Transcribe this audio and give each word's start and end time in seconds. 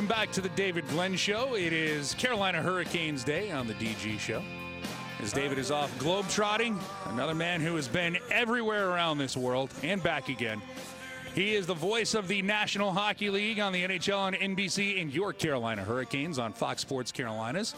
Welcome 0.00 0.16
back 0.16 0.32
to 0.32 0.40
the 0.40 0.48
David 0.50 0.88
Glenn 0.88 1.14
Show. 1.14 1.56
It 1.56 1.74
is 1.74 2.14
Carolina 2.14 2.62
Hurricanes 2.62 3.22
Day 3.22 3.50
on 3.50 3.66
the 3.66 3.74
DG 3.74 4.18
Show. 4.18 4.42
As 5.20 5.30
David 5.30 5.58
is 5.58 5.70
off 5.70 5.94
globetrotting, 5.98 6.80
another 7.12 7.34
man 7.34 7.60
who 7.60 7.76
has 7.76 7.86
been 7.86 8.16
everywhere 8.30 8.88
around 8.88 9.18
this 9.18 9.36
world 9.36 9.70
and 9.82 10.02
back 10.02 10.30
again. 10.30 10.62
He 11.34 11.54
is 11.54 11.66
the 11.66 11.74
voice 11.74 12.14
of 12.14 12.28
the 12.28 12.40
National 12.40 12.92
Hockey 12.92 13.28
League 13.28 13.60
on 13.60 13.74
the 13.74 13.84
NHL 13.84 14.16
on 14.16 14.32
NBC 14.32 15.02
and 15.02 15.12
your 15.12 15.34
Carolina 15.34 15.84
Hurricanes 15.84 16.38
on 16.38 16.54
Fox 16.54 16.80
Sports 16.80 17.12
Carolinas 17.12 17.74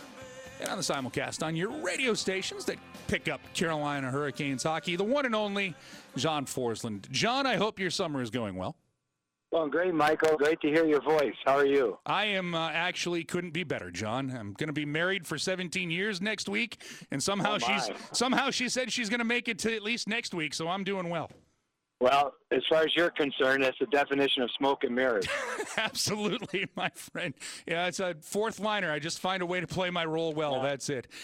and 0.61 0.69
on 0.69 0.77
the 0.77 0.85
simulcast 0.85 1.45
on 1.45 1.57
your 1.57 1.71
radio 1.71 2.15
stations 2.15 2.65
that 2.67 2.77
pick 3.09 3.27
up 3.27 3.41
Carolina 3.53 4.13
Hurricanes 4.13 4.63
hockey. 4.63 4.95
The 4.95 5.03
one 5.03 5.27
and 5.27 5.35
only 5.35 5.75
John 6.17 6.47
Forslund. 6.47 7.11
John, 7.11 7.47
I 7.47 7.57
hope 7.57 7.81
your 7.81 7.91
summer 7.91 8.23
is 8.23 8.31
going 8.31 8.55
well. 8.55 8.77
Well, 9.53 9.69
great, 9.69 9.93
Michael. 9.93 10.39
Great 10.39 10.63
to 10.63 10.69
hear 10.69 10.87
your 10.87 11.03
voice. 11.03 11.35
How 11.45 11.59
are 11.59 11.67
you? 11.67 11.99
I 12.07 12.25
am 12.25 12.55
uh, 12.55 12.71
actually 12.71 13.23
couldn't 13.23 13.53
be 13.53 13.65
better, 13.65 13.91
John. 13.91 14.31
I'm 14.31 14.55
going 14.55 14.69
to 14.69 14.73
be 14.73 14.87
married 14.87 15.27
for 15.27 15.37
17 15.37 15.91
years 15.91 16.23
next 16.23 16.49
week, 16.49 16.83
and 17.11 17.23
somehow 17.23 17.57
Oh, 17.57 17.59
she's 17.59 17.91
somehow 18.13 18.51
she 18.51 18.71
said 18.71 18.91
she's 18.91 19.11
going 19.11 19.19
to 19.19 19.27
make 19.27 19.49
it 19.49 19.59
to 19.61 19.77
at 19.77 19.83
least 19.83 20.09
next 20.09 20.33
week. 20.33 20.55
So 20.55 20.69
I'm 20.69 20.85
doing 20.85 21.11
well. 21.11 21.31
Well, 22.01 22.33
as 22.51 22.63
far 22.69 22.83
as 22.83 22.97
you're 22.97 23.11
concerned, 23.11 23.63
that's 23.63 23.79
the 23.79 23.87
definition 23.87 24.43
of 24.43 24.51
smoke 24.59 24.83
and 24.85 24.93
mirrors. 24.95 25.25
Absolutely, 25.77 26.67
my 26.75 26.89
friend. 26.95 27.33
Yeah, 27.65 27.87
it's 27.87 28.01
a 28.01 28.17
fourth 28.23 28.59
liner. 28.59 28.91
I 28.91 28.99
just 28.99 29.21
find 29.21 29.41
a 29.41 29.47
way 29.47 29.61
to 29.61 29.69
play 29.69 29.91
my 29.91 30.05
role 30.05 30.33
well. 30.33 30.63
That's 30.63 30.89
it. 30.89 31.07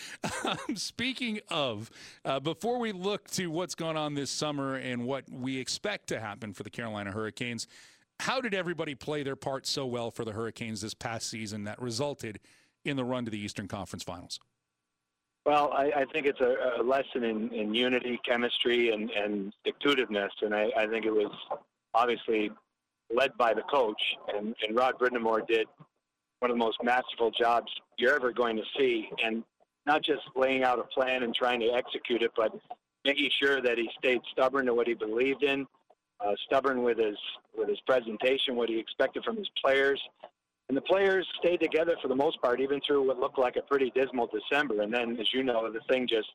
Um, 0.44 0.76
speaking 0.76 1.40
of, 1.48 1.90
uh, 2.24 2.38
before 2.38 2.78
we 2.78 2.92
look 2.92 3.28
to 3.30 3.48
what's 3.48 3.74
going 3.74 3.96
on 3.96 4.14
this 4.14 4.30
summer 4.30 4.76
and 4.76 5.04
what 5.04 5.24
we 5.28 5.58
expect 5.58 6.08
to 6.08 6.20
happen 6.20 6.52
for 6.52 6.62
the 6.62 6.70
Carolina 6.70 7.10
Hurricanes, 7.10 7.66
how 8.20 8.40
did 8.40 8.54
everybody 8.54 8.94
play 8.94 9.22
their 9.22 9.36
part 9.36 9.66
so 9.66 9.86
well 9.86 10.10
for 10.10 10.24
the 10.24 10.32
Hurricanes 10.32 10.80
this 10.80 10.94
past 10.94 11.28
season 11.28 11.64
that 11.64 11.80
resulted 11.80 12.40
in 12.84 12.96
the 12.96 13.04
run 13.04 13.24
to 13.24 13.30
the 13.30 13.38
Eastern 13.38 13.68
Conference 13.68 14.02
Finals? 14.02 14.38
Well, 15.46 15.72
I, 15.72 15.90
I 15.96 16.04
think 16.12 16.26
it's 16.26 16.40
a, 16.40 16.80
a 16.80 16.82
lesson 16.82 17.24
in, 17.24 17.50
in 17.54 17.74
unity, 17.74 18.20
chemistry, 18.28 18.90
and, 18.90 19.10
and 19.10 19.52
and 19.64 20.54
I, 20.54 20.70
I 20.76 20.86
think 20.86 21.06
it 21.06 21.10
was 21.10 21.32
obviously 21.94 22.50
led 23.14 23.34
by 23.38 23.54
the 23.54 23.62
coach, 23.62 24.00
and, 24.36 24.54
and 24.62 24.76
Rod 24.76 24.98
Brind'Amour 24.98 25.46
did 25.46 25.66
one 26.40 26.50
of 26.50 26.54
the 26.56 26.62
most 26.62 26.76
masterful 26.82 27.30
jobs 27.30 27.72
you're 27.96 28.14
ever 28.14 28.30
going 28.30 28.56
to 28.56 28.62
see, 28.76 29.08
and 29.24 29.42
not 29.86 30.02
just 30.02 30.20
laying 30.36 30.64
out 30.64 30.78
a 30.78 30.82
plan 30.82 31.22
and 31.22 31.34
trying 31.34 31.60
to 31.60 31.68
execute 31.68 32.22
it, 32.22 32.32
but 32.36 32.52
making 33.06 33.30
sure 33.40 33.62
that 33.62 33.78
he 33.78 33.88
stayed 33.98 34.20
stubborn 34.30 34.66
to 34.66 34.74
what 34.74 34.86
he 34.86 34.92
believed 34.92 35.42
in, 35.42 35.66
uh, 36.24 36.32
stubborn 36.46 36.82
with 36.82 36.98
his 36.98 37.16
with 37.56 37.68
his 37.68 37.80
presentation, 37.86 38.56
what 38.56 38.68
he 38.68 38.78
expected 38.78 39.24
from 39.24 39.36
his 39.36 39.48
players, 39.62 40.00
and 40.68 40.76
the 40.76 40.82
players 40.82 41.26
stayed 41.38 41.60
together 41.60 41.96
for 42.02 42.08
the 42.08 42.14
most 42.14 42.40
part, 42.42 42.60
even 42.60 42.80
through 42.86 43.06
what 43.06 43.18
looked 43.18 43.38
like 43.38 43.56
a 43.56 43.62
pretty 43.62 43.90
dismal 43.94 44.28
December. 44.28 44.82
And 44.82 44.92
then, 44.92 45.16
as 45.18 45.32
you 45.32 45.42
know, 45.42 45.70
the 45.72 45.80
thing 45.88 46.06
just 46.06 46.28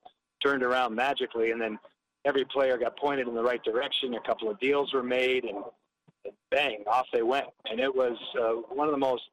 turned 0.44 0.64
around 0.64 0.96
magically, 0.96 1.52
and 1.52 1.62
then 1.62 1.78
every 2.26 2.46
player 2.46 2.78
got 2.78 2.98
pointed 2.98 3.28
in 3.28 3.36
the 3.36 3.44
right 3.44 3.64
direction. 3.64 4.16
A 4.16 4.22
couple 4.22 4.50
of 4.50 4.60
deals 4.60 4.94
were 4.94 5.04
made, 5.04 5.44
and, 5.46 5.64
bang, 6.50 6.84
off 6.88 7.06
they 7.14 7.22
went. 7.22 7.48
And 7.70 7.80
it 7.80 7.94
was 7.94 8.18
uh, 8.40 8.74
one 8.74 8.88
of 8.88 8.94
the 8.94 9.00
most 9.00 9.24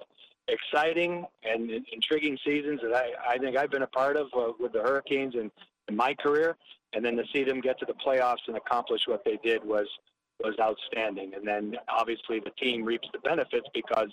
exciting 0.48 1.24
and 1.44 1.70
intriguing 1.92 2.36
seasons 2.44 2.80
that 2.82 2.94
I, 2.94 3.34
I 3.34 3.38
think 3.38 3.56
I've 3.56 3.70
been 3.70 3.82
a 3.82 3.86
part 3.86 4.16
of 4.16 4.26
uh, 4.36 4.52
with 4.58 4.72
the 4.72 4.82
Hurricanes 4.82 5.34
in, 5.34 5.50
in 5.88 5.96
my 5.96 6.14
career. 6.14 6.56
And 6.92 7.04
then 7.04 7.16
to 7.16 7.24
see 7.32 7.44
them 7.44 7.60
get 7.60 7.78
to 7.78 7.86
the 7.86 7.94
playoffs 7.94 8.48
and 8.48 8.56
accomplish 8.56 9.02
what 9.06 9.24
they 9.24 9.38
did 9.44 9.64
was 9.64 9.86
was 10.42 10.55
outstanding. 10.60 11.34
And 11.34 11.46
then 11.46 11.77
obviously 11.88 12.41
the 12.41 12.50
team 12.50 12.84
reaps 12.84 13.08
the 13.12 13.19
benefits 13.20 13.66
because 13.75 14.09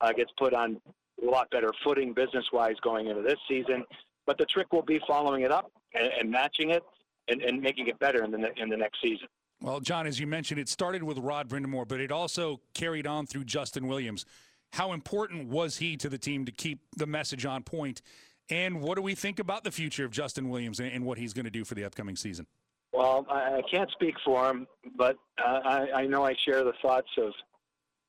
uh, 0.00 0.12
gets 0.12 0.30
put 0.38 0.54
on 0.54 0.80
a 1.22 1.30
lot 1.30 1.50
better 1.50 1.70
footing 1.84 2.12
business 2.12 2.44
wise 2.52 2.76
going 2.82 3.08
into 3.08 3.22
this 3.22 3.38
season. 3.48 3.84
But 4.26 4.38
the 4.38 4.46
trick 4.46 4.72
will 4.72 4.82
be 4.82 5.00
following 5.06 5.42
it 5.42 5.50
up 5.50 5.70
and, 5.94 6.10
and 6.20 6.30
matching 6.30 6.70
it 6.70 6.82
and, 7.28 7.42
and 7.42 7.60
making 7.60 7.88
it 7.88 7.98
better 7.98 8.24
in 8.24 8.30
the 8.30 8.52
in 8.56 8.68
the 8.68 8.76
next 8.76 9.00
season. 9.02 9.28
Well, 9.60 9.80
John, 9.80 10.06
as 10.06 10.20
you 10.20 10.26
mentioned, 10.26 10.60
it 10.60 10.68
started 10.68 11.02
with 11.02 11.18
Rod 11.18 11.48
Brind'Amour, 11.48 11.88
but 11.88 12.00
it 12.00 12.12
also 12.12 12.60
carried 12.74 13.06
on 13.06 13.26
through 13.26 13.44
Justin 13.44 13.88
Williams. 13.88 14.24
How 14.72 14.92
important 14.92 15.48
was 15.48 15.78
he 15.78 15.96
to 15.96 16.08
the 16.08 16.18
team 16.18 16.44
to 16.44 16.52
keep 16.52 16.78
the 16.96 17.06
message 17.06 17.44
on 17.44 17.64
point? 17.64 18.02
And 18.50 18.80
what 18.80 18.94
do 18.96 19.02
we 19.02 19.14
think 19.14 19.40
about 19.40 19.64
the 19.64 19.72
future 19.72 20.04
of 20.04 20.10
Justin 20.10 20.48
Williams 20.48 20.78
and, 20.78 20.92
and 20.92 21.04
what 21.04 21.18
he's 21.18 21.32
going 21.32 21.44
to 21.44 21.50
do 21.50 21.64
for 21.64 21.74
the 21.74 21.84
upcoming 21.84 22.16
season? 22.16 22.46
Well, 22.92 23.26
I, 23.30 23.56
I 23.56 23.62
can't 23.70 23.90
speak 23.90 24.14
for 24.24 24.48
him, 24.48 24.66
but 24.96 25.16
I, 25.38 25.88
I 25.94 26.06
know 26.06 26.24
I 26.24 26.34
share 26.34 26.64
the 26.64 26.72
thoughts 26.80 27.10
of 27.18 27.32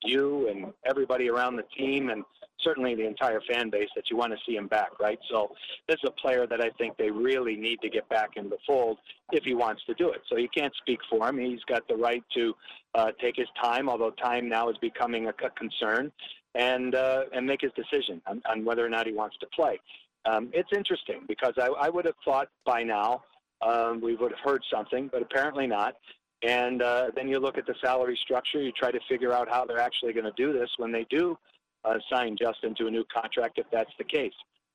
you 0.04 0.48
and 0.50 0.74
everybody 0.86 1.30
around 1.30 1.58
the 1.58 1.66
team, 1.78 2.10
and 2.10 2.24
certainly 2.62 2.96
the 2.96 3.06
entire 3.06 3.42
fan 3.50 3.70
base 3.70 3.90
that 3.96 4.10
you 4.10 4.18
want 4.18 4.32
to 4.32 4.40
see 4.46 4.56
him 4.56 4.68
back, 4.68 5.00
right? 5.00 5.20
So 5.30 5.52
this 5.88 5.98
is 6.04 6.10
a 6.10 6.22
player 6.22 6.48
that 6.48 6.62
I 6.62 6.70
think 6.78 6.98
they 6.98 7.12
really 7.12 7.56
need 7.56 7.82
to 7.82 7.90
get 7.90 8.08
back 8.10 8.32
in 8.36 8.50
the 8.50 8.58
fold 8.66 9.00
if 9.32 9.44
he 9.44 9.54
wants 9.54 9.84
to 9.86 9.94
do 9.94 10.10
it. 10.12 10.22
So 10.30 10.38
you 10.38 10.50
can't 10.50 10.74
speak 10.76 11.00
for 11.10 11.28
him. 11.28 11.38
He's 11.38 11.64
got 11.66 11.88
the 11.88 11.96
right 11.96 12.24
to 12.36 12.54
uh, 12.96 13.12
take 13.20 13.36
his 13.36 13.48
time, 13.62 13.90
although 13.90 14.12
time 14.12 14.48
now 14.48 14.70
is 14.70 14.78
becoming 14.78 15.28
a, 15.28 15.34
a 15.44 15.50
concern, 15.52 16.12
and 16.56 16.96
uh, 16.96 17.24
and 17.34 17.46
make 17.46 17.62
his 17.62 17.72
decision 17.74 18.22
on, 18.26 18.42
on 18.50 18.66
whether 18.66 18.86
or 18.86 18.90
not 18.90 19.06
he 19.06 19.14
wants 19.14 19.38
to 19.42 19.48
play. 19.48 19.80
Um, 20.26 20.50
it's 20.54 20.70
interesting 20.74 21.22
because 21.28 21.54
I, 21.58 21.68
I 21.68 21.90
would 21.90 22.06
have 22.06 22.16
thought 22.26 22.50
by 22.66 22.84
now 22.84 23.24
um, 23.62 24.02
we 24.02 24.16
would 24.16 24.32
have 24.32 24.40
heard 24.40 24.64
something, 24.72 25.10
but 25.12 25.22
apparently 25.22 25.68
not. 25.68 25.96
And 26.42 26.82
uh, 26.82 27.12
then 27.16 27.28
you 27.28 27.40
look 27.40 27.58
at 27.58 27.66
the 27.66 27.76
salary 27.82 28.18
structure. 28.22 28.62
You 28.62 28.72
try 28.72 28.92
to 28.92 29.00
figure 29.10 29.34
out 29.34 29.50
how 29.50 29.66
they're 29.66 29.80
actually 29.80 30.14
going 30.14 30.26
to 30.26 30.34
do 30.38 30.54
this 30.54 30.70
when 30.78 30.92
they 30.92 31.06
do 31.10 31.38
uh, 31.84 32.00
sign 32.10 32.38
Justin 32.38 32.76
to 32.76 32.88
a 32.88 32.92
new 32.92 33.04
contract, 33.14 33.58
if 33.58 33.66
that's 33.72 33.92
the 33.98 34.04
case. 34.04 34.34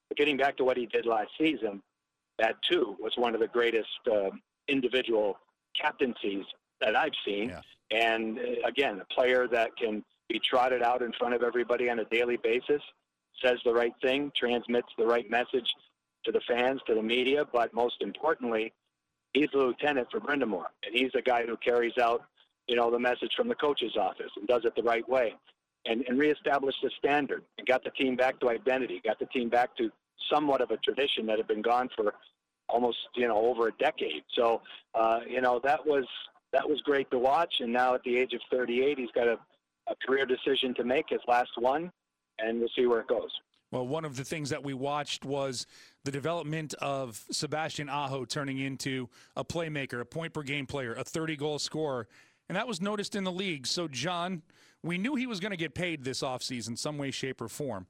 But 0.09 0.19
getting 0.19 0.37
back 0.37 0.57
to 0.59 0.65
what 0.65 0.77
he 0.77 0.87
did 0.87 1.07
last 1.07 1.31
season, 1.39 1.83
that 2.39 2.57
too 2.69 2.97
was 3.01 3.13
one 3.17 3.35
of 3.35 3.41
the 3.41 3.49
greatest 3.49 3.89
uh, 4.11 4.31
individual 4.69 5.39
captaincies 5.81 6.45
that 6.81 6.97
I've 6.97 7.13
seen. 7.25 7.51
Yeah. 7.51 7.61
And 7.91 8.39
uh, 8.39 8.67
again, 8.67 9.01
a 9.01 9.15
player 9.15 9.47
that 9.49 9.71
can 9.77 10.05
be 10.29 10.41
trotted 10.41 10.83
out 10.83 11.03
in 11.03 11.13
front 11.13 11.35
of 11.35 11.43
everybody 11.43 11.89
on 11.91 11.99
a 12.01 12.05
daily 12.07 12.37
basis, 12.37 12.83
says 13.43 13.59
the 13.65 13.73
right 13.73 13.95
thing, 14.03 14.33
transmits 14.37 14.89
the 14.99 15.07
right 15.07 15.29
message 15.31 15.71
to 16.25 16.33
the 16.33 16.41
fans, 16.49 16.81
to 16.87 16.95
the 16.95 17.03
media, 17.03 17.45
but 17.53 17.73
most 17.75 17.97
importantly, 18.01 18.73
he's 19.33 19.49
the 19.53 19.59
lieutenant 19.59 20.09
for 20.11 20.21
Brind'Amour, 20.21 20.65
and 20.85 20.95
he's 20.95 21.13
the 21.13 21.23
guy 21.23 21.45
who 21.45 21.57
carries 21.57 21.99
out, 21.99 22.23
you 22.67 22.77
know, 22.77 22.91
the 22.91 22.99
message 22.99 23.33
from 23.37 23.49
the 23.49 23.55
coach's 23.55 23.97
office 23.97 24.31
and 24.37 24.47
does 24.47 24.65
it 24.65 24.75
the 24.75 24.83
right 24.83 25.07
way, 25.09 25.35
and 25.87 26.05
and 26.09 26.19
reestablished 26.19 26.79
the 26.83 26.91
standard 26.99 27.43
and 27.59 27.67
got 27.67 27.85
the 27.85 27.91
team 27.91 28.17
back 28.17 28.41
to 28.41 28.49
identity, 28.49 29.01
got 29.05 29.19
the 29.19 29.27
team 29.27 29.49
back 29.49 29.77
to 29.77 29.91
somewhat 30.33 30.61
of 30.61 30.71
a 30.71 30.77
tradition 30.79 31.27
that 31.27 31.39
had 31.39 31.47
been 31.47 31.63
gone 31.63 31.91
for 31.95 32.15
almost 32.69 32.99
you 33.15 33.29
know 33.29 33.37
over 33.37 33.69
a 33.69 33.73
decade. 33.73 34.23
So 34.35 34.63
uh, 34.95 35.21
you 35.29 35.41
know 35.41 35.61
that 35.65 35.85
was 35.87 36.05
that 36.53 36.69
was 36.69 36.81
great 36.83 37.11
to 37.11 37.19
watch, 37.19 37.57
and 37.61 37.73
now 37.73 37.95
at 37.95 38.03
the 38.05 38.17
age 38.17 38.33
of 38.33 38.41
38, 38.51 38.99
he's 38.99 39.11
got 39.11 39.27
a, 39.27 39.39
a 39.89 39.95
career 40.07 40.25
decision 40.25 40.73
to 40.75 40.85
make, 40.85 41.07
his 41.09 41.21
last 41.27 41.51
one, 41.59 41.91
and 42.39 42.61
we'll 42.61 42.69
see 42.77 42.87
where 42.87 43.01
it 43.01 43.09
goes. 43.09 43.31
Well, 43.75 43.89
one 43.89 44.05
of 44.05 44.15
the 44.15 44.23
things 44.23 44.51
that 44.51 44.63
we 44.63 44.73
watched 44.73 45.25
was 45.25 45.67
the 46.05 46.13
development 46.13 46.75
of 46.75 47.25
Sebastian 47.33 47.89
Aho 47.89 48.25
turning 48.25 48.61
into 48.61 49.09
a 49.35 49.45
playmaker, 49.45 50.01
a 50.01 50.05
point 50.05 50.33
per 50.33 50.45
game 50.45 50.65
player, 50.65 50.95
a 50.95 51.03
30 51.03 51.35
goal 51.35 51.59
scorer. 51.59 52.07
And 52.49 52.55
that 52.55 52.69
was 52.69 52.81
noticed 52.81 53.17
in 53.17 53.25
the 53.25 53.33
league. 53.33 53.67
So, 53.67 53.89
John, 53.89 54.43
we 54.85 54.97
knew 54.97 55.17
he 55.17 55.27
was 55.27 55.41
going 55.41 55.51
to 55.51 55.57
get 55.57 55.75
paid 55.75 56.05
this 56.05 56.23
offseason, 56.23 56.79
some 56.79 56.99
way, 56.99 57.11
shape, 57.11 57.41
or 57.41 57.49
form. 57.49 57.89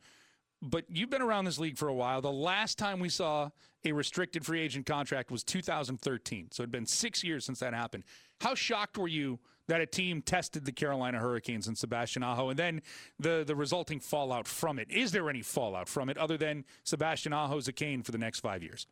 But 0.63 0.87
you've 0.89 1.11
been 1.11 1.21
around 1.21 1.45
this 1.45 1.59
league 1.59 1.77
for 1.77 1.89
a 1.89 1.95
while. 1.95 2.23
The 2.23 2.33
last 2.33 2.79
time 2.79 2.99
we 2.99 3.11
saw 3.11 3.51
a 3.85 3.93
restricted 3.93 4.47
free 4.47 4.63
agent 4.63 4.87
contract 4.87 5.31
was 5.31 5.45
2013. 5.45 6.49
So 6.51 6.63
it'd 6.63 6.71
been 6.71 6.87
six 6.87 7.23
years 7.23 7.45
since 7.45 7.61
that 7.61 7.75
happened. 7.75 8.05
How 8.41 8.55
shocked 8.55 8.97
were 8.97 9.07
you 9.07 9.39
that 9.69 9.81
a 9.81 9.87
team 9.87 10.23
tested 10.23 10.65
the 10.65 10.73
Carolina 10.73 11.19
Hurricanes 11.19 11.69
and 11.69 11.77
Sebastian 11.77 12.23
Aho 12.23 12.51
and 12.51 12.59
then 12.59 12.83
the, 13.19 13.45
the 13.47 13.57
resulting 13.57 14.01
fallout 14.01 14.47
from 14.47 14.79
it? 14.79 14.91
Is 14.91 15.13
there 15.13 15.29
any 15.31 15.43
fallout 15.43 15.89
from 15.89 16.09
it 16.09 16.19
other 16.19 16.37
than 16.37 16.65
Sebastian 16.85 17.33
Aho's 17.33 17.69
a 17.69 17.73
cane 17.73 18.03
for 18.03 18.13
the 18.13 18.19
next 18.19 18.41
five 18.41 18.63
years? 18.63 18.87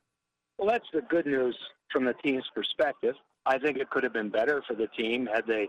Well, 0.59 0.69
that's 0.69 0.87
the 0.93 1.03
good 1.03 1.27
news 1.27 1.57
from 1.91 2.05
the 2.05 2.15
team's 2.15 2.45
perspective. 2.55 3.15
I 3.45 3.59
think 3.59 3.79
it 3.79 3.91
could 3.91 4.05
have 4.05 4.13
been 4.13 4.31
better 4.31 4.63
for 4.67 4.75
the 4.75 4.87
team 4.89 5.29
had 5.33 5.47
they, 5.47 5.69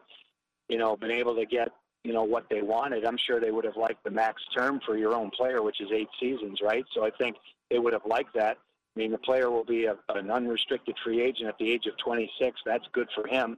you 0.70 0.78
know, 0.78 0.96
been 0.96 1.12
able 1.12 1.36
to 1.36 1.46
get, 1.46 1.70
you 2.04 2.14
know, 2.14 2.24
what 2.24 2.46
they 2.50 2.62
wanted. 2.62 3.06
I'm 3.06 3.18
sure 3.18 3.40
they 3.40 3.52
would 3.52 3.66
have 3.66 3.78
liked 3.78 4.04
the 4.04 4.12
max 4.12 4.42
term 4.56 4.80
for 4.86 4.96
your 4.98 5.16
own 5.16 5.32
player, 5.32 5.62
which 5.62 5.82
is 5.82 5.90
eight 5.92 6.10
seasons, 6.20 6.60
right? 6.62 6.86
So 6.94 7.04
I 7.04 7.10
think 7.10 7.38
they 7.72 7.80
would 7.80 7.94
have 7.94 8.06
liked 8.06 8.36
that. 8.36 8.58
I 8.96 9.00
mean, 9.00 9.12
the 9.12 9.18
player 9.18 9.50
will 9.50 9.64
be 9.64 9.86
a, 9.86 9.98
an 10.10 10.30
unrestricted 10.30 10.96
free 11.04 11.22
agent 11.22 11.50
at 11.50 11.58
the 11.58 11.72
age 11.72 11.88
of 11.88 11.98
26. 11.98 12.62
That's 12.66 12.86
good 12.94 13.08
for 13.16 13.28
him. 13.28 13.58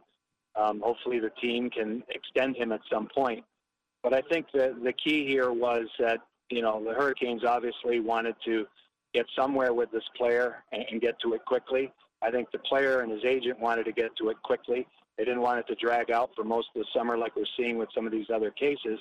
Um, 0.56 0.82
hopefully, 0.84 1.20
the 1.20 1.32
team 1.42 1.70
can 1.70 2.04
extend 2.10 2.56
him 2.56 2.72
at 2.72 2.82
some 2.92 3.08
point. 3.14 3.44
But 4.04 4.14
I 4.14 4.22
think 4.22 4.48
the 4.54 4.76
the 4.84 4.94
key 4.94 5.26
here 5.28 5.52
was 5.52 5.88
that 6.00 6.20
you 6.50 6.62
know 6.62 6.84
the 6.84 6.94
Hurricanes 6.94 7.44
obviously 7.44 8.00
wanted 8.00 8.36
to 8.46 8.66
get 9.14 9.26
somewhere 9.38 9.74
with 9.74 9.92
this 9.92 10.04
player 10.16 10.64
and, 10.72 10.86
and 10.92 11.02
get 11.02 11.20
to 11.22 11.34
it 11.34 11.44
quickly. 11.46 11.92
I 12.22 12.32
think 12.32 12.52
the 12.52 12.60
player 12.60 13.02
and 13.02 13.12
his 13.12 13.24
agent 13.26 13.60
wanted 13.60 13.86
to 13.86 13.92
get 13.92 14.16
to 14.18 14.30
it 14.30 14.42
quickly. 14.44 14.88
They 15.18 15.24
didn't 15.24 15.42
want 15.42 15.60
it 15.60 15.68
to 15.68 15.76
drag 15.76 16.12
out 16.12 16.32
for 16.36 16.44
most 16.44 16.68
of 16.76 16.82
the 16.82 16.88
summer 16.94 17.18
like 17.18 17.36
we're 17.36 17.46
seeing 17.58 17.78
with 17.78 17.90
some 17.96 18.06
of 18.06 18.12
these 18.12 18.28
other 18.34 18.52
cases. 18.52 19.00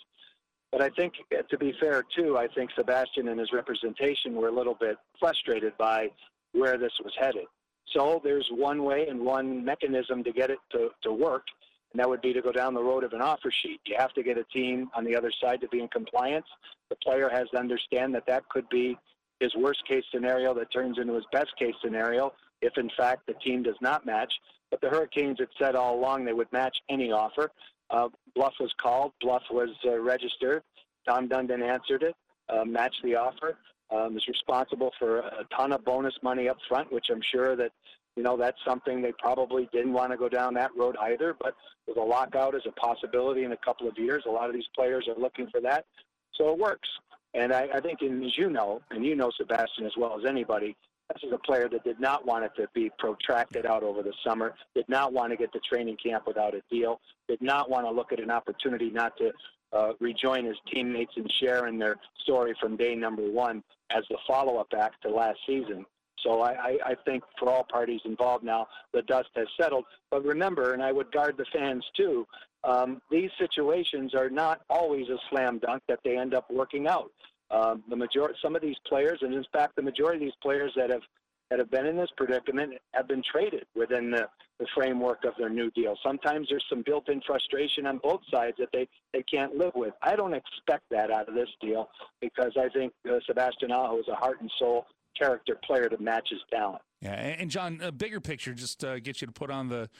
But 0.70 0.82
I 0.82 0.88
think, 0.90 1.14
uh, 1.36 1.42
to 1.50 1.58
be 1.58 1.72
fair, 1.80 2.04
too, 2.16 2.36
I 2.36 2.48
think 2.48 2.70
Sebastian 2.76 3.28
and 3.28 3.38
his 3.38 3.52
representation 3.52 4.34
were 4.34 4.48
a 4.48 4.52
little 4.52 4.74
bit 4.74 4.96
frustrated 5.20 5.76
by 5.78 6.08
where 6.52 6.78
this 6.78 6.92
was 7.02 7.12
headed. 7.18 7.46
So 7.92 8.20
there's 8.24 8.48
one 8.50 8.84
way 8.84 9.06
and 9.08 9.20
one 9.20 9.64
mechanism 9.64 10.24
to 10.24 10.32
get 10.32 10.50
it 10.50 10.58
to, 10.72 10.90
to 11.02 11.12
work, 11.12 11.44
and 11.92 12.00
that 12.00 12.08
would 12.08 12.22
be 12.22 12.32
to 12.32 12.42
go 12.42 12.52
down 12.52 12.74
the 12.74 12.82
road 12.82 13.04
of 13.04 13.12
an 13.12 13.20
offer 13.20 13.50
sheet. 13.50 13.80
You 13.86 13.96
have 13.98 14.12
to 14.14 14.22
get 14.22 14.38
a 14.38 14.44
team 14.44 14.90
on 14.94 15.04
the 15.04 15.14
other 15.16 15.32
side 15.40 15.60
to 15.60 15.68
be 15.68 15.80
in 15.80 15.88
compliance. 15.88 16.46
The 16.88 16.96
player 16.96 17.28
has 17.28 17.48
to 17.50 17.58
understand 17.58 18.14
that 18.14 18.26
that 18.26 18.48
could 18.48 18.68
be 18.68 18.98
his 19.40 19.54
worst 19.56 19.86
case 19.86 20.04
scenario 20.12 20.54
that 20.54 20.72
turns 20.72 20.98
into 20.98 21.14
his 21.14 21.24
best 21.32 21.56
case 21.58 21.74
scenario 21.82 22.32
if, 22.62 22.76
in 22.78 22.90
fact, 22.96 23.26
the 23.26 23.34
team 23.34 23.62
does 23.62 23.76
not 23.80 24.06
match. 24.06 24.32
But 24.70 24.80
the 24.80 24.88
Hurricanes 24.88 25.38
had 25.38 25.48
said 25.58 25.76
all 25.76 25.96
along 25.96 26.24
they 26.24 26.32
would 26.32 26.52
match 26.52 26.76
any 26.88 27.12
offer. 27.12 27.50
Uh, 27.90 28.08
bluff 28.34 28.54
was 28.58 28.72
called, 28.82 29.12
bluff 29.20 29.42
was 29.50 29.70
uh, 29.86 29.98
registered. 29.98 30.62
Tom 31.06 31.28
Dundon 31.28 31.62
answered 31.62 32.02
it, 32.02 32.16
uh, 32.48 32.64
matched 32.64 33.02
the 33.04 33.14
offer. 33.14 33.56
Um, 33.90 34.16
is 34.16 34.26
responsible 34.26 34.92
for 34.98 35.18
a 35.18 35.46
ton 35.56 35.72
of 35.72 35.84
bonus 35.84 36.14
money 36.22 36.48
up 36.48 36.56
front, 36.68 36.90
which 36.90 37.10
I'm 37.10 37.20
sure 37.20 37.54
that 37.54 37.70
you 38.16 38.22
know 38.22 38.36
that's 38.36 38.58
something 38.66 39.02
they 39.02 39.12
probably 39.18 39.68
didn't 39.72 39.92
want 39.92 40.10
to 40.10 40.16
go 40.16 40.28
down 40.28 40.54
that 40.54 40.70
road 40.76 40.96
either. 41.00 41.36
But 41.38 41.54
with 41.86 41.98
a 41.98 42.02
lockout 42.02 42.54
as 42.54 42.62
a 42.66 42.72
possibility 42.72 43.44
in 43.44 43.52
a 43.52 43.56
couple 43.58 43.86
of 43.86 43.98
years, 43.98 44.24
a 44.26 44.30
lot 44.30 44.48
of 44.48 44.54
these 44.54 44.68
players 44.74 45.06
are 45.06 45.20
looking 45.20 45.48
for 45.48 45.60
that, 45.60 45.84
so 46.32 46.50
it 46.50 46.58
works. 46.58 46.88
And 47.34 47.52
I, 47.52 47.68
I 47.74 47.80
think, 47.80 48.00
and 48.00 48.24
as 48.24 48.38
you 48.38 48.48
know, 48.48 48.80
and 48.90 49.04
you 49.04 49.16
know 49.16 49.30
Sebastian 49.36 49.86
as 49.86 49.92
well 49.98 50.18
as 50.18 50.24
anybody, 50.24 50.76
this 51.12 51.22
is 51.24 51.32
a 51.32 51.38
player 51.38 51.68
that 51.68 51.84
did 51.84 52.00
not 52.00 52.24
want 52.24 52.44
it 52.44 52.52
to 52.56 52.68
be 52.74 52.90
protracted 52.98 53.66
out 53.66 53.82
over 53.82 54.02
the 54.02 54.12
summer, 54.26 54.54
did 54.74 54.88
not 54.88 55.12
want 55.12 55.32
to 55.32 55.36
get 55.36 55.52
to 55.52 55.60
training 55.60 55.96
camp 56.02 56.24
without 56.26 56.54
a 56.54 56.62
deal, 56.70 57.00
did 57.28 57.42
not 57.42 57.68
want 57.68 57.86
to 57.86 57.90
look 57.90 58.12
at 58.12 58.20
an 58.20 58.30
opportunity 58.30 58.90
not 58.90 59.16
to 59.18 59.32
uh, 59.74 59.92
rejoin 60.00 60.44
his 60.44 60.56
teammates 60.72 61.12
and 61.16 61.30
share 61.40 61.66
in 61.66 61.78
their 61.78 61.96
story 62.22 62.54
from 62.60 62.76
day 62.76 62.94
number 62.94 63.28
one 63.30 63.62
as 63.90 64.04
the 64.08 64.16
follow 64.26 64.58
up 64.58 64.68
act 64.78 65.02
to 65.02 65.10
last 65.10 65.38
season. 65.46 65.84
So 66.22 66.42
I, 66.42 66.78
I, 66.84 66.94
think 67.04 67.22
for 67.38 67.50
all 67.50 67.66
parties 67.70 68.00
involved 68.06 68.44
now, 68.44 68.66
the 68.94 69.02
dust 69.02 69.28
has 69.36 69.46
settled. 69.60 69.84
But 70.10 70.24
remember, 70.24 70.72
and 70.72 70.82
I 70.82 70.90
would 70.90 71.12
guard 71.12 71.36
the 71.36 71.44
fans 71.52 71.84
too, 71.94 72.26
um, 72.62 73.02
these 73.10 73.30
situations 73.38 74.14
are 74.14 74.30
not 74.30 74.62
always 74.70 75.08
a 75.10 75.18
slam 75.28 75.58
dunk 75.58 75.82
that 75.86 75.98
they 76.02 76.16
end 76.16 76.32
up 76.32 76.50
working 76.50 76.86
out. 76.86 77.10
Um, 77.50 77.84
the 77.90 77.96
majority, 77.96 78.38
some 78.42 78.56
of 78.56 78.62
these 78.62 78.76
players, 78.88 79.18
and 79.20 79.34
in 79.34 79.44
fact, 79.52 79.76
the 79.76 79.82
majority 79.82 80.16
of 80.16 80.22
these 80.22 80.40
players 80.42 80.72
that 80.76 80.88
have 80.88 81.02
that 81.50 81.58
have 81.58 81.70
been 81.70 81.86
in 81.86 81.96
this 81.96 82.10
predicament 82.16 82.74
have 82.92 83.08
been 83.08 83.22
traded 83.30 83.64
within 83.74 84.10
the, 84.10 84.26
the 84.58 84.66
framework 84.74 85.24
of 85.24 85.34
their 85.38 85.48
new 85.48 85.70
deal. 85.72 85.96
Sometimes 86.02 86.48
there's 86.48 86.64
some 86.68 86.82
built-in 86.84 87.20
frustration 87.26 87.86
on 87.86 87.98
both 88.02 88.20
sides 88.32 88.56
that 88.58 88.68
they, 88.72 88.88
they 89.12 89.22
can't 89.22 89.54
live 89.54 89.72
with. 89.74 89.94
I 90.02 90.16
don't 90.16 90.34
expect 90.34 90.84
that 90.90 91.10
out 91.10 91.28
of 91.28 91.34
this 91.34 91.48
deal 91.60 91.88
because 92.20 92.52
I 92.58 92.68
think 92.68 92.92
uh, 93.08 93.18
Sebastian 93.26 93.72
Aho 93.72 93.98
is 93.98 94.08
a 94.08 94.14
heart 94.14 94.40
and 94.40 94.50
soul 94.58 94.86
character 95.18 95.58
player 95.64 95.88
to 95.88 95.98
match 95.98 96.28
his 96.30 96.40
talent. 96.50 96.82
Yeah, 97.00 97.12
and 97.12 97.50
John, 97.50 97.80
a 97.82 97.92
bigger 97.92 98.20
picture, 98.20 98.54
just 98.54 98.82
uh, 98.82 98.98
get 98.98 99.20
you 99.20 99.26
to 99.26 99.32
put 99.32 99.50
on 99.50 99.68
the 99.68 99.90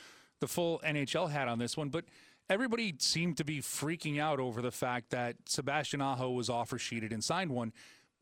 the 0.41 0.49
full 0.49 0.81
NHL 0.85 1.31
hat 1.31 1.49
on 1.49 1.59
this 1.59 1.77
one, 1.77 1.89
but 1.89 2.05
everybody 2.51 2.95
seemed 2.99 3.37
to 3.39 3.45
be 3.45 3.61
freaking 3.61 4.21
out 4.21 4.41
over 4.41 4.61
the 4.61 4.73
fact 4.73 5.11
that 5.11 5.37
Sebastian 5.47 6.01
Aho 6.01 6.31
was 6.33 6.51
offer 6.51 6.79
sheeted 6.79 7.13
and 7.13 7.23
signed 7.23 7.51
one. 7.51 7.73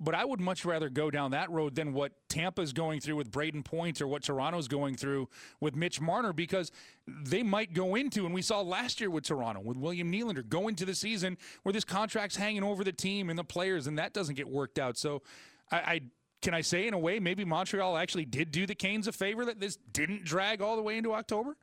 But 0.03 0.17
I 0.17 0.25
would 0.25 0.41
much 0.41 0.65
rather 0.65 0.89
go 0.89 1.11
down 1.11 1.31
that 1.31 1.49
road 1.51 1.77
than 1.77 1.93
what 1.93 2.13
Tampa's 2.29 2.73
going 2.73 3.01
through 3.01 3.17
with 3.17 3.31
Brayden 3.31 3.65
Point 3.65 4.01
or 4.01 4.09
what 4.09 4.25
Toronto's 4.25 4.67
going 4.67 4.97
through 4.97 5.29
with 5.61 5.77
Mitch 5.77 6.01
Marner 6.01 6.33
because 6.33 6.73
they 7.07 7.45
might 7.45 7.73
go 7.73 7.95
into, 7.95 8.25
and 8.27 8.35
we 8.35 8.43
saw 8.43 8.61
last 8.61 9.01
year 9.01 9.11
with 9.11 9.25
Toronto, 9.25 9.61
with 9.61 9.77
William 9.77 10.11
Nylander, 10.11 10.47
go 10.49 10.67
into 10.67 10.85
the 10.85 10.95
season 10.95 11.39
where 11.63 11.73
this 11.73 11.85
contract's 11.85 12.35
hanging 12.35 12.65
over 12.65 12.83
the 12.83 12.93
team 12.93 13.31
and 13.31 13.39
the 13.39 13.45
players, 13.45 13.87
and 13.87 13.97
that 13.99 14.13
doesn't 14.13 14.35
get 14.35 14.49
worked 14.49 14.79
out. 14.79 14.99
So 14.99 15.23
I, 15.71 15.77
I 15.77 16.01
can 16.43 16.55
I 16.55 16.63
say 16.63 16.89
in 16.89 16.95
a 16.95 16.99
way 16.99 17.21
maybe 17.21 17.45
Montreal 17.45 17.97
actually 17.97 18.25
did 18.25 18.51
do 18.51 18.67
the 18.67 18.75
Canes 18.75 19.07
a 19.07 19.13
favor 19.13 19.45
that 19.45 19.61
this 19.61 19.79
didn't 19.93 20.25
drag 20.25 20.61
all 20.61 20.75
the 20.75 20.83
way 20.83 20.97
into 20.97 21.13
October? 21.13 21.57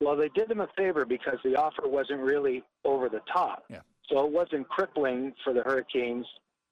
Well, 0.00 0.16
they 0.16 0.28
did 0.28 0.48
them 0.48 0.60
a 0.60 0.68
favor 0.76 1.04
because 1.04 1.38
the 1.44 1.56
offer 1.56 1.88
wasn't 1.88 2.20
really 2.20 2.64
over 2.84 3.08
the 3.08 3.20
top. 3.32 3.64
Yeah. 3.70 3.80
So 4.10 4.24
it 4.24 4.32
wasn't 4.32 4.68
crippling 4.68 5.34
for 5.44 5.52
the 5.52 5.62
Hurricanes 5.62 6.26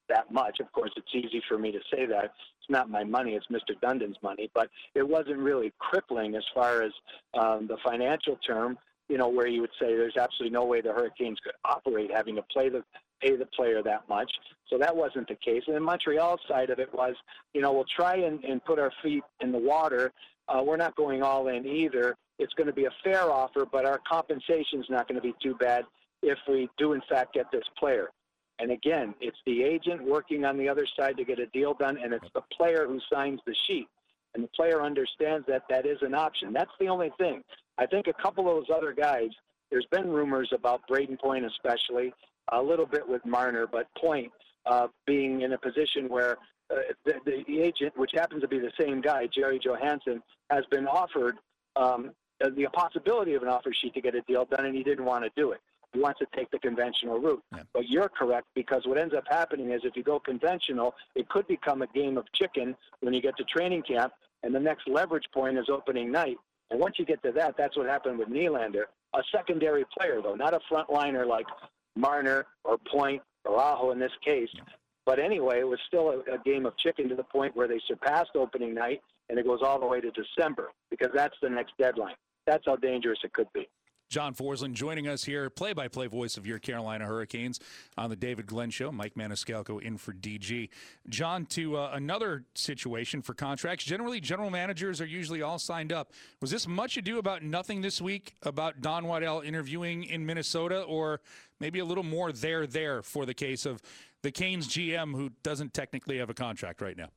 that 0.09 0.33
much. 0.33 0.61
Of 0.61 0.71
course, 0.73 0.91
it's 0.97 1.15
easy 1.15 1.43
for 1.49 1.59
me 1.59 1.73
to 1.73 1.81
say 1.93 2.07
that. 2.07 2.25
It's 2.25 2.71
not 2.71 2.91
my 2.91 3.05
money, 3.05 3.35
it's 3.35 3.47
Mr. 3.47 3.79
Dundon's 3.81 4.17
money, 4.23 4.51
but 4.55 4.71
it 4.95 5.07
wasn't 5.07 5.39
really 5.39 5.73
crippling 5.79 6.35
as 6.35 6.45
far 6.55 6.83
as 6.83 6.93
um, 7.39 7.67
the 7.67 7.77
financial 7.85 8.37
term, 8.47 8.79
you 9.09 9.19
know, 9.19 9.29
where 9.29 9.47
you 9.47 9.61
would 9.61 9.71
say 9.81 9.95
there's 9.95 10.17
absolutely 10.17 10.53
no 10.53 10.65
way 10.65 10.81
the 10.81 10.93
Hurricanes 10.93 11.39
could 11.43 11.55
operate 11.65 12.11
having 12.13 12.37
to 12.37 12.43
play 12.43 12.69
the 12.69 12.83
pay 13.23 13.35
the 13.35 13.47
player 13.47 13.83
that 13.83 14.07
much. 14.11 14.31
So 14.69 14.77
that 14.77 14.95
wasn't 14.95 15.29
the 15.29 15.37
case. 15.37 15.63
And 15.67 15.75
the 15.75 15.81
Montreal 15.81 16.39
side 16.47 16.69
of 16.69 16.79
it 16.79 16.93
was, 16.93 17.15
you 17.55 17.63
know, 17.63 17.73
we'll 17.73 17.87
try 17.97 18.17
and, 18.17 18.45
and 18.45 18.63
put 18.63 18.79
our 18.79 18.93
feet 19.03 19.23
in 19.41 19.53
the 19.53 19.59
water. 19.59 20.13
Uh, 20.49 20.63
we're 20.63 20.77
not 20.77 20.95
going 20.97 21.23
all 21.23 21.49
in 21.49 21.67
either 21.67 22.15
it's 22.39 22.53
going 22.55 22.67
to 22.67 22.73
be 22.73 22.85
a 22.85 22.91
fair 23.03 23.31
offer, 23.31 23.67
but 23.71 23.85
our 23.85 24.01
compensation 24.09 24.81
is 24.81 24.87
not 24.91 25.09
going 25.09 25.17
to 25.17 25.23
be 25.23 25.35
too 25.43 25.55
bad 25.55 25.85
if 26.23 26.39
we 26.49 26.69
do, 26.79 26.93
in 26.93 27.01
fact, 27.09 27.35
get 27.35 27.51
this 27.51 27.65
player. 27.79 28.11
And 28.59 28.71
again, 28.71 29.15
it's 29.21 29.37
the 29.45 29.63
agent 29.63 30.03
working 30.03 30.45
on 30.45 30.57
the 30.57 30.69
other 30.69 30.87
side 30.99 31.17
to 31.19 31.25
get 31.25 31.39
a 31.39 31.47
deal 31.47 31.75
done, 31.75 31.99
and 32.03 32.13
it's 32.13 32.29
the 32.35 32.43
player 32.57 32.87
who 32.87 32.99
signs 33.13 33.41
the 33.47 33.55
sheet. 33.67 33.89
And 34.35 34.45
the 34.45 34.49
player 34.49 34.83
understands 34.83 35.47
that 35.47 35.63
that 35.69 35.87
is 35.87 35.99
an 36.03 36.15
option. 36.15 36.53
That's 36.53 36.71
the 36.81 36.89
only 36.89 37.11
thing. 37.19 37.43
I 37.79 37.87
think 37.87 38.07
a 38.07 38.13
couple 38.13 38.49
of 38.49 38.57
those 38.57 38.75
other 38.75 38.93
guys, 38.93 39.31
there's 39.71 39.87
been 39.91 40.09
rumors 40.09 40.51
about 40.53 40.83
Brayden 40.89 41.19
Point, 41.19 41.45
especially, 41.45 42.13
a 42.53 42.63
little 42.63 42.87
bit 42.87 43.07
with 43.07 43.25
Marner, 43.27 43.67
but 43.67 43.89
Point 43.99 44.33
uh, 44.67 44.89
being 45.07 45.43
in 45.43 45.53
a 45.53 45.59
position 45.59 46.09
where 46.09 46.39
uh, 46.71 46.77
the, 47.05 47.15
the 47.25 47.61
agent, 47.61 47.97
which 47.97 48.13
happens 48.13 48.43
to 48.43 48.49
be 48.49 48.59
the 48.59 48.73
same 48.79 49.01
guy, 49.01 49.27
Gerry 49.27 49.59
Johannson, 49.59 50.23
has 50.51 50.65
been 50.67 50.87
offered 50.87 51.37
um, 51.77 52.11
the 52.41 52.67
possibility 52.73 53.35
of 53.35 53.43
an 53.43 53.49
offer 53.49 53.73
sheet 53.73 53.95
to 53.95 54.01
get 54.01 54.15
a 54.15 54.23
deal 54.23 54.45
done, 54.45 54.67
and 54.67 54.75
he 54.75 54.83
didn't 54.83 55.05
want 55.05 55.25
to 55.25 55.31
do 55.37 55.53
it. 55.53 55.61
He 55.93 56.01
wants 56.01 56.19
to 56.21 56.27
take 56.35 56.51
the 56.51 56.59
conventional 56.59 57.19
route. 57.19 57.43
Yeah. 57.55 57.63
But 57.73 57.89
you're 57.89 58.09
correct 58.09 58.47
because 58.55 58.83
what 58.87 58.99
ends 58.99 59.15
up 59.15 59.25
happening 59.29 59.71
is 59.71 59.83
if 59.85 59.97
you 59.97 60.03
go 60.03 60.19
conventional, 60.19 60.95
it 61.15 61.29
could 61.29 61.47
become 61.47 61.83
a 61.83 61.87
game 61.89 62.19
of 62.19 62.25
chicken 62.33 62.77
when 63.01 63.15
you 63.15 63.23
get 63.23 63.37
to 63.39 63.45
training 63.45 63.83
camp, 63.83 64.13
and 64.43 64.55
the 64.55 64.61
next 64.61 64.89
leverage 64.89 65.25
point 65.33 65.59
is 65.59 65.67
opening 65.71 66.11
night. 66.11 66.37
And 66.71 66.81
once 66.81 66.99
you 66.99 67.05
get 67.05 67.23
to 67.23 67.33
that, 67.33 67.57
that's 67.57 67.77
what 67.77 67.87
happened 67.87 68.19
with 68.19 68.29
Nylander. 68.29 68.85
A 69.15 69.23
secondary 69.33 69.85
player, 69.97 70.21
though, 70.23 70.35
not 70.35 70.53
a 70.53 70.61
frontliner 70.71 71.27
like 71.27 71.47
Marner 71.95 72.47
or 72.65 72.77
Point 72.91 73.23
or 73.45 73.59
Aho 73.59 73.93
in 73.93 73.99
this 73.99 74.13
case. 74.25 74.49
Yeah. 74.53 74.63
But 75.07 75.21
anyway, 75.21 75.61
it 75.61 75.69
was 75.69 75.79
still 75.87 76.11
a, 76.11 76.35
a 76.35 76.39
game 76.45 76.67
of 76.67 76.77
chicken 76.79 77.09
to 77.09 77.15
the 77.15 77.23
point 77.23 77.57
where 77.57 77.69
they 77.69 77.81
surpassed 77.87 78.31
opening 78.35 78.75
night, 78.75 79.01
and 79.31 79.39
it 79.39 79.47
goes 79.47 79.61
all 79.63 79.79
the 79.79 79.87
way 79.87 80.01
to 80.01 80.11
December 80.11 80.71
because 80.91 81.11
that's 81.15 81.37
the 81.41 81.49
next 81.49 81.75
deadline 81.79 82.17
that's 82.47 82.65
how 82.65 82.77
dangerous 82.77 83.19
it 83.25 83.33
could 83.33 83.53
be. 83.53 83.69
John 84.09 84.35
Forslund 84.35 84.75
joining 84.75 85.09
us 85.09 85.25
here, 85.25 85.51
play 85.51 85.73
by 85.73 85.89
play 85.89 86.07
voice 86.07 86.37
of 86.37 86.47
your 86.47 86.59
Carolina 86.59 87.05
Hurricanes 87.07 87.59
on 87.99 88.09
the 88.09 88.17
David 88.17 88.47
Glenn 88.47 88.71
Show. 88.71 88.93
Mike 88.93 89.15
Maniscalco 89.15 89.83
in 89.83 89.99
for 89.99 90.13
DG. 90.13 90.69
John, 91.09 91.45
to 91.47 91.77
uh, 91.77 91.91
another 91.93 92.45
situation 92.55 93.21
for 93.21 93.35
contracts. 93.35 93.85
Generally, 93.85 94.21
general 94.21 94.51
managers 94.51 95.01
are 95.01 95.07
usually 95.07 95.43
all 95.43 95.59
signed 95.59 95.93
up. 95.93 96.13
Was 96.41 96.51
this 96.51 96.69
much 96.69 96.97
ado 96.97 97.19
about 97.19 97.43
nothing 97.43 97.81
this 97.81 98.01
week 98.01 98.35
about 98.43 98.81
Don 98.81 99.07
Waddell 99.07 99.41
interviewing 99.41 100.05
in 100.05 100.25
Minnesota, 100.25 100.83
or 100.83 101.21
maybe 101.59 101.81
a 101.81 101.85
little 101.85 102.05
more 102.05 102.31
there, 102.31 102.67
there 102.67 103.03
for 103.03 103.27
the 103.27 103.35
case 103.35 103.67
of 103.67 103.83
the 104.23 104.31
Canes 104.31 104.69
GM 104.69 105.13
who 105.13 105.31
doesn't 105.43 105.75
technically 105.75 106.19
have 106.19 106.31
a 106.31 106.35
contract 106.35 106.81
right 106.81 106.97
now? 106.97 107.09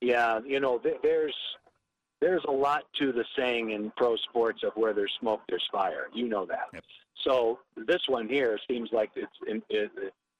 Yeah, 0.00 0.40
you 0.46 0.60
know, 0.60 0.80
there's 1.02 1.34
there's 2.20 2.42
a 2.48 2.52
lot 2.52 2.84
to 2.98 3.12
the 3.12 3.24
saying 3.36 3.70
in 3.70 3.92
pro 3.96 4.16
sports 4.16 4.62
of 4.64 4.72
where 4.74 4.92
there's 4.92 5.12
smoke, 5.20 5.40
there's 5.48 5.66
fire. 5.70 6.08
You 6.12 6.28
know 6.28 6.46
that. 6.46 6.68
Yep. 6.72 6.84
So 7.24 7.58
this 7.76 8.02
one 8.08 8.28
here 8.28 8.58
seems 8.68 8.90
like 8.92 9.10
it's 9.16 9.64
it, 9.70 9.92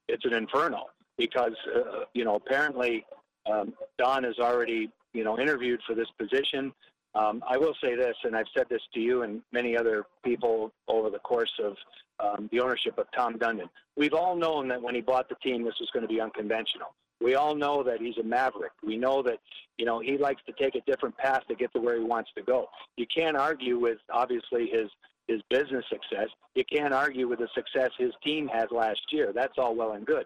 it's 0.09 0.25
an 0.25 0.33
inferno 0.33 0.87
because 1.17 1.55
uh, 1.75 2.05
you 2.15 2.25
know 2.25 2.37
apparently 2.37 3.05
um, 3.51 3.75
Don 3.99 4.25
has 4.25 4.39
already 4.39 4.91
you 5.13 5.25
know 5.25 5.39
interviewed 5.39 5.81
for 5.87 5.95
this 5.95 6.09
position. 6.19 6.73
Um, 7.15 7.43
I 7.49 7.57
will 7.57 7.75
say 7.83 7.97
this, 7.97 8.17
and 8.25 8.37
I've 8.37 8.47
said 8.57 8.67
this 8.69 8.83
to 8.95 9.01
you 9.01 9.23
and 9.23 9.41
many 9.51 9.77
other 9.77 10.05
people 10.25 10.73
over 10.89 11.11
the 11.11 11.19
course 11.19 11.53
of 11.63 11.77
um, 12.21 12.49
the 12.53 12.61
ownership 12.61 12.99
of 12.99 13.07
Tom 13.17 13.39
Dundon. 13.39 13.69
We've 13.97 14.13
all 14.13 14.37
known 14.37 14.69
that 14.69 14.81
when 14.81 14.95
he 14.95 15.01
bought 15.01 15.29
the 15.29 15.35
team, 15.37 15.65
this 15.65 15.75
was 15.81 15.89
going 15.93 16.03
to 16.03 16.09
be 16.09 16.21
unconventional. 16.21 16.89
We 17.21 17.35
all 17.35 17.55
know 17.55 17.83
that 17.83 18.01
he's 18.01 18.17
a 18.19 18.23
maverick. 18.23 18.73
We 18.85 18.97
know 18.97 19.23
that, 19.23 19.39
you 19.77 19.85
know, 19.85 19.99
he 19.99 20.17
likes 20.17 20.43
to 20.47 20.53
take 20.53 20.75
a 20.77 20.81
different 20.83 21.17
path 21.17 21.43
to 21.49 21.55
get 21.55 21.73
to 21.73 21.81
where 21.81 21.97
he 21.97 22.05
wants 22.05 22.31
to 22.37 22.43
go. 22.43 22.69
You 22.97 23.07
can't 23.07 23.37
argue 23.37 23.79
with 23.79 23.99
obviously 24.13 24.69
his 24.69 24.91
his 25.27 25.43
business 25.51 25.85
success. 25.91 26.29
You 26.55 26.65
can't 26.65 26.95
argue 26.95 27.29
with 27.29 27.41
the 27.41 27.49
success 27.55 27.91
his 27.99 28.13
team 28.25 28.49
had 28.49 28.73
last 28.73 29.03
year. 29.11 29.31
That's 29.35 29.59
all 29.59 29.75
well 29.75 29.93
and 29.93 30.07
good. 30.07 30.25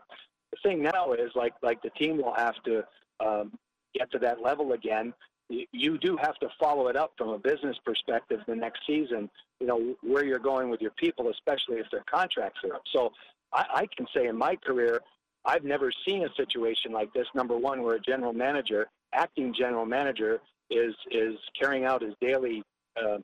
The 0.53 0.59
thing 0.63 0.83
now 0.83 1.13
is 1.13 1.33
like 1.35 1.55
like 1.63 1.83
the 1.83 1.91
team 1.91 2.19
will 2.19 2.35
have 2.35 2.55
to 2.65 2.85
um, 3.21 3.59
get 3.95 4.11
to 4.13 4.19
that 4.21 4.41
level 4.41 4.73
again. 4.73 5.13
You 5.49 5.99
do 5.99 6.17
have 6.17 6.37
to 6.37 6.49
follow 6.59 6.89
it 6.89 6.97
up 6.97 7.13
from 7.19 7.31
a 7.31 7.39
business 7.39 7.77
perspective 7.85 8.41
the 8.47 8.55
next 8.55 8.87
season. 8.87 9.29
You 9.61 9.67
know 9.67 9.95
where 10.03 10.25
you're 10.25 10.39
going 10.39 10.71
with 10.71 10.81
your 10.81 10.93
people, 10.93 11.31
especially 11.31 11.79
if 11.79 11.91
their 11.91 12.05
contracts 12.11 12.61
are 12.65 12.77
up. 12.77 12.83
So 12.93 13.13
I, 13.53 13.65
I 13.75 13.87
can 13.95 14.07
say 14.15 14.29
in 14.29 14.37
my 14.37 14.57
career, 14.57 15.01
I've 15.45 15.65
never 15.65 15.91
seen 16.07 16.25
a 16.25 16.35
situation 16.35 16.93
like 16.93 17.13
this. 17.13 17.27
Number 17.35 17.57
one, 17.57 17.83
where 17.83 17.97
a 17.97 18.01
general 18.01 18.33
manager, 18.33 18.89
acting 19.13 19.55
general 19.57 19.87
manager, 19.87 20.41
is 20.71 20.95
is 21.11 21.35
carrying 21.59 21.85
out 21.85 22.03
his 22.03 22.15
daily 22.21 22.63
uh, 22.97 23.19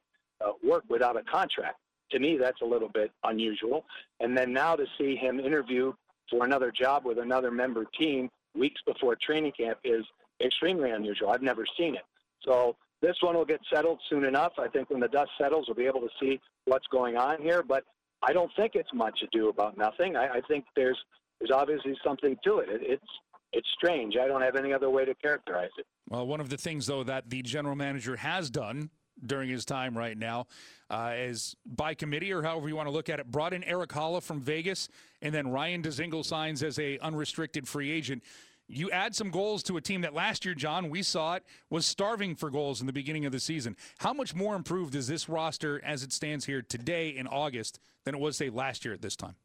uh, 0.44 0.52
work 0.62 0.84
without 0.88 1.16
a 1.16 1.22
contract. 1.22 1.76
To 2.10 2.18
me, 2.18 2.36
that's 2.36 2.60
a 2.62 2.64
little 2.64 2.88
bit 2.88 3.10
unusual. 3.24 3.84
And 4.20 4.36
then 4.36 4.52
now 4.52 4.76
to 4.76 4.86
see 4.96 5.14
him 5.14 5.38
interview 5.40 5.92
for 6.30 6.44
another 6.44 6.70
job 6.70 7.04
with 7.04 7.18
another 7.18 7.50
member 7.50 7.84
team 7.98 8.30
weeks 8.54 8.80
before 8.86 9.16
training 9.16 9.52
camp 9.52 9.78
is 9.84 10.04
extremely 10.42 10.90
unusual. 10.90 11.30
I've 11.30 11.42
never 11.42 11.64
seen 11.78 11.94
it. 11.94 12.04
So 12.44 12.76
this 13.02 13.16
one 13.20 13.34
will 13.34 13.44
get 13.44 13.60
settled 13.72 14.00
soon 14.08 14.24
enough. 14.24 14.52
I 14.58 14.68
think 14.68 14.90
when 14.90 15.00
the 15.00 15.08
dust 15.08 15.30
settles, 15.38 15.66
we'll 15.68 15.76
be 15.76 15.86
able 15.86 16.00
to 16.00 16.10
see 16.20 16.40
what's 16.64 16.86
going 16.88 17.16
on 17.16 17.40
here. 17.42 17.62
But 17.62 17.84
I 18.22 18.32
don't 18.32 18.50
think 18.56 18.74
it's 18.74 18.92
much 18.92 19.22
ado 19.22 19.48
about 19.48 19.76
nothing. 19.76 20.16
I, 20.16 20.28
I 20.28 20.40
think 20.48 20.64
there's 20.74 20.98
there's 21.40 21.50
obviously 21.52 21.96
something 22.04 22.36
to 22.44 22.58
it. 22.58 22.68
it. 22.68 22.80
It's 22.82 23.06
it's 23.52 23.68
strange. 23.76 24.14
I 24.22 24.28
don't 24.28 24.42
have 24.42 24.56
any 24.56 24.74
other 24.74 24.90
way 24.90 25.06
to 25.06 25.14
characterize 25.14 25.70
it. 25.78 25.86
Well, 26.10 26.26
one 26.26 26.40
of 26.40 26.50
the 26.50 26.58
things 26.58 26.86
though 26.86 27.04
that 27.04 27.30
the 27.30 27.42
general 27.42 27.76
manager 27.76 28.16
has 28.16 28.50
done 28.50 28.90
during 29.24 29.48
his 29.48 29.64
time 29.64 29.96
right 29.96 30.16
now 30.16 30.46
uh, 30.90 31.12
is 31.16 31.56
by 31.66 31.94
committee 31.94 32.32
or 32.32 32.42
however 32.42 32.68
you 32.68 32.76
want 32.76 32.86
to 32.86 32.92
look 32.92 33.08
at 33.08 33.18
it 33.18 33.26
brought 33.30 33.52
in 33.52 33.64
Erik 33.64 33.90
Haula 33.90 34.22
from 34.22 34.40
Vegas 34.40 34.88
and 35.22 35.34
then 35.34 35.48
Ryan 35.50 35.82
Dzingel 35.82 36.24
signs 36.24 36.62
as 36.62 36.78
a 36.78 36.98
unrestricted 36.98 37.66
free 37.66 37.90
agent 37.90 38.22
you 38.68 38.90
add 38.90 39.14
some 39.14 39.30
goals 39.30 39.62
to 39.64 39.78
a 39.78 39.80
team 39.80 40.02
that 40.02 40.12
last 40.12 40.44
year, 40.44 40.54
John, 40.54 40.90
we 40.90 41.02
saw 41.02 41.36
it, 41.36 41.44
was 41.70 41.86
starving 41.86 42.36
for 42.36 42.50
goals 42.50 42.80
in 42.80 42.86
the 42.86 42.92
beginning 42.92 43.24
of 43.24 43.32
the 43.32 43.40
season. 43.40 43.76
How 43.98 44.12
much 44.12 44.34
more 44.34 44.54
improved 44.54 44.94
is 44.94 45.08
this 45.08 45.28
roster 45.28 45.82
as 45.84 46.02
it 46.02 46.12
stands 46.12 46.44
here 46.44 46.60
today 46.60 47.08
in 47.08 47.26
August 47.26 47.80
than 48.04 48.14
it 48.14 48.20
was, 48.20 48.36
say, 48.36 48.50
last 48.50 48.84
year 48.84 48.92
at 48.92 49.00
this 49.00 49.16
time? 49.16 49.36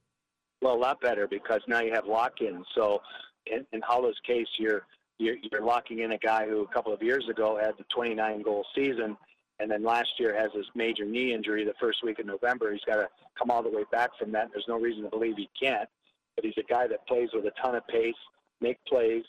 Well, 0.63 0.75
a 0.75 0.77
lot 0.77 1.01
better 1.01 1.27
because 1.27 1.62
now 1.67 1.82
you 1.82 1.91
have 1.93 2.05
lock 2.05 2.39
in. 2.39 2.63
So 2.74 3.01
in, 3.46 3.65
in 3.74 3.82
Haula's 3.82 4.17
case, 4.25 4.48
you're, 4.58 4.84
you're, 5.17 5.36
you're 5.51 5.62
locking 5.62 6.00
in 6.00 6.13
a 6.13 6.17
guy 6.17 6.48
who 6.48 6.62
a 6.62 6.67
couple 6.67 6.93
of 6.93 7.03
years 7.03 7.27
ago 7.29 7.60
had 7.62 7.74
the 7.77 7.84
29 7.93 8.41
goal 8.43 8.65
season 8.74 9.17
and 9.60 9.70
then 9.70 9.84
last 9.84 10.10
year 10.20 10.34
has 10.36 10.51
this 10.55 10.65
major 10.74 11.05
knee 11.05 11.34
injury 11.34 11.65
the 11.65 11.74
first 11.79 12.03
week 12.03 12.20
of 12.20 12.25
November. 12.25 12.72
He's 12.72 12.84
got 12.86 12.96
to 12.96 13.10
come 13.38 13.51
all 13.51 13.62
the 13.62 13.70
way 13.70 13.84
back 13.91 14.12
from 14.17 14.32
that. 14.32 14.50
There's 14.53 14.67
no 14.67 14.79
reason 14.79 15.03
to 15.03 15.10
believe 15.10 15.36
he 15.36 15.50
can't. 15.60 15.88
But 16.36 16.46
he's 16.46 16.58
a 16.58 16.63
guy 16.63 16.88
that 16.88 17.05
plays 17.08 17.29
with 17.34 17.46
a 17.46 17.51
ton 17.62 17.75
of 17.75 17.86
pace, 17.88 18.15
make 18.62 18.77
plays. 18.86 19.24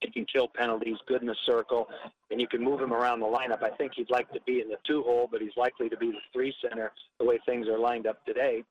He 0.00 0.10
can 0.10 0.26
kill 0.26 0.48
penalties, 0.48 0.96
good 1.06 1.22
in 1.22 1.28
the 1.28 1.36
circle, 1.46 1.88
and 2.30 2.40
you 2.40 2.46
can 2.46 2.62
move 2.62 2.80
him 2.80 2.92
around 2.92 3.20
the 3.20 3.26
lineup. 3.26 3.62
I 3.62 3.70
think 3.70 3.92
he'd 3.94 4.10
like 4.10 4.30
to 4.32 4.40
be 4.46 4.60
in 4.60 4.68
the 4.68 4.78
two 4.86 5.02
hole, 5.02 5.28
but 5.30 5.40
he's 5.40 5.56
likely 5.56 5.88
to 5.88 5.96
be 5.96 6.10
the 6.10 6.18
three 6.32 6.54
center 6.60 6.92
the 7.18 7.24
way 7.24 7.38
things 7.46 7.68
are 7.68 7.78
lined 7.78 8.06
up 8.06 8.24
today. 8.24 8.64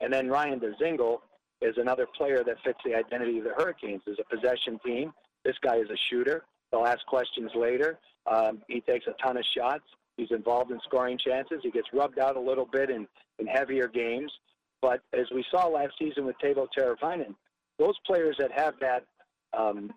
And 0.00 0.12
then 0.12 0.28
Ryan 0.28 0.60
Dzingel 0.60 1.18
is 1.60 1.76
another 1.78 2.06
player 2.16 2.42
that 2.44 2.56
fits 2.64 2.78
the 2.84 2.94
identity 2.94 3.38
of 3.38 3.44
the 3.44 3.54
Hurricanes. 3.56 4.02
Is 4.06 4.18
a 4.20 4.34
possession 4.34 4.78
team. 4.84 5.12
This 5.44 5.56
guy 5.62 5.76
is 5.76 5.88
a 5.90 5.96
shooter. 6.10 6.44
They'll 6.70 6.86
ask 6.86 7.04
questions 7.06 7.50
later. 7.54 7.98
Um, 8.30 8.62
he 8.68 8.80
takes 8.80 9.06
a 9.06 9.14
ton 9.22 9.36
of 9.36 9.44
shots. 9.56 9.84
He's 10.16 10.30
involved 10.30 10.70
in 10.70 10.80
scoring 10.84 11.18
chances. 11.18 11.60
He 11.62 11.70
gets 11.70 11.88
rubbed 11.92 12.18
out 12.18 12.36
a 12.36 12.40
little 12.40 12.66
bit 12.66 12.90
in, 12.90 13.06
in 13.38 13.46
heavier 13.46 13.88
games. 13.88 14.32
But 14.80 15.00
as 15.12 15.26
we 15.34 15.44
saw 15.50 15.66
last 15.66 15.92
season 15.98 16.24
with 16.26 16.36
Teuvo 16.42 16.66
Teravainen, 16.76 17.34
those 17.78 17.94
players 18.06 18.36
that 18.38 18.52
have 18.52 18.74
that 18.80 19.04
um, 19.56 19.92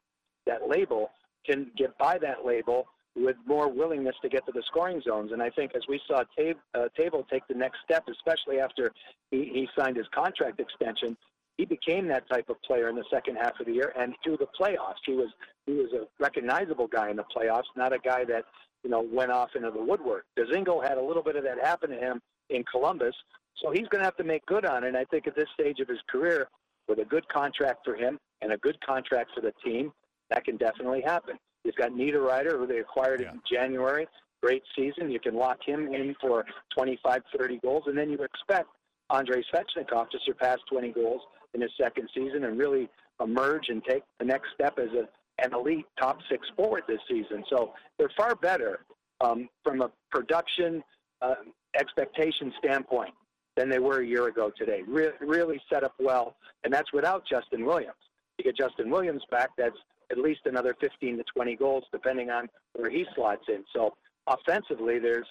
that 0.45 0.69
label 0.69 1.09
can 1.45 1.71
get 1.77 1.97
by 1.97 2.17
that 2.19 2.45
label 2.45 2.87
with 3.17 3.35
more 3.45 3.67
willingness 3.67 4.15
to 4.21 4.29
get 4.29 4.45
to 4.45 4.51
the 4.51 4.63
scoring 4.67 5.01
zones. 5.01 5.31
And 5.31 5.41
I 5.41 5.49
think 5.49 5.73
as 5.75 5.83
we 5.89 5.99
saw 6.07 6.21
uh, 6.21 6.87
Teuvo 6.97 7.27
take 7.29 7.47
the 7.47 7.55
next 7.55 7.79
step, 7.83 8.05
especially 8.09 8.59
after 8.59 8.91
he, 9.31 9.49
he 9.53 9.67
signed 9.77 9.97
his 9.97 10.07
contract 10.13 10.59
extension, 10.59 11.17
he 11.57 11.65
became 11.65 12.07
that 12.07 12.29
type 12.29 12.49
of 12.49 12.61
player 12.61 12.87
in 12.89 12.95
the 12.95 13.03
second 13.11 13.35
half 13.35 13.59
of 13.59 13.65
the 13.65 13.73
year 13.73 13.91
and 13.97 14.13
through 14.23 14.37
the 14.37 14.47
playoffs. 14.59 15.01
He 15.05 15.13
was 15.13 15.29
he 15.65 15.73
was 15.73 15.91
a 15.93 16.05
recognizable 16.19 16.87
guy 16.87 17.09
in 17.09 17.17
the 17.17 17.25
playoffs, 17.35 17.63
not 17.75 17.93
a 17.93 17.99
guy 17.99 18.23
that 18.25 18.45
you 18.83 18.89
know 18.91 19.01
went 19.11 19.31
off 19.31 19.49
into 19.55 19.71
the 19.71 19.81
woodwork. 19.81 20.25
Dzingel 20.37 20.87
had 20.87 20.97
a 20.97 21.03
little 21.03 21.23
bit 21.23 21.35
of 21.35 21.43
that 21.43 21.57
happen 21.61 21.89
to 21.89 21.97
him 21.97 22.21
in 22.51 22.63
Columbus, 22.71 23.15
so 23.61 23.71
he's 23.71 23.87
going 23.87 23.99
to 23.99 24.05
have 24.05 24.17
to 24.17 24.23
make 24.23 24.45
good 24.45 24.65
on 24.65 24.83
it. 24.83 24.89
And 24.89 24.97
I 24.97 25.05
think 25.05 25.25
at 25.27 25.35
this 25.35 25.49
stage 25.59 25.79
of 25.79 25.87
his 25.87 25.99
career, 26.09 26.47
with 26.87 26.99
a 26.99 27.05
good 27.05 27.27
contract 27.27 27.79
for 27.83 27.95
him 27.95 28.19
and 28.41 28.53
a 28.53 28.57
good 28.57 28.77
contract 28.85 29.31
for 29.33 29.41
the 29.41 29.53
team, 29.65 29.91
that 30.29 30.45
can 30.45 30.57
definitely 30.57 31.01
happen. 31.01 31.37
He's 31.67 31.75
got 31.75 31.91
Niederreiter, 31.91 32.57
who 32.57 32.65
they 32.65 32.77
acquired 32.77 33.19
yeah. 33.19 33.33
in 33.33 33.41
January. 33.51 34.07
Great 34.41 34.63
season. 34.73 35.11
You 35.11 35.19
can 35.19 35.35
lock 35.35 35.57
him 35.65 35.93
in 35.93 36.15
for 36.21 36.45
25, 36.73 37.21
30 37.37 37.59
goals, 37.61 37.83
and 37.87 37.97
then 37.97 38.09
you 38.09 38.17
expect 38.23 38.69
Andrei 39.09 39.43
Svechnikov 39.53 40.09
to 40.11 40.17
surpass 40.25 40.59
20 40.71 40.93
goals 40.93 41.21
in 41.53 41.59
his 41.59 41.71
second 41.77 42.07
season 42.15 42.45
and 42.45 42.57
really 42.57 42.89
emerge 43.21 43.67
and 43.67 43.83
take 43.83 44.03
the 44.17 44.25
next 44.25 44.47
step 44.53 44.79
as 44.79 44.87
a, 44.93 45.09
an 45.43 45.53
elite 45.53 45.85
top 45.99 46.19
six 46.31 46.47
forward 46.55 46.83
this 46.87 47.01
season. 47.09 47.43
So 47.49 47.73
they're 47.99 48.11
far 48.15 48.35
better 48.35 48.85
um, 49.19 49.49
from 49.65 49.81
a 49.81 49.91
production 50.09 50.81
uh, 51.21 51.35
expectation 51.77 52.53
standpoint 52.63 53.13
than 53.57 53.67
they 53.69 53.79
were 53.79 53.99
a 53.99 54.05
year 54.05 54.27
ago 54.27 54.53
today. 54.57 54.83
Re- 54.87 55.11
really 55.19 55.59
set 55.69 55.83
up 55.83 55.95
well, 55.99 56.37
and 56.63 56.71
that's 56.71 56.93
without 56.93 57.23
Justin 57.29 57.65
Williams. 57.65 57.97
You 58.37 58.45
get 58.45 58.55
Justin 58.55 58.89
Williams 58.89 59.23
back, 59.29 59.49
that's 59.57 59.75
at 60.11 60.17
least 60.17 60.41
another 60.45 60.75
15 60.79 61.17
to 61.17 61.23
20 61.33 61.55
goals, 61.55 61.83
depending 61.91 62.29
on 62.29 62.47
where 62.73 62.89
he 62.89 63.05
slots 63.15 63.43
in. 63.47 63.63
So 63.73 63.95
offensively, 64.27 64.99
there's 64.99 65.27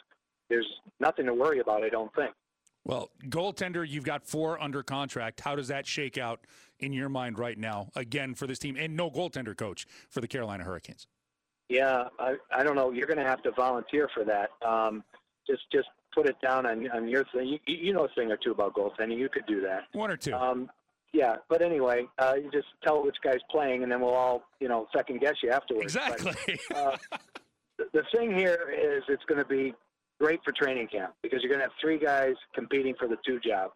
there's 0.49 0.67
nothing 1.01 1.27
to 1.27 1.35
worry 1.35 1.59
about. 1.59 1.83
I 1.83 1.89
don't 1.89 2.15
think. 2.15 2.33
Well, 2.85 3.11
goaltender, 3.29 3.87
you've 3.87 4.05
got 4.05 4.25
four 4.25 4.63
under 4.63 4.85
contract. 4.85 5.41
How 5.41 5.57
does 5.57 5.69
that 5.69 5.89
shake 5.89 6.19
out 6.19 6.41
in 6.79 6.93
your 6.93 7.09
mind 7.09 7.37
right 7.37 7.59
now? 7.59 7.89
Again, 7.97 8.35
for 8.35 8.47
this 8.47 8.61
team, 8.61 8.77
and 8.79 8.97
no 8.97 9.11
goaltender 9.11 9.57
coach 9.57 9.87
for 10.09 10.21
the 10.21 10.29
Carolina 10.29 10.63
Hurricanes. 10.63 11.09
Yeah, 11.69 12.05
I, 12.21 12.37
I 12.55 12.63
don't 12.63 12.77
know. 12.77 12.93
You're 12.93 13.09
going 13.09 13.19
to 13.19 13.25
have 13.25 13.43
to 13.43 13.51
volunteer 13.51 14.09
for 14.15 14.25
that. 14.25 14.51
Um, 14.65 15.03
just 15.49 15.63
just 15.73 15.89
put 16.15 16.27
it 16.27 16.37
down 16.41 16.65
on, 16.65 16.89
on 16.91 17.09
your 17.09 17.25
thing. 17.35 17.49
You, 17.49 17.59
you 17.67 17.93
know 17.93 18.05
a 18.05 18.09
thing 18.15 18.31
or 18.31 18.37
two 18.37 18.53
about 18.53 18.75
goaltending. 18.75 19.19
You 19.19 19.29
could 19.29 19.47
do 19.47 19.61
that. 19.63 19.85
One 19.93 20.13
or 20.13 20.17
two. 20.17 20.35
Um, 20.35 20.71
yeah, 21.13 21.37
but 21.49 21.63
anyway, 21.63 22.07
uh, 22.19 22.35
you 22.37 22.51
just 22.51 22.69
tell 22.85 23.03
which 23.05 23.17
guy's 23.23 23.41
playing, 23.51 23.83
and 23.83 23.91
then 23.91 24.01
we'll 24.01 24.15
all, 24.15 24.43
you 24.61 24.69
know, 24.69 24.87
second 24.95 25.21
guess 25.21 25.35
you 25.43 25.51
afterwards. 25.51 25.97
Exactly. 25.97 26.59
But, 26.69 26.77
uh, 26.77 26.97
the 27.93 28.03
thing 28.15 28.37
here 28.37 28.73
is 28.73 29.03
it's 29.09 29.25
going 29.25 29.39
to 29.39 29.49
be 29.49 29.75
great 30.21 30.41
for 30.45 30.53
training 30.53 30.89
camp 30.89 31.15
because 31.23 31.41
you're 31.43 31.51
going 31.51 31.61
to 31.61 31.67
have 31.67 31.79
three 31.81 31.99
guys 31.99 32.35
competing 32.55 32.95
for 32.99 33.07
the 33.07 33.17
two 33.27 33.39
job. 33.41 33.71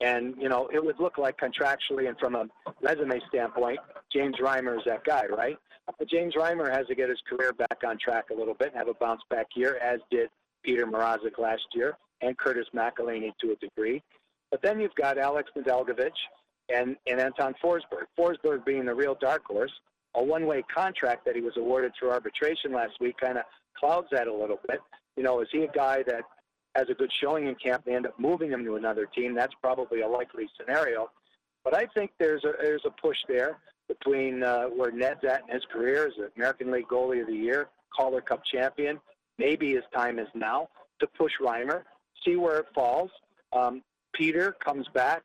And, 0.00 0.34
you 0.40 0.48
know, 0.48 0.68
it 0.72 0.84
would 0.84 0.98
look 0.98 1.18
like 1.18 1.38
contractually 1.38 2.08
and 2.08 2.18
from 2.18 2.34
a 2.34 2.46
resume 2.82 3.20
standpoint, 3.28 3.78
James 4.12 4.34
Reimer 4.42 4.76
is 4.76 4.82
that 4.86 5.04
guy, 5.04 5.26
right? 5.26 5.56
But 5.98 6.08
James 6.08 6.34
Reimer 6.34 6.70
has 6.70 6.86
to 6.88 6.94
get 6.94 7.08
his 7.08 7.20
career 7.28 7.52
back 7.52 7.78
on 7.86 7.96
track 7.98 8.30
a 8.30 8.34
little 8.34 8.54
bit 8.54 8.68
and 8.68 8.76
have 8.76 8.88
a 8.88 8.94
bounce 8.94 9.22
back 9.30 9.46
year, 9.54 9.76
as 9.76 10.00
did 10.10 10.30
Peter 10.64 10.86
Mrazek 10.86 11.38
last 11.38 11.62
year 11.74 11.96
and 12.22 12.36
Curtis 12.36 12.66
McElhinney 12.74 13.32
to 13.40 13.52
a 13.52 13.56
degree. 13.56 14.02
But 14.50 14.62
then 14.62 14.80
you've 14.80 14.94
got 14.94 15.16
Alex 15.16 15.50
Nedeljkovic 15.56 16.10
and, 16.68 16.96
and 17.06 17.20
Anton 17.20 17.54
Forsberg. 17.62 18.06
Forsberg 18.18 18.64
being 18.64 18.84
the 18.84 18.94
real 18.94 19.16
dark 19.20 19.44
horse. 19.44 19.72
A 20.16 20.22
one-way 20.22 20.62
contract 20.72 21.24
that 21.24 21.34
he 21.34 21.40
was 21.40 21.56
awarded 21.56 21.92
through 21.98 22.10
arbitration 22.10 22.72
last 22.72 23.00
week 23.00 23.16
kind 23.18 23.36
of 23.36 23.44
clouds 23.78 24.06
that 24.12 24.28
a 24.28 24.32
little 24.32 24.60
bit. 24.68 24.80
You 25.16 25.24
know, 25.24 25.40
is 25.40 25.48
he 25.50 25.64
a 25.64 25.70
guy 25.72 26.04
that 26.04 26.22
has 26.76 26.88
a 26.88 26.94
good 26.94 27.10
showing 27.12 27.48
in 27.48 27.56
camp? 27.56 27.84
They 27.84 27.94
end 27.94 28.06
up 28.06 28.18
moving 28.18 28.50
him 28.50 28.64
to 28.64 28.76
another 28.76 29.06
team. 29.06 29.34
That's 29.34 29.54
probably 29.60 30.02
a 30.02 30.08
likely 30.08 30.48
scenario. 30.56 31.10
But 31.64 31.74
I 31.74 31.86
think 31.86 32.12
there's 32.18 32.44
a 32.44 32.52
there's 32.60 32.84
a 32.84 32.90
push 32.90 33.16
there 33.26 33.58
between 33.88 34.42
uh, 34.42 34.66
where 34.66 34.92
Ned's 34.92 35.24
at 35.24 35.42
in 35.48 35.54
his 35.54 35.64
career 35.72 36.06
as 36.06 36.12
American 36.36 36.70
League 36.70 36.88
Goalie 36.88 37.20
of 37.20 37.26
the 37.26 37.34
Year, 37.34 37.68
Calder 37.94 38.20
Cup 38.20 38.44
champion. 38.44 39.00
Maybe 39.38 39.72
his 39.72 39.84
time 39.92 40.18
is 40.18 40.28
now 40.34 40.68
to 41.00 41.06
push 41.06 41.32
Reimer, 41.40 41.82
see 42.24 42.36
where 42.36 42.58
it 42.58 42.66
falls. 42.74 43.10
Um, 43.52 43.82
Peter 44.12 44.52
comes 44.64 44.86
back 44.94 45.24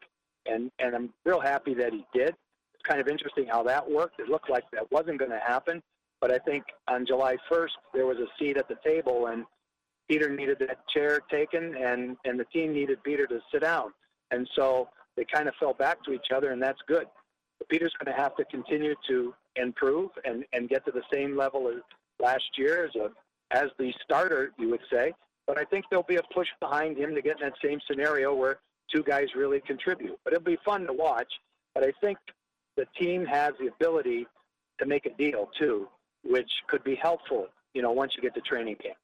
and 0.50 0.72
and 0.80 0.96
I'm 0.96 1.14
real 1.26 1.40
happy 1.40 1.74
that 1.76 1.94
he 1.94 2.06
did. 2.14 2.30
It's 2.30 2.84
kind 2.88 3.02
of 3.02 3.08
interesting 3.08 3.48
how 3.48 3.64
that 3.64 3.90
worked. 3.90 4.20
It 4.20 4.30
looked 4.30 4.50
like 4.50 4.64
that 4.72 4.92
wasn't 4.92 5.20
going 5.20 5.32
to 5.32 5.40
happen, 5.40 5.82
but 6.22 6.32
I 6.32 6.38
think 6.40 6.64
on 6.88 7.06
July 7.06 7.36
1st 7.52 7.72
there 7.94 8.06
was 8.06 8.18
a 8.18 8.28
seat 8.38 8.58
at 8.58 8.68
the 8.68 8.78
table, 8.86 9.28
and 9.28 9.46
Peter 10.10 10.30
needed 10.30 10.58
that 10.60 10.88
chair 10.90 11.22
taken, 11.32 11.76
and 11.76 12.18
and 12.26 12.40
the 12.40 12.46
team 12.46 12.74
needed 12.74 13.04
Peter 13.04 13.28
to 13.28 13.40
sit 13.52 13.62
down, 13.62 13.92
and 14.32 14.48
so 14.56 14.90
they 15.16 15.26
kind 15.26 15.48
of 15.48 15.56
fell 15.60 15.74
back 15.74 16.04
to 16.04 16.14
each 16.14 16.28
other, 16.34 16.52
and 16.52 16.62
that's 16.62 16.80
good. 16.88 17.06
But 17.58 17.70
Peter's 17.70 17.94
going 18.04 18.16
to 18.16 18.22
have 18.22 18.36
to 18.38 18.46
continue 18.46 18.96
to 19.08 19.34
improve 19.56 20.10
and 20.26 20.46
and 20.54 20.70
get 20.70 20.86
to 20.86 20.92
the 20.92 21.04
same 21.12 21.38
level 21.38 21.68
as 21.68 21.82
last 22.20 22.46
year 22.58 22.86
as 22.86 22.96
a 22.96 23.10
as 23.52 23.70
the 23.78 23.92
starter, 24.04 24.52
you 24.58 24.70
would 24.70 24.82
say. 24.92 25.14
But 25.48 25.58
I 25.58 25.64
think 25.64 25.86
there'll 25.90 26.04
be 26.04 26.18
a 26.18 26.24
push 26.34 26.48
behind 26.60 26.98
him 26.98 27.16
to 27.16 27.22
get 27.22 27.42
in 27.42 27.50
that 27.50 27.56
same 27.64 27.80
scenario 27.90 28.34
where 28.34 28.60
two 28.94 29.04
guys 29.04 29.28
really 29.36 29.60
contribute. 29.62 30.18
But 30.24 30.34
it'll 30.34 30.46
be 30.46 30.58
fun 30.66 30.86
to 30.88 30.94
watch. 30.94 31.32
But 31.74 31.84
I 31.84 31.94
think 32.02 32.18
the 32.76 32.86
team 33.00 33.26
has 33.26 33.54
the 33.60 33.68
ability 33.68 34.28
to 34.80 34.86
make 34.86 35.06
a 35.06 35.12
deal 35.12 35.50
too, 35.58 35.88
which 36.24 36.52
could 36.68 36.84
be 36.84 36.96
helpful. 36.96 37.48
You 37.74 37.82
know, 37.82 37.92
once 37.92 38.14
you 38.16 38.22
get 38.22 38.34
to 38.36 38.42
training 38.42 38.76
camp. 38.76 38.98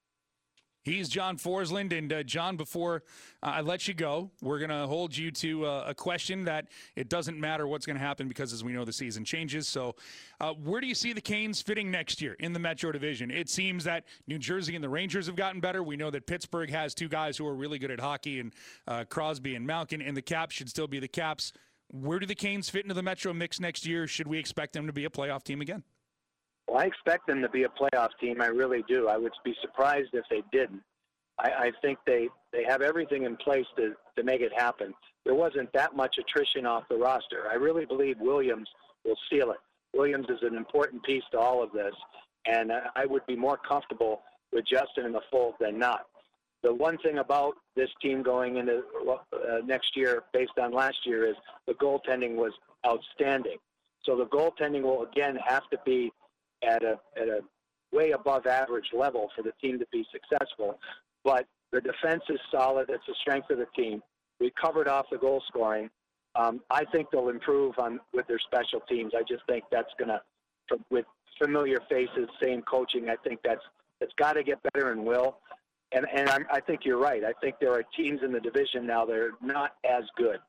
He's 0.86 1.10
John 1.10 1.36
Forslund. 1.38 1.98
And 1.98 2.14
uh, 2.14 2.22
John, 2.22 2.58
before 2.58 3.02
uh, 3.42 3.54
I 3.56 3.62
let 3.62 3.88
you 3.88 3.96
go, 3.96 4.30
we're 4.44 4.60
going 4.60 4.70
to 4.70 4.86
hold 4.86 5.18
you 5.18 5.32
to 5.32 5.66
uh, 5.66 5.86
a 5.88 5.96
question 5.96 6.46
that 6.46 6.68
it 6.96 7.10
doesn't 7.10 7.40
matter 7.40 7.68
what's 7.68 7.88
going 7.88 7.98
to 7.98 8.04
happen 8.04 8.28
because, 8.28 8.54
as 8.54 8.64
we 8.64 8.72
know, 8.72 8.86
the 8.86 8.94
season 8.94 9.26
changes. 9.26 9.68
So, 9.68 9.96
uh, 10.40 10.54
where 10.54 10.80
do 10.80 10.86
you 10.86 10.94
see 10.94 11.12
the 11.12 11.22
Canes 11.22 11.60
fitting 11.60 11.90
next 11.90 12.22
year 12.22 12.34
in 12.40 12.54
the 12.54 12.60
Metro 12.60 12.92
Division? 12.92 13.32
It 13.32 13.50
seems 13.50 13.84
that 13.86 14.06
New 14.28 14.38
Jersey 14.38 14.76
and 14.76 14.84
the 14.84 14.90
Rangers 14.90 15.26
have 15.26 15.36
gotten 15.36 15.60
better. 15.60 15.82
We 15.82 15.98
know 15.98 16.12
that 16.12 16.28
Pittsburgh 16.28 16.70
has 16.70 16.94
two 16.94 17.10
guys 17.10 17.36
who 17.36 17.48
are 17.48 17.56
really 17.56 17.80
good 17.80 17.90
at 17.90 18.00
hockey, 18.00 18.40
and 18.40 18.54
uh, 18.88 19.06
Crosby 19.06 19.56
and 19.56 19.66
Malkin, 19.66 20.04
and 20.04 20.16
the 20.16 20.22
Caps 20.22 20.54
should 20.54 20.70
still 20.70 20.88
be 20.88 21.00
the 21.00 21.08
Caps. 21.08 21.52
Where 21.90 22.20
do 22.20 22.28
the 22.28 22.36
Canes 22.36 22.70
fit 22.70 22.84
into 22.84 22.94
the 22.94 23.04
Metro 23.04 23.34
mix 23.34 23.60
next 23.60 23.88
year? 23.88 24.06
Should 24.06 24.28
we 24.28 24.38
expect 24.38 24.74
them 24.74 24.86
to 24.86 24.94
be 24.94 25.06
a 25.06 25.10
playoff 25.10 25.44
team 25.44 25.62
again? 25.62 25.84
Well, 26.68 26.78
I 26.78 26.86
expect 26.86 27.28
them 27.28 27.42
to 27.42 27.50
be 27.50 27.64
a 27.64 27.70
playoff 27.70 28.10
team. 28.20 28.42
I 28.42 28.48
really 28.48 28.84
do. 28.88 29.08
I 29.08 29.18
would 29.18 29.34
be 29.44 29.56
surprised 29.62 30.10
if 30.14 30.26
they 30.30 30.44
didn't. 30.52 30.82
I, 31.38 31.50
I 31.50 31.72
think 31.82 32.00
they, 32.06 32.30
they 32.52 32.64
have 32.64 32.82
everything 32.82 33.24
in 33.24 33.36
place 33.38 33.66
to, 33.78 33.94
to 34.16 34.24
make 34.24 34.42
it 34.42 34.52
happen. 34.58 34.94
There 35.26 35.36
wasn't 35.36 35.72
that 35.74 35.96
much 35.96 36.18
attrition 36.18 36.66
off 36.66 36.84
the 36.90 36.98
roster. 36.98 37.48
I 37.52 37.56
really 37.56 37.86
believe 37.86 38.18
Williams 38.20 38.70
will 39.04 39.18
seal 39.30 39.52
it. 39.52 39.58
Williams 39.94 40.28
is 40.30 40.40
an 40.42 40.56
important 40.56 41.04
piece 41.04 41.24
to 41.32 41.40
all 41.40 41.64
of 41.64 41.72
this, 41.72 41.94
and 42.46 42.72
I 42.96 43.06
would 43.06 43.26
be 43.26 43.36
more 43.36 43.58
comfortable 43.58 44.22
with 44.52 44.66
Justin 44.66 45.06
in 45.06 45.12
the 45.12 45.22
fold 45.32 45.56
than 45.60 45.80
not. 45.80 46.06
The 46.64 46.74
one 46.74 46.98
thing 46.98 47.20
about 47.20 47.56
this 47.76 47.90
team 48.02 48.24
going 48.24 48.58
into 48.58 48.82
uh, 49.08 49.60
next 49.66 49.96
year, 49.96 50.24
based 50.34 50.58
on 50.60 50.74
last 50.74 50.98
year, 51.06 51.28
is 51.28 51.36
the 51.68 51.74
goaltending 51.74 52.36
was 52.36 52.54
outstanding. 52.86 53.58
So 54.04 54.18
the 54.18 54.26
goaltending 54.26 54.82
will 54.82 55.04
again 55.04 55.38
have 55.46 55.70
to 55.70 55.80
be 55.86 56.12
at 56.66 56.84
a 56.84 57.00
at 57.20 57.28
a 57.28 57.40
way 57.92 58.12
above 58.12 58.46
average 58.46 58.88
level 58.94 59.30
for 59.36 59.42
the 59.42 59.54
team 59.62 59.80
to 59.80 59.86
be 59.92 60.06
successful. 60.12 60.80
But 61.24 61.48
the 61.72 61.82
defense 61.82 62.24
is 62.30 62.40
solid. 62.52 62.90
It's 62.90 63.04
the 63.08 63.16
strength 63.22 63.50
of 63.50 63.58
the 63.58 63.68
team. 63.76 64.02
We 64.40 64.52
covered 64.62 64.88
off 64.88 65.06
the 65.12 65.18
goal 65.18 65.42
scoring. 65.48 65.90
Um, 66.36 66.62
I 66.70 66.84
think 66.86 67.10
they'll 67.12 67.30
improve 67.30 67.76
on 67.80 68.00
with 68.14 68.28
their 68.28 68.40
special 68.40 68.82
teams. 68.90 69.14
I 69.16 69.22
just 69.22 69.44
think 69.48 69.64
that's 69.72 69.92
going 69.98 70.10
to, 70.10 70.22
with 70.90 71.06
familiar 71.42 71.80
faces, 71.90 72.28
same 72.44 72.62
coaching. 72.64 73.10
I 73.10 73.16
think 73.28 73.40
that's 73.44 73.62
it's 74.02 74.14
got 74.20 74.34
to 74.34 74.44
get 74.44 74.60
better 74.74 74.92
and 74.92 75.06
will. 75.06 75.38
And 75.94 76.06
and 76.14 76.30
I'm, 76.30 76.46
I 76.52 76.60
think 76.60 76.82
you're 76.84 77.00
right. 77.00 77.24
I 77.24 77.34
think 77.42 77.56
there 77.62 77.72
are 77.72 77.84
teams 77.98 78.20
in 78.24 78.32
the 78.34 78.40
division 78.40 78.86
now 78.86 79.06
that 79.06 79.16
are 79.16 79.32
not 79.42 79.76
as 79.90 80.04
good 80.18 80.40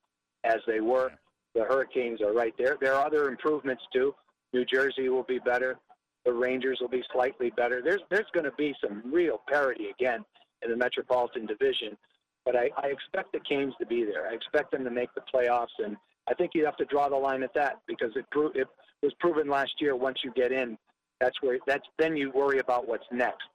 as 0.44 0.56
they 0.66 0.80
were. 0.80 1.12
The 1.54 1.62
Hurricanes 1.62 2.20
are 2.20 2.32
right 2.32 2.54
there. 2.58 2.76
There 2.80 2.94
are 2.94 3.06
other 3.06 3.28
improvements 3.28 3.82
too. 3.92 4.14
New 4.52 4.64
Jersey 4.64 5.08
will 5.08 5.22
be 5.22 5.38
better. 5.38 5.78
The 6.26 6.32
Rangers 6.32 6.78
will 6.80 6.88
be 6.88 7.04
slightly 7.12 7.50
better. 7.50 7.80
There's 7.82 8.02
there's 8.10 8.26
going 8.34 8.44
to 8.44 8.52
be 8.58 8.74
some 8.84 9.02
real 9.06 9.40
parity 9.48 9.86
again 9.88 10.24
in 10.62 10.70
the 10.70 10.76
Metropolitan 10.76 11.46
Division, 11.46 11.96
but 12.44 12.56
I, 12.56 12.70
I 12.76 12.88
expect 12.88 13.32
the 13.32 13.40
Canes 13.48 13.74
to 13.80 13.86
be 13.86 14.04
there. 14.04 14.28
I 14.28 14.34
expect 14.34 14.72
them 14.72 14.82
to 14.84 14.90
make 14.90 15.08
the 15.14 15.22
playoffs, 15.32 15.78
and 15.78 15.96
I 16.28 16.34
think 16.34 16.50
you 16.54 16.64
have 16.64 16.76
to 16.78 16.84
draw 16.86 17.08
the 17.08 17.16
line 17.16 17.44
at 17.44 17.54
that 17.54 17.80
because 17.86 18.10
it 18.16 18.26
pro- 18.32 18.50
it 18.50 18.66
was 19.02 19.14
proven 19.20 19.48
last 19.48 19.72
year. 19.80 19.94
Once 19.94 20.18
you 20.24 20.32
get 20.32 20.50
in, 20.50 20.76
that's 21.20 21.40
where 21.42 21.58
that's 21.66 21.86
then 21.98 22.16
you 22.16 22.32
worry 22.32 22.58
about 22.58 22.88
what's 22.88 23.06
next. 23.12 23.46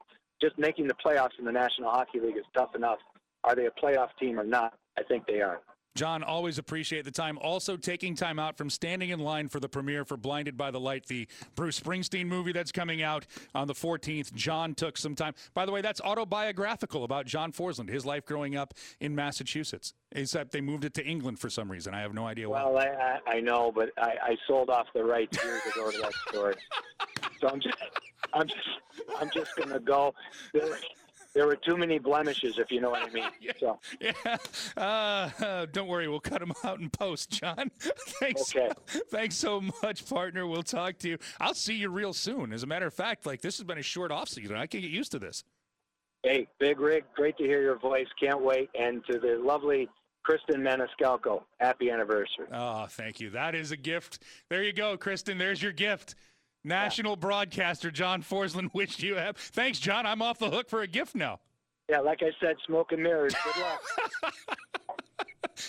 Just 0.41 0.57
making 0.57 0.87
the 0.87 0.95
playoffs 1.05 1.37
in 1.37 1.45
the 1.45 1.51
National 1.51 1.91
Hockey 1.91 2.19
League 2.19 2.37
is 2.37 2.45
tough 2.55 2.73
enough. 2.73 2.99
Are 3.43 3.53
they 3.55 3.65
a 3.65 3.71
playoff 3.71 4.09
team 4.19 4.39
or 4.39 4.45
not? 4.45 4.73
I 4.97 5.03
think 5.03 5.25
they 5.27 5.41
are. 5.41 5.59
John, 5.95 6.23
always 6.23 6.57
appreciate 6.57 7.03
the 7.03 7.11
time. 7.11 7.37
Also, 7.39 7.75
taking 7.75 8.15
time 8.15 8.39
out 8.39 8.57
from 8.57 8.69
standing 8.69 9.09
in 9.09 9.19
line 9.19 9.49
for 9.49 9.59
the 9.59 9.67
premiere 9.67 10.05
for 10.05 10.15
Blinded 10.15 10.55
by 10.55 10.71
the 10.71 10.79
Light, 10.79 11.05
the 11.07 11.27
Bruce 11.55 11.79
Springsteen 11.79 12.27
movie 12.27 12.53
that's 12.53 12.71
coming 12.71 13.01
out 13.01 13.25
on 13.53 13.67
the 13.67 13.73
14th. 13.73 14.33
John 14.33 14.73
took 14.73 14.97
some 14.97 15.15
time. 15.15 15.33
By 15.53 15.65
the 15.65 15.71
way, 15.71 15.81
that's 15.81 15.99
autobiographical 15.99 17.03
about 17.03 17.25
John 17.25 17.51
Forslund, 17.51 17.89
his 17.89 18.05
life 18.05 18.25
growing 18.25 18.55
up 18.55 18.73
in 19.01 19.15
Massachusetts. 19.15 19.93
Except 20.13 20.51
they 20.51 20.61
moved 20.61 20.85
it 20.85 20.93
to 20.95 21.05
England 21.05 21.39
for 21.39 21.49
some 21.49 21.71
reason. 21.71 21.93
I 21.93 22.01
have 22.01 22.13
no 22.13 22.25
idea 22.25 22.49
why. 22.49 22.63
Well, 22.63 22.77
I, 22.77 23.19
I 23.27 23.39
know, 23.39 23.71
but 23.73 23.91
I, 23.97 24.13
I 24.23 24.37
sold 24.47 24.69
off 24.69 24.87
the 24.93 25.03
rights 25.03 25.41
years 25.43 25.61
ago 25.73 25.91
to 25.91 25.97
that 25.99 26.13
story. 26.29 26.55
so 27.39 27.47
I'm 27.49 27.59
just, 27.59 27.77
I'm 28.33 28.47
just, 28.47 28.69
I'm 29.19 29.29
just 29.33 29.55
gonna 29.55 29.79
go 29.79 30.13
there 30.53 30.77
were 31.35 31.55
too 31.55 31.77
many 31.77 31.97
blemishes, 31.97 32.57
if 32.57 32.71
you 32.71 32.81
know 32.81 32.89
what 32.89 33.03
I 33.03 33.09
mean. 33.09 33.29
yeah. 33.41 33.51
So. 33.59 33.79
yeah. 33.99 34.37
Uh, 34.75 35.65
don't 35.71 35.87
worry, 35.87 36.07
we'll 36.07 36.19
cut 36.19 36.39
them 36.39 36.53
out 36.63 36.79
in 36.79 36.89
post, 36.89 37.29
John. 37.29 37.71
thanks. 37.79 38.55
Okay. 38.55 38.69
Thanks 39.09 39.35
so 39.35 39.61
much, 39.81 40.07
partner. 40.07 40.45
We'll 40.45 40.63
talk 40.63 40.97
to 40.99 41.09
you. 41.09 41.17
I'll 41.39 41.53
see 41.53 41.75
you 41.75 41.89
real 41.89 42.13
soon. 42.13 42.51
As 42.51 42.63
a 42.63 42.67
matter 42.67 42.87
of 42.87 42.93
fact, 42.93 43.25
like 43.25 43.41
this 43.41 43.57
has 43.57 43.63
been 43.65 43.77
a 43.77 43.83
short 43.83 44.11
off 44.11 44.29
season. 44.29 44.55
I 44.55 44.67
can 44.67 44.81
get 44.81 44.91
used 44.91 45.11
to 45.13 45.19
this. 45.19 45.43
Hey, 46.23 46.47
Big 46.59 46.79
Rig, 46.79 47.03
great 47.15 47.37
to 47.37 47.43
hear 47.43 47.61
your 47.61 47.79
voice. 47.79 48.07
Can't 48.19 48.43
wait. 48.43 48.69
And 48.79 49.03
to 49.05 49.17
the 49.17 49.41
lovely 49.43 49.89
Kristen 50.23 50.61
Maniscalco, 50.61 51.43
happy 51.59 51.89
anniversary. 51.89 52.45
Oh, 52.51 52.85
thank 52.87 53.19
you. 53.19 53.31
That 53.31 53.55
is 53.55 53.71
a 53.71 53.77
gift. 53.77 54.19
There 54.49 54.63
you 54.63 54.73
go, 54.73 54.97
Kristen. 54.97 55.37
There's 55.37 55.63
your 55.63 55.71
gift. 55.71 56.15
National 56.63 57.13
yeah. 57.13 57.19
broadcaster 57.19 57.91
John 57.91 58.23
Forslund 58.23 58.69
wished 58.73 59.01
you 59.01 59.15
have. 59.15 59.37
Thanks, 59.37 59.79
John. 59.79 60.05
I'm 60.05 60.21
off 60.21 60.39
the 60.39 60.49
hook 60.49 60.69
for 60.69 60.81
a 60.81 60.87
gift 60.87 61.15
now. 61.15 61.39
Yeah, 61.89 61.99
like 61.99 62.21
I 62.21 62.31
said, 62.39 62.55
smoke 62.65 62.91
and 62.91 63.03
mirrors. 63.03 63.33
Good 63.43 63.61
luck. 63.61 64.33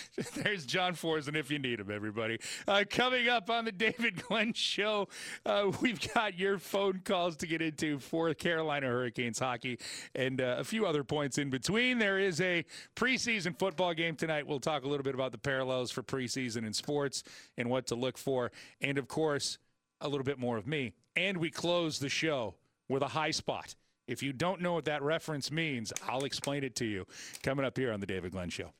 There's 0.35 0.65
John 0.65 0.93
Forslund 0.93 1.35
if 1.35 1.51
you 1.51 1.59
need 1.59 1.79
him, 1.79 1.91
everybody. 1.91 2.39
Uh, 2.67 2.83
coming 2.89 3.29
up 3.29 3.49
on 3.49 3.65
the 3.65 3.71
David 3.71 4.21
Glenn 4.23 4.53
Show, 4.53 5.07
uh, 5.45 5.71
we've 5.81 5.99
got 6.13 6.37
your 6.37 6.59
phone 6.59 7.01
calls 7.03 7.35
to 7.37 7.47
get 7.47 7.61
into 7.61 7.99
for 7.99 8.33
Carolina 8.33 8.87
Hurricanes 8.87 9.39
hockey 9.39 9.79
and 10.15 10.41
uh, 10.41 10.57
a 10.59 10.63
few 10.63 10.85
other 10.85 11.03
points 11.03 11.37
in 11.37 11.49
between. 11.49 11.97
There 11.99 12.19
is 12.19 12.41
a 12.41 12.65
preseason 12.95 13.57
football 13.57 13.93
game 13.93 14.15
tonight. 14.15 14.47
We'll 14.47 14.59
talk 14.59 14.83
a 14.83 14.87
little 14.87 15.03
bit 15.03 15.15
about 15.15 15.31
the 15.31 15.37
parallels 15.37 15.91
for 15.91 16.03
preseason 16.03 16.65
in 16.65 16.73
sports 16.73 17.23
and 17.57 17.69
what 17.69 17.87
to 17.87 17.95
look 17.95 18.17
for. 18.17 18.51
And 18.81 18.97
of 18.97 19.07
course, 19.07 19.57
a 20.03 20.07
little 20.07 20.23
bit 20.23 20.37
more 20.37 20.57
of 20.57 20.67
me. 20.67 20.93
And 21.15 21.37
we 21.37 21.49
close 21.49 21.99
the 21.99 22.09
show 22.09 22.55
with 22.87 23.01
a 23.01 23.07
high 23.07 23.31
spot. 23.31 23.75
If 24.07 24.21
you 24.21 24.33
don't 24.33 24.61
know 24.61 24.73
what 24.73 24.85
that 24.85 25.01
reference 25.01 25.51
means, 25.51 25.93
I'll 26.07 26.25
explain 26.25 26.63
it 26.63 26.75
to 26.75 26.85
you 26.85 27.07
coming 27.41 27.65
up 27.65 27.77
here 27.77 27.91
on 27.91 27.99
The 27.99 28.05
David 28.05 28.33
Glenn 28.33 28.49
Show. 28.49 28.71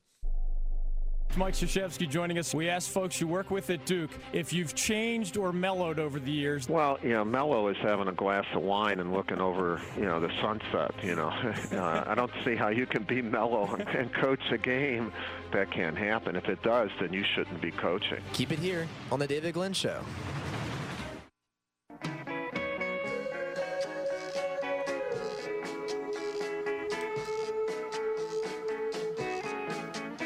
Mike 1.36 1.56
Krzyzewski 1.56 2.08
joining 2.08 2.38
us. 2.38 2.54
We 2.54 2.70
asked 2.70 2.90
folks 2.90 3.20
you 3.20 3.28
work 3.28 3.50
with 3.50 3.70
at 3.72 3.86
Duke 3.86 4.12
if 4.34 4.54
you've 4.54 4.76
changed 4.76 5.36
or 5.36 5.52
mellowed 5.52 5.98
over 5.98 6.20
the 6.20 6.32
years. 6.32 6.70
Well, 6.70 7.00
you 7.02 7.10
know, 7.10 7.26
mellow 7.26 7.70
is 7.70 7.78
having 7.82 8.08
a 8.08 8.12
glass 8.12 8.46
of 8.54 8.62
wine 8.62 9.00
and 9.00 9.12
looking 9.14 9.40
over, 9.40 9.82
you 9.98 10.06
know, 10.06 10.20
the 10.20 10.30
sunset. 10.42 10.92
You 11.02 11.16
know, 11.16 11.30
uh, 11.72 12.04
I 12.06 12.14
don't 12.14 12.32
see 12.46 12.56
how 12.56 12.70
you 12.70 12.86
can 12.86 13.04
be 13.04 13.22
mellow 13.22 13.76
and 13.98 14.14
coach 14.14 14.42
a 14.52 14.58
game. 14.60 15.12
That 15.54 15.72
can't 15.72 15.98
happen. 15.98 16.36
If 16.36 16.46
it 16.46 16.62
does, 16.62 16.92
then 17.00 17.14
you 17.14 17.24
shouldn't 17.36 17.62
be 17.62 17.72
coaching. 17.72 18.22
Keep 18.34 18.52
it 18.52 18.60
here 18.60 18.88
on 19.12 19.20
the 19.20 19.28
David 19.28 19.56
Glenn 19.56 19.74
Show. 19.74 20.02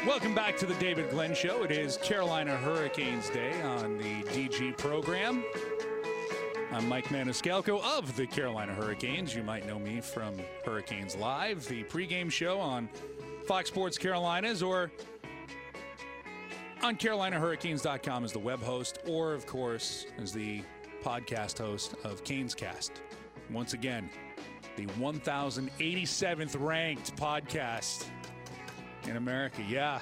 Welcome 0.08 0.34
back 0.34 0.56
to 0.56 0.64
the 0.64 0.74
David 0.76 1.10
Glenn 1.10 1.34
Show. 1.34 1.64
It 1.64 1.70
is 1.70 1.98
Carolina 1.98 2.56
Hurricanes 2.56 3.28
Day 3.28 3.60
on 3.60 3.98
the 3.98 4.22
DG 4.30 4.74
program. 4.78 5.44
I'm 6.72 6.88
Mike 6.88 7.08
Maniscalco 7.08 7.82
of 7.82 8.16
the 8.16 8.26
Carolina 8.26 8.72
Hurricanes. 8.72 9.34
You 9.34 9.42
might 9.42 9.66
know 9.66 9.78
me 9.78 10.00
from 10.00 10.34
Hurricanes 10.64 11.14
Live, 11.14 11.68
the 11.68 11.84
pregame 11.84 12.32
show 12.32 12.58
on 12.58 12.88
Fox 13.44 13.68
Sports 13.68 13.98
Carolinas, 13.98 14.62
or 14.62 14.90
on 16.82 16.96
CarolinaHurricanes.com 16.96 18.24
as 18.24 18.32
the 18.32 18.38
web 18.38 18.62
host, 18.62 19.00
or, 19.06 19.34
of 19.34 19.44
course, 19.44 20.06
as 20.16 20.32
the 20.32 20.62
podcast 21.04 21.58
host 21.58 21.96
of 22.04 22.24
Canes 22.24 22.54
Cast. 22.54 23.02
Once 23.50 23.74
again, 23.74 24.08
the 24.76 24.86
1087th 24.86 26.58
ranked 26.58 27.14
podcast 27.14 28.06
in 29.08 29.16
America. 29.16 29.62
Yeah. 29.68 30.00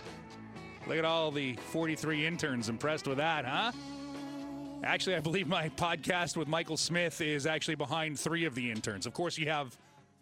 Look 0.86 0.98
at 0.98 1.04
all 1.04 1.30
the 1.30 1.54
43 1.70 2.26
interns 2.26 2.68
impressed 2.68 3.06
with 3.06 3.18
that, 3.18 3.44
huh? 3.44 3.72
Actually, 4.84 5.16
I 5.16 5.20
believe 5.20 5.48
my 5.48 5.68
podcast 5.70 6.36
with 6.36 6.48
Michael 6.48 6.76
Smith 6.76 7.20
is 7.20 7.46
actually 7.46 7.74
behind 7.74 8.18
three 8.18 8.44
of 8.44 8.54
the 8.54 8.70
interns. 8.70 9.06
Of 9.06 9.14
course, 9.14 9.38
you 9.38 9.48
have 9.48 9.76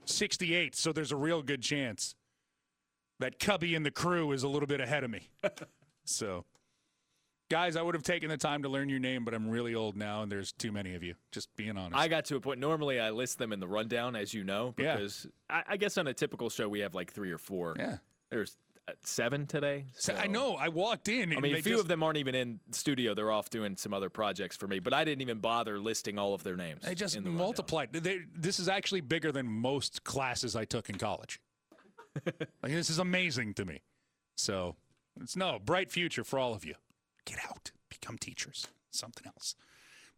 68, 0.06 0.74
so 0.74 0.92
there's 0.92 1.12
a 1.12 1.16
real 1.16 1.42
good 1.42 1.60
chance 1.60 2.14
that 3.20 3.38
Cubby 3.38 3.74
and 3.74 3.84
the 3.84 3.90
crew 3.90 4.32
is 4.32 4.42
a 4.42 4.48
little 4.48 4.66
bit 4.66 4.80
ahead 4.80 5.04
of 5.04 5.10
me. 5.10 5.28
so, 6.04 6.44
guys, 7.50 7.76
I 7.76 7.82
would 7.82 7.94
have 7.94 8.04
taken 8.04 8.28
the 8.28 8.36
time 8.36 8.62
to 8.62 8.68
learn 8.68 8.88
your 8.88 9.00
name, 9.00 9.24
but 9.24 9.34
I'm 9.34 9.50
really 9.50 9.74
old 9.74 9.96
now, 9.96 10.22
and 10.22 10.32
there's 10.32 10.52
too 10.52 10.72
many 10.72 10.94
of 10.94 11.02
you. 11.02 11.14
Just 11.30 11.54
being 11.56 11.76
honest. 11.76 11.96
I 11.96 12.08
got 12.08 12.24
to 12.26 12.36
a 12.36 12.40
point. 12.40 12.60
Normally, 12.60 13.00
I 13.00 13.10
list 13.10 13.38
them 13.38 13.52
in 13.52 13.60
the 13.60 13.68
rundown, 13.68 14.16
as 14.16 14.32
you 14.32 14.44
know, 14.44 14.72
because 14.76 15.26
yeah. 15.50 15.56
I, 15.56 15.72
I 15.74 15.76
guess 15.76 15.98
on 15.98 16.06
a 16.06 16.14
typical 16.14 16.48
show 16.48 16.68
we 16.68 16.80
have 16.80 16.94
like 16.94 17.12
three 17.12 17.32
or 17.32 17.38
four. 17.38 17.74
Yeah. 17.78 17.98
There's 18.30 18.56
seven 19.02 19.46
today. 19.46 19.86
So. 19.94 20.14
I 20.14 20.26
know. 20.26 20.56
I 20.56 20.68
walked 20.68 21.08
in. 21.08 21.36
I 21.36 21.40
mean, 21.40 21.54
a 21.54 21.62
few 21.62 21.72
just... 21.72 21.82
of 21.82 21.88
them 21.88 22.02
aren't 22.02 22.18
even 22.18 22.34
in 22.34 22.60
studio. 22.70 23.14
They're 23.14 23.30
off 23.30 23.50
doing 23.50 23.76
some 23.76 23.94
other 23.94 24.10
projects 24.10 24.56
for 24.56 24.66
me. 24.66 24.78
But 24.78 24.92
I 24.92 25.04
didn't 25.04 25.22
even 25.22 25.38
bother 25.38 25.78
listing 25.78 26.18
all 26.18 26.34
of 26.34 26.42
their 26.42 26.56
names. 26.56 26.82
They 26.82 26.94
just 26.94 27.14
the 27.14 27.22
multiplied. 27.22 27.92
They, 27.92 28.20
this 28.34 28.58
is 28.58 28.68
actually 28.68 29.00
bigger 29.00 29.32
than 29.32 29.46
most 29.46 30.04
classes 30.04 30.56
I 30.56 30.64
took 30.64 30.88
in 30.88 30.98
college. 30.98 31.40
like 32.26 32.72
this 32.72 32.90
is 32.90 32.98
amazing 32.98 33.54
to 33.54 33.64
me. 33.64 33.82
So 34.36 34.76
it's 35.20 35.36
no 35.36 35.58
bright 35.64 35.90
future 35.90 36.24
for 36.24 36.38
all 36.38 36.54
of 36.54 36.64
you. 36.64 36.74
Get 37.24 37.38
out, 37.48 37.70
become 37.88 38.18
teachers, 38.18 38.66
something 38.90 39.26
else. 39.26 39.54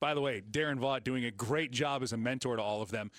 By 0.01 0.15
the 0.15 0.21
way, 0.21 0.43
Darren 0.43 0.79
Vaught 0.79 1.05
doing 1.05 1.25
a 1.25 1.31
great 1.31 1.71
job 1.71 2.03
as 2.03 2.13
a 2.13 2.17
mentor 2.17 2.57
to 2.57 2.63
all 2.63 2.83
of 2.83 2.91
them. 2.91 3.11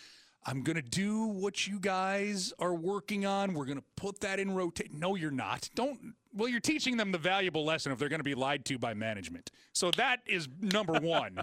I'm 0.49 0.63
going 0.63 0.77
to 0.77 0.81
do 0.81 1.25
what 1.25 1.67
you 1.67 1.77
guys 1.77 2.53
are 2.57 2.73
working 2.73 3.25
on. 3.25 3.53
We're 3.53 3.65
going 3.65 3.79
to 3.79 3.83
put 3.97 4.21
that 4.21 4.39
in 4.39 4.55
rotate. 4.55 4.93
No, 4.93 5.15
you're 5.15 5.29
not. 5.29 5.69
Don't. 5.75 6.13
Well, 6.33 6.47
you're 6.47 6.61
teaching 6.61 6.95
them 6.95 7.11
the 7.11 7.17
valuable 7.17 7.65
lesson 7.65 7.91
if 7.91 7.99
they're 7.99 8.07
going 8.07 8.21
to 8.21 8.23
be 8.23 8.33
lied 8.33 8.63
to 8.65 8.77
by 8.77 8.93
management. 8.93 9.51
So 9.73 9.91
that 9.91 10.21
is 10.25 10.47
number 10.61 10.93
one. 11.01 11.41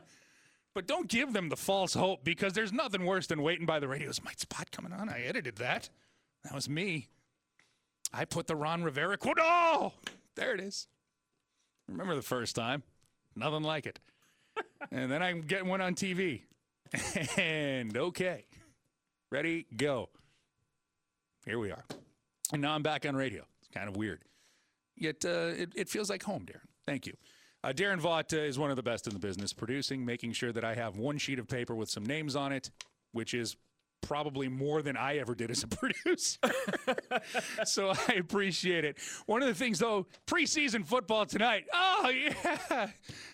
but 0.72 0.86
don't 0.86 1.06
give 1.06 1.34
them 1.34 1.50
the 1.50 1.56
false 1.56 1.92
hope 1.92 2.24
because 2.24 2.54
there's 2.54 2.72
nothing 2.72 3.04
worse 3.04 3.26
than 3.26 3.42
waiting 3.42 3.66
by 3.66 3.78
the 3.78 3.88
radio. 3.88 4.08
Is 4.08 4.24
my 4.24 4.32
spot 4.38 4.70
coming 4.70 4.92
on? 4.92 5.10
I 5.10 5.20
edited 5.20 5.56
that. 5.56 5.90
That 6.44 6.54
was 6.54 6.66
me. 6.66 7.08
I 8.10 8.24
put 8.24 8.46
the 8.46 8.56
Ron 8.56 8.84
Rivera 8.84 9.18
quote. 9.18 9.38
Oh, 9.38 9.92
there 10.34 10.54
it 10.54 10.60
is. 10.60 10.86
Remember 11.88 12.14
the 12.14 12.22
first 12.22 12.56
time? 12.56 12.82
Nothing 13.36 13.64
like 13.64 13.84
it. 13.84 14.00
and 14.90 15.12
then 15.12 15.22
I 15.22 15.32
get 15.32 15.66
one 15.66 15.82
on 15.82 15.94
TV. 15.94 16.42
and 17.36 17.94
okay. 17.98 18.46
Ready, 19.34 19.66
go. 19.76 20.10
Here 21.44 21.58
we 21.58 21.72
are. 21.72 21.84
And 22.52 22.62
now 22.62 22.72
I'm 22.72 22.84
back 22.84 23.04
on 23.04 23.16
radio. 23.16 23.42
It's 23.58 23.68
kind 23.74 23.88
of 23.88 23.96
weird. 23.96 24.20
Yet 24.94 25.24
uh, 25.24 25.50
it, 25.58 25.72
it, 25.74 25.88
feels 25.88 26.08
like 26.08 26.22
home, 26.22 26.46
Darren. 26.46 26.68
Thank 26.86 27.04
you. 27.04 27.14
Uh, 27.64 27.72
Darren 27.72 28.00
Vaught 28.00 28.32
uh, 28.32 28.36
is 28.42 28.60
one 28.60 28.70
of 28.70 28.76
the 28.76 28.82
best 28.84 29.08
in 29.08 29.12
the 29.12 29.18
business, 29.18 29.52
producing, 29.52 30.04
making 30.04 30.34
sure 30.34 30.52
that 30.52 30.62
I 30.62 30.76
have 30.76 30.98
one 30.98 31.18
sheet 31.18 31.40
of 31.40 31.48
paper 31.48 31.74
with 31.74 31.90
some 31.90 32.06
names 32.06 32.36
on 32.36 32.52
it, 32.52 32.70
which 33.10 33.34
is 33.34 33.56
probably 34.06 34.48
more 34.48 34.82
than 34.82 34.96
I 34.96 35.18
ever 35.18 35.34
did 35.34 35.50
as 35.50 35.62
a 35.62 35.66
producer. 35.68 36.38
so 37.64 37.92
I 38.08 38.14
appreciate 38.14 38.84
it. 38.84 38.98
One 39.26 39.42
of 39.42 39.48
the 39.48 39.54
things, 39.54 39.78
though, 39.78 40.06
preseason 40.26 40.86
football 40.86 41.26
tonight. 41.26 41.64
Oh, 41.72 42.10
yeah. 42.10 42.88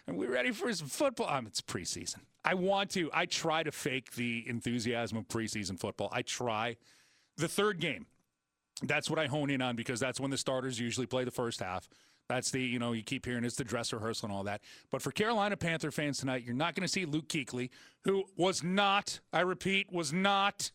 Are 0.09 0.15
we 0.15 0.27
ready 0.27 0.53
for 0.53 0.73
some 0.73 0.89
football? 0.89 1.29
Um, 1.29 1.47
it's 1.47 1.61
preseason. 1.61 2.19
I 2.45 2.55
want 2.55 2.91
to. 2.91 3.11
I 3.13 3.27
try 3.27 3.63
to 3.63 3.73
fake 3.73 4.13
the 4.13 4.45
enthusiasm 4.49 5.19
of 5.19 5.29
preseason 5.29 5.79
football. 5.79 6.09
I 6.13 6.23
try. 6.23 6.77
The 7.37 7.49
third 7.49 7.81
game, 7.81 8.07
that's 8.83 9.09
what 9.09 9.19
I 9.19 9.27
hone 9.27 9.51
in 9.51 9.63
on 9.63 9.77
because 9.77 10.01
that's 10.01 10.21
when 10.21 10.31
the 10.31 10.39
starters 10.39 10.79
usually 10.79 11.07
play 11.07 11.25
the 11.25 11.31
first 11.31 11.61
half. 11.61 11.89
That's 12.31 12.53
the, 12.53 12.63
you 12.63 12.79
know, 12.79 12.93
you 12.93 13.03
keep 13.03 13.27
hearing 13.27 13.43
it's 13.43 13.57
the 13.57 13.65
dress 13.65 13.93
rehearsal 13.93 14.29
and 14.29 14.37
all 14.37 14.45
that. 14.45 14.61
But 14.93 15.03
for 15.03 15.11
Carolina 15.11 15.57
Panther 15.57 15.91
fans 15.91 16.19
tonight, 16.19 16.45
you're 16.47 16.55
not 16.55 16.77
going 16.77 16.87
to 16.87 16.93
see 16.93 17.05
Luke 17.05 17.27
Kuechly, 17.27 17.71
who 18.05 18.23
was 18.37 18.63
not, 18.63 19.19
I 19.33 19.41
repeat, 19.41 19.93
was 19.93 20.13
not, 20.13 20.71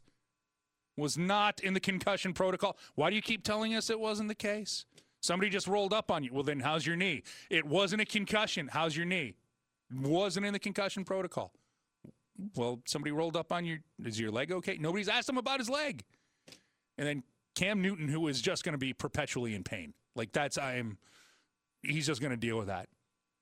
was 0.97 1.17
not 1.17 1.61
in 1.61 1.73
the 1.73 1.79
concussion 1.79 2.33
protocol. 2.33 2.75
Why 2.95 3.09
do 3.09 3.15
you 3.15 3.21
keep 3.21 3.45
telling 3.45 3.73
us 3.73 3.89
it 3.89 3.97
wasn't 3.97 4.27
the 4.27 4.35
case? 4.35 4.83
Somebody 5.21 5.49
just 5.49 5.65
rolled 5.65 5.93
up 5.93 6.11
on 6.11 6.25
you. 6.25 6.33
Well, 6.33 6.43
then 6.43 6.59
how's 6.59 6.85
your 6.85 6.97
knee? 6.97 7.23
It 7.49 7.63
wasn't 7.63 8.01
a 8.01 8.05
concussion. 8.05 8.67
How's 8.69 8.97
your 8.97 9.05
knee? 9.05 9.35
Wasn't 9.97 10.45
in 10.45 10.51
the 10.51 10.59
concussion 10.59 11.05
protocol. 11.05 11.53
Well, 12.57 12.81
somebody 12.85 13.13
rolled 13.13 13.37
up 13.37 13.53
on 13.53 13.63
you. 13.63 13.79
Is 14.03 14.19
your 14.19 14.29
leg 14.29 14.51
okay? 14.51 14.77
Nobody's 14.77 15.07
asked 15.07 15.29
him 15.29 15.37
about 15.37 15.59
his 15.59 15.69
leg. 15.69 16.03
And 16.97 17.07
then 17.07 17.23
Cam 17.55 17.81
Newton, 17.81 18.09
who 18.09 18.27
is 18.27 18.41
just 18.41 18.65
going 18.65 18.73
to 18.73 18.77
be 18.77 18.91
perpetually 18.91 19.55
in 19.55 19.63
pain. 19.63 19.93
Like 20.17 20.33
that's 20.33 20.57
I'm 20.57 20.97
he's 21.87 22.07
just 22.07 22.21
going 22.21 22.31
to 22.31 22.37
deal 22.37 22.57
with 22.57 22.67
that. 22.67 22.87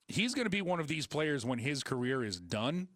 He's 0.07 0.33
going 0.33 0.45
to 0.45 0.49
be 0.49 0.61
one 0.61 0.79
of 0.79 0.87
these 0.87 1.07
players 1.07 1.45
when 1.45 1.59
his 1.59 1.83
career 1.83 2.23
is 2.23 2.39
done, 2.39 2.87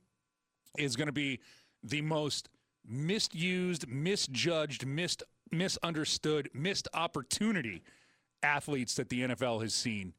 is 0.77 0.95
going 0.95 1.07
to 1.07 1.13
be 1.13 1.39
the 1.83 2.01
most 2.01 2.49
misused, 2.86 3.88
misjudged, 3.88 4.86
missed, 4.86 5.23
misunderstood, 5.51 6.49
missed 6.53 6.88
opportunity 6.93 7.83
athletes 8.43 8.95
that 8.95 9.10
the 9.10 9.21
NFL 9.21 9.62
has 9.62 9.73
seen, 9.73 10.13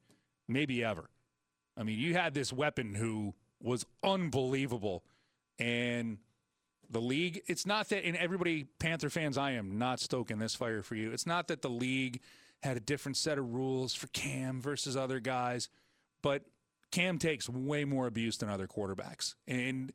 maybe 0.49 0.83
ever. 0.83 1.11
I 1.77 1.83
mean, 1.83 1.99
you 1.99 2.15
had 2.15 2.35
this 2.35 2.53
weapon 2.53 2.95
who 2.95 3.35
was 3.63 3.87
unbelievable. 4.03 5.05
And 5.59 6.19
the 6.91 7.01
league, 7.01 7.43
it's 7.47 7.67
not 7.67 7.89
that, 7.91 8.05
and 8.05 8.17
everybody, 8.17 8.65
Panther 8.79 9.11
fans, 9.11 9.39
I 9.39 9.53
am 9.53 9.79
not 9.79 10.01
stoking 10.01 10.39
this 10.39 10.55
fire 10.55 10.83
for 10.83 10.95
you. 10.95 11.13
It's 11.13 11.27
not 11.27 11.49
that 11.49 11.63
the 11.63 11.71
league 11.71 12.21
had 12.63 12.77
a 12.77 12.81
different 12.81 13.17
set 13.17 13.39
of 13.39 13.53
rules 13.55 13.95
for 13.95 14.09
Cam 14.09 14.61
versus 14.61 14.97
other 14.97 15.21
guys, 15.21 15.69
but 16.23 16.43
Cam 16.91 17.19
takes 17.19 17.49
way 17.49 17.85
more 17.85 18.07
abuse 18.07 18.39
than 18.39 18.49
other 18.49 18.67
quarterbacks. 18.67 19.35
And 19.47 19.93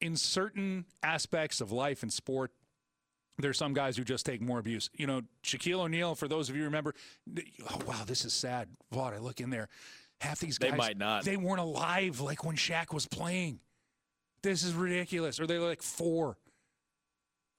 in 0.00 0.16
certain 0.16 0.84
aspects 1.02 1.60
of 1.60 1.72
life 1.72 2.02
and 2.02 2.12
sport, 2.12 2.50
there's 3.38 3.58
some 3.58 3.74
guys 3.74 3.96
who 3.96 4.04
just 4.04 4.26
take 4.26 4.40
more 4.40 4.58
abuse. 4.58 4.90
You 4.94 5.06
know, 5.06 5.22
Shaquille 5.42 5.80
O'Neal, 5.80 6.14
for 6.14 6.28
those 6.28 6.50
of 6.50 6.56
you 6.56 6.64
remember, 6.64 6.94
oh, 7.68 7.80
wow, 7.86 8.02
this 8.06 8.24
is 8.24 8.32
sad. 8.32 8.68
Vaught, 8.92 9.14
I 9.14 9.18
look 9.18 9.40
in 9.40 9.50
there. 9.50 9.68
Half 10.20 10.40
these 10.40 10.58
guys, 10.58 10.70
they 10.70 10.76
might 10.76 10.96
not. 10.96 11.24
They 11.24 11.36
weren't 11.36 11.60
alive 11.60 12.20
like 12.20 12.44
when 12.44 12.56
Shaq 12.56 12.92
was 12.92 13.06
playing. 13.06 13.60
This 14.42 14.62
is 14.62 14.74
ridiculous. 14.74 15.40
Or 15.40 15.46
they're 15.46 15.60
like 15.60 15.82
four. 15.82 16.36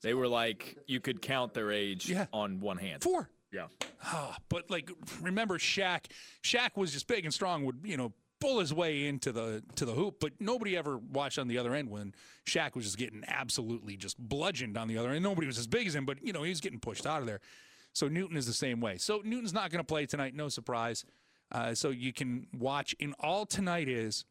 They 0.01 0.13
were 0.13 0.27
like, 0.27 0.77
you 0.87 0.99
could 0.99 1.21
count 1.21 1.53
their 1.53 1.71
age 1.71 2.09
yeah. 2.09 2.27
on 2.31 2.59
one 2.59 2.77
hand. 2.77 3.03
Four. 3.03 3.29
Yeah. 3.55 3.67
Oh, 4.11 4.35
but 4.49 4.69
like, 4.69 4.91
remember 5.21 5.57
Shaq? 5.57 6.07
Shaq 6.43 6.75
was 6.75 6.91
just 6.91 7.07
big 7.07 7.23
and 7.23 7.33
strong. 7.33 7.65
Would 7.65 7.79
you 7.83 7.95
know 7.95 8.11
pull 8.41 8.59
his 8.59 8.73
way 8.73 9.07
into 9.07 9.31
the 9.31 9.63
to 9.75 9.85
the 9.85 9.93
hoop, 9.93 10.17
but 10.19 10.33
nobody 10.41 10.75
ever 10.75 10.97
watched 10.97 11.39
on 11.39 11.47
the 11.47 11.57
other 11.57 11.73
end 11.73 11.89
when 11.89 12.13
Shaq 12.45 12.75
was 12.75 12.83
just 12.83 12.97
getting 12.97 13.23
absolutely 13.27 13.95
just 13.95 14.19
bludgeoned 14.19 14.77
on 14.77 14.89
the 14.89 14.97
other 14.97 15.11
end. 15.11 15.23
Nobody 15.23 15.47
was 15.47 15.57
as 15.57 15.67
big 15.67 15.87
as 15.87 15.95
him, 15.95 16.05
but 16.05 16.21
you 16.21 16.33
know 16.33 16.43
he 16.43 16.49
was 16.49 16.59
getting 16.59 16.79
pushed 16.79 17.07
out 17.07 17.21
of 17.21 17.27
there. 17.27 17.39
So 17.93 18.09
Newton 18.09 18.35
is 18.35 18.45
the 18.45 18.53
same 18.53 18.81
way. 18.81 18.97
So 18.97 19.21
Newton's 19.23 19.53
not 19.53 19.71
going 19.71 19.79
to 19.79 19.87
play 19.87 20.05
tonight, 20.05 20.35
no 20.35 20.49
surprise. 20.49 21.05
Uh, 21.49 21.73
so 21.73 21.91
you 21.91 22.11
can 22.11 22.47
watch. 22.57 22.93
In 22.99 23.13
all 23.21 23.45
tonight 23.45 23.87
is 23.87 24.25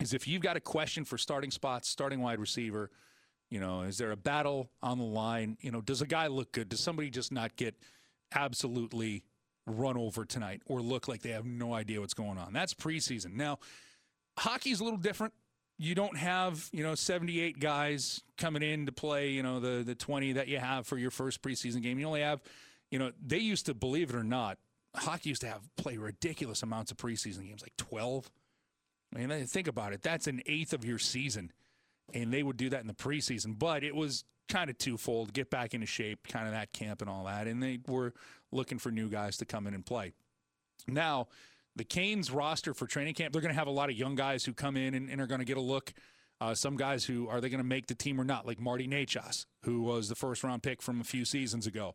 is 0.00 0.12
if 0.12 0.26
you've 0.26 0.42
got 0.42 0.56
a 0.56 0.60
question 0.60 1.04
for 1.04 1.16
starting 1.16 1.52
spots, 1.52 1.88
starting 1.88 2.20
wide 2.20 2.40
receiver. 2.40 2.90
You 3.48 3.58
know, 3.58 3.82
is 3.82 3.98
there 3.98 4.12
a 4.12 4.16
battle 4.16 4.70
on 4.80 4.98
the 4.98 5.04
line? 5.04 5.56
You 5.60 5.72
know, 5.72 5.80
does 5.80 6.02
a 6.02 6.06
guy 6.06 6.28
look 6.28 6.52
good? 6.52 6.68
Does 6.68 6.78
somebody 6.78 7.10
just 7.10 7.32
not 7.32 7.56
get 7.56 7.74
absolutely 8.34 9.24
run 9.66 9.96
over 9.96 10.24
tonight 10.24 10.62
or 10.66 10.80
look 10.80 11.08
like 11.08 11.22
they 11.22 11.30
have 11.30 11.44
no 11.44 11.74
idea 11.74 12.00
what's 12.00 12.14
going 12.14 12.38
on. 12.38 12.52
That's 12.52 12.74
preseason. 12.74 13.34
Now, 13.34 13.58
hockey's 14.38 14.80
a 14.80 14.84
little 14.84 14.98
different. 14.98 15.34
You 15.78 15.94
don't 15.94 16.16
have, 16.16 16.68
you 16.72 16.82
know, 16.82 16.94
78 16.94 17.58
guys 17.58 18.20
coming 18.36 18.62
in 18.62 18.86
to 18.86 18.92
play, 18.92 19.30
you 19.30 19.42
know, 19.42 19.60
the 19.60 19.82
the 19.82 19.94
20 19.94 20.32
that 20.32 20.48
you 20.48 20.58
have 20.58 20.86
for 20.86 20.98
your 20.98 21.10
first 21.10 21.40
preseason 21.40 21.82
game. 21.82 21.98
You 21.98 22.06
only 22.06 22.20
have, 22.20 22.42
you 22.90 22.98
know, 22.98 23.12
they 23.24 23.38
used 23.38 23.66
to 23.66 23.74
believe 23.74 24.10
it 24.10 24.16
or 24.16 24.24
not, 24.24 24.58
hockey 24.94 25.30
used 25.30 25.40
to 25.42 25.48
have 25.48 25.62
play 25.76 25.96
ridiculous 25.96 26.62
amounts 26.62 26.90
of 26.90 26.96
preseason 26.96 27.46
games, 27.46 27.62
like 27.62 27.76
12. 27.76 28.30
I 29.14 29.26
mean, 29.26 29.46
think 29.46 29.68
about 29.68 29.92
it. 29.92 30.02
That's 30.02 30.26
an 30.26 30.42
eighth 30.46 30.72
of 30.72 30.84
your 30.84 30.98
season. 30.98 31.52
And 32.12 32.32
they 32.32 32.42
would 32.42 32.56
do 32.56 32.70
that 32.70 32.80
in 32.80 32.86
the 32.86 32.94
preseason. 32.94 33.58
But 33.58 33.84
it 33.84 33.94
was 33.94 34.24
kind 34.50 34.68
of 34.68 34.76
twofold 34.76 35.32
get 35.32 35.48
back 35.48 35.72
into 35.72 35.86
shape, 35.86 36.26
kind 36.28 36.46
of 36.46 36.52
that 36.52 36.72
camp 36.72 37.00
and 37.00 37.08
all 37.08 37.24
that. 37.24 37.46
And 37.46 37.62
they 37.62 37.78
were 37.86 38.12
looking 38.52 38.78
for 38.78 38.90
new 38.90 39.08
guys 39.08 39.36
to 39.38 39.46
come 39.46 39.66
in 39.66 39.74
and 39.74 39.86
play. 39.86 40.12
Now, 40.86 41.28
the 41.76 41.84
Canes 41.84 42.30
roster 42.30 42.74
for 42.74 42.86
training 42.86 43.14
camp, 43.14 43.32
they're 43.32 43.42
going 43.42 43.54
to 43.54 43.58
have 43.58 43.68
a 43.68 43.72
lot 43.72 43.88
of 43.88 43.96
young 43.96 44.16
guys 44.16 44.44
who 44.44 44.52
come 44.52 44.76
in 44.76 44.94
and, 44.94 45.08
and 45.08 45.20
are 45.20 45.26
going 45.26 45.38
to 45.38 45.44
get 45.44 45.56
a 45.56 45.62
look. 45.62 45.92
Uh, 46.40 46.54
some 46.54 46.76
guys 46.76 47.04
who 47.04 47.28
are 47.28 47.40
they 47.40 47.48
going 47.48 47.62
to 47.62 47.66
make 47.66 47.86
the 47.86 47.94
team 47.94 48.20
or 48.20 48.24
not, 48.24 48.46
like 48.46 48.58
Marty 48.58 48.88
Necas, 48.88 49.46
who 49.64 49.82
was 49.82 50.08
the 50.08 50.14
first 50.14 50.42
round 50.42 50.62
pick 50.62 50.82
from 50.82 51.00
a 51.00 51.04
few 51.04 51.24
seasons 51.24 51.66
ago. 51.66 51.94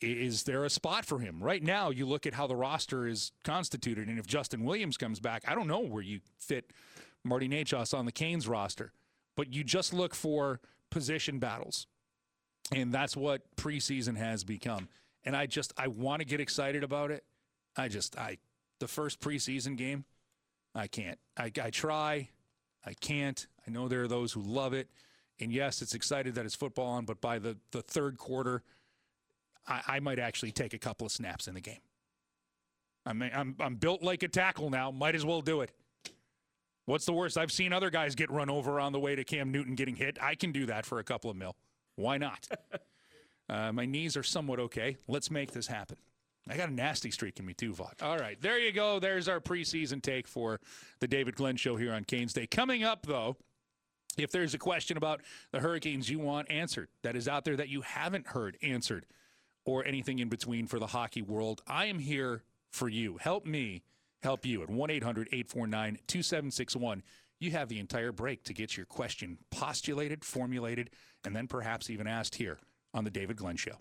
Is 0.00 0.44
there 0.44 0.64
a 0.64 0.70
spot 0.70 1.04
for 1.04 1.18
him? 1.18 1.42
Right 1.42 1.62
now, 1.62 1.90
you 1.90 2.06
look 2.06 2.26
at 2.26 2.34
how 2.34 2.46
the 2.46 2.54
roster 2.54 3.08
is 3.08 3.32
constituted, 3.44 4.08
and 4.08 4.18
if 4.18 4.26
Justin 4.26 4.64
Williams 4.64 4.96
comes 4.96 5.20
back, 5.20 5.42
I 5.48 5.54
don't 5.54 5.66
know 5.66 5.80
where 5.80 6.02
you 6.02 6.20
fit 6.38 6.72
Marty 7.24 7.48
Necas 7.48 7.96
on 7.96 8.06
the 8.06 8.12
Canes 8.12 8.46
roster, 8.46 8.92
but 9.36 9.52
you 9.52 9.64
just 9.64 9.92
look 9.92 10.14
for 10.14 10.60
position 10.90 11.38
battles. 11.38 11.86
And 12.72 12.92
that's 12.92 13.16
what 13.16 13.42
preseason 13.56 14.16
has 14.16 14.44
become. 14.44 14.88
And 15.24 15.36
I 15.36 15.46
just 15.46 15.72
I 15.76 15.88
want 15.88 16.20
to 16.20 16.26
get 16.26 16.40
excited 16.40 16.82
about 16.82 17.10
it. 17.10 17.24
I 17.76 17.88
just 17.88 18.18
I 18.18 18.38
the 18.80 18.88
first 18.88 19.20
preseason 19.20 19.76
game, 19.76 20.04
I 20.74 20.86
can't. 20.86 21.18
I, 21.36 21.50
I 21.62 21.70
try, 21.70 22.28
I 22.84 22.94
can't. 22.94 23.46
I 23.66 23.70
know 23.70 23.88
there 23.88 24.02
are 24.02 24.08
those 24.08 24.32
who 24.32 24.42
love 24.42 24.72
it, 24.72 24.88
and 25.40 25.52
yes, 25.52 25.82
it's 25.82 25.94
excited 25.94 26.34
that 26.34 26.44
it's 26.44 26.54
football 26.54 26.88
on. 26.88 27.04
But 27.04 27.20
by 27.20 27.38
the 27.38 27.56
the 27.72 27.82
third 27.82 28.18
quarter, 28.18 28.62
I, 29.66 29.82
I 29.86 30.00
might 30.00 30.18
actually 30.18 30.52
take 30.52 30.74
a 30.74 30.78
couple 30.78 31.06
of 31.06 31.12
snaps 31.12 31.48
in 31.48 31.54
the 31.54 31.60
game. 31.60 31.80
I 33.04 33.12
mean, 33.12 33.30
I'm 33.34 33.56
I'm 33.60 33.76
built 33.76 34.02
like 34.02 34.22
a 34.22 34.28
tackle 34.28 34.70
now. 34.70 34.90
Might 34.90 35.14
as 35.14 35.24
well 35.24 35.40
do 35.40 35.60
it. 35.60 35.70
What's 36.86 37.04
the 37.04 37.12
worst? 37.12 37.36
I've 37.36 37.52
seen 37.52 37.72
other 37.72 37.90
guys 37.90 38.14
get 38.14 38.30
run 38.30 38.48
over 38.48 38.80
on 38.80 38.92
the 38.92 39.00
way 39.00 39.16
to 39.16 39.24
Cam 39.24 39.50
Newton 39.50 39.74
getting 39.74 39.96
hit. 39.96 40.18
I 40.22 40.36
can 40.36 40.52
do 40.52 40.66
that 40.66 40.86
for 40.86 41.00
a 41.00 41.04
couple 41.04 41.30
of 41.30 41.36
mil. 41.36 41.56
Why 41.96 42.16
not? 42.16 42.48
uh, 43.48 43.72
my 43.72 43.86
knees 43.86 44.16
are 44.16 44.22
somewhat 44.22 44.60
okay. 44.60 44.96
Let's 45.08 45.30
make 45.30 45.52
this 45.52 45.66
happen. 45.66 45.96
I 46.48 46.56
got 46.56 46.68
a 46.68 46.72
nasty 46.72 47.10
streak 47.10 47.40
in 47.40 47.46
me 47.46 47.54
too, 47.54 47.72
Vaught. 47.72 48.02
All 48.02 48.18
right, 48.18 48.40
there 48.40 48.58
you 48.58 48.70
go. 48.70 49.00
There's 49.00 49.28
our 49.28 49.40
preseason 49.40 50.00
take 50.00 50.28
for 50.28 50.60
the 51.00 51.08
David 51.08 51.34
Glenn 51.34 51.56
Show 51.56 51.74
here 51.74 51.92
on 51.92 52.04
Canes 52.04 52.32
Day. 52.32 52.46
Coming 52.46 52.84
up, 52.84 53.04
though, 53.04 53.36
if 54.16 54.30
there's 54.30 54.54
a 54.54 54.58
question 54.58 54.96
about 54.96 55.22
the 55.50 55.58
Hurricanes 55.58 56.08
you 56.08 56.20
want 56.20 56.48
answered 56.50 56.88
that 57.02 57.16
is 57.16 57.26
out 57.26 57.44
there 57.44 57.56
that 57.56 57.68
you 57.68 57.80
haven't 57.80 58.28
heard 58.28 58.56
answered 58.62 59.06
or 59.64 59.84
anything 59.84 60.20
in 60.20 60.28
between 60.28 60.68
for 60.68 60.78
the 60.78 60.86
hockey 60.86 61.20
world, 61.20 61.62
I 61.66 61.86
am 61.86 61.98
here 61.98 62.44
for 62.70 62.88
you. 62.88 63.16
Help 63.16 63.44
me 63.44 63.82
help 64.26 64.44
you 64.44 64.60
at 64.60 64.68
1 64.68 64.90
800 64.90 65.28
849 65.28 65.98
2761. 66.08 67.02
You 67.38 67.52
have 67.52 67.68
the 67.68 67.78
entire 67.78 68.10
break 68.10 68.42
to 68.44 68.52
get 68.52 68.76
your 68.76 68.84
question 68.86 69.38
postulated, 69.52 70.24
formulated, 70.24 70.90
and 71.24 71.36
then 71.36 71.46
perhaps 71.46 71.90
even 71.90 72.08
asked 72.08 72.34
here 72.34 72.58
on 72.92 73.04
The 73.04 73.10
David 73.10 73.36
Glenn 73.36 73.56
Show. 73.56 73.76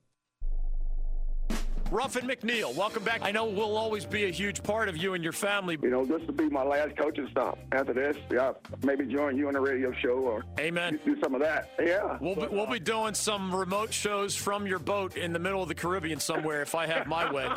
Ruffin 1.92 2.28
McNeill, 2.28 2.76
welcome 2.76 3.04
back. 3.04 3.22
I 3.22 3.32
know 3.32 3.46
we'll 3.46 3.78
always 3.78 4.06
be 4.06 4.26
a 4.26 4.32
huge 4.32 4.64
part 4.64 4.90
of 4.90 4.98
you 4.98 5.14
and 5.14 5.24
your 5.24 5.32
family. 5.34 5.78
You 5.82 5.90
know, 5.92 6.04
this 6.04 6.22
will 6.26 6.34
be 6.34 6.50
my 6.50 6.64
last 6.64 6.98
coaching 6.98 7.28
stop. 7.30 7.60
After 7.72 7.94
this, 7.94 8.18
yeah, 8.32 8.54
maybe 8.84 9.06
join 9.06 9.38
you 9.38 9.48
on 9.48 9.54
the 9.54 9.62
radio 9.62 9.94
show 9.94 10.18
or 10.18 10.44
Amen. 10.60 11.00
do 11.06 11.16
some 11.22 11.36
of 11.36 11.42
that. 11.42 11.72
Yeah. 11.80 12.18
We'll 12.20 12.36
be, 12.36 12.48
we'll 12.48 12.66
be 12.66 12.80
doing 12.80 13.14
some 13.14 13.54
remote 13.56 13.94
shows 13.94 14.36
from 14.36 14.66
your 14.66 14.80
boat 14.80 15.16
in 15.16 15.32
the 15.32 15.40
middle 15.40 15.62
of 15.62 15.68
the 15.68 15.76
Caribbean 15.76 16.20
somewhere 16.20 16.62
if 16.64 16.74
I 16.74 16.88
have 16.88 17.06
my 17.08 17.32
way. 17.32 17.48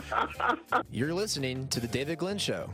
You're 0.90 1.14
listening 1.14 1.66
to 1.68 1.80
The 1.80 1.88
David 1.88 2.18
Glenn 2.18 2.38
Show. 2.38 2.68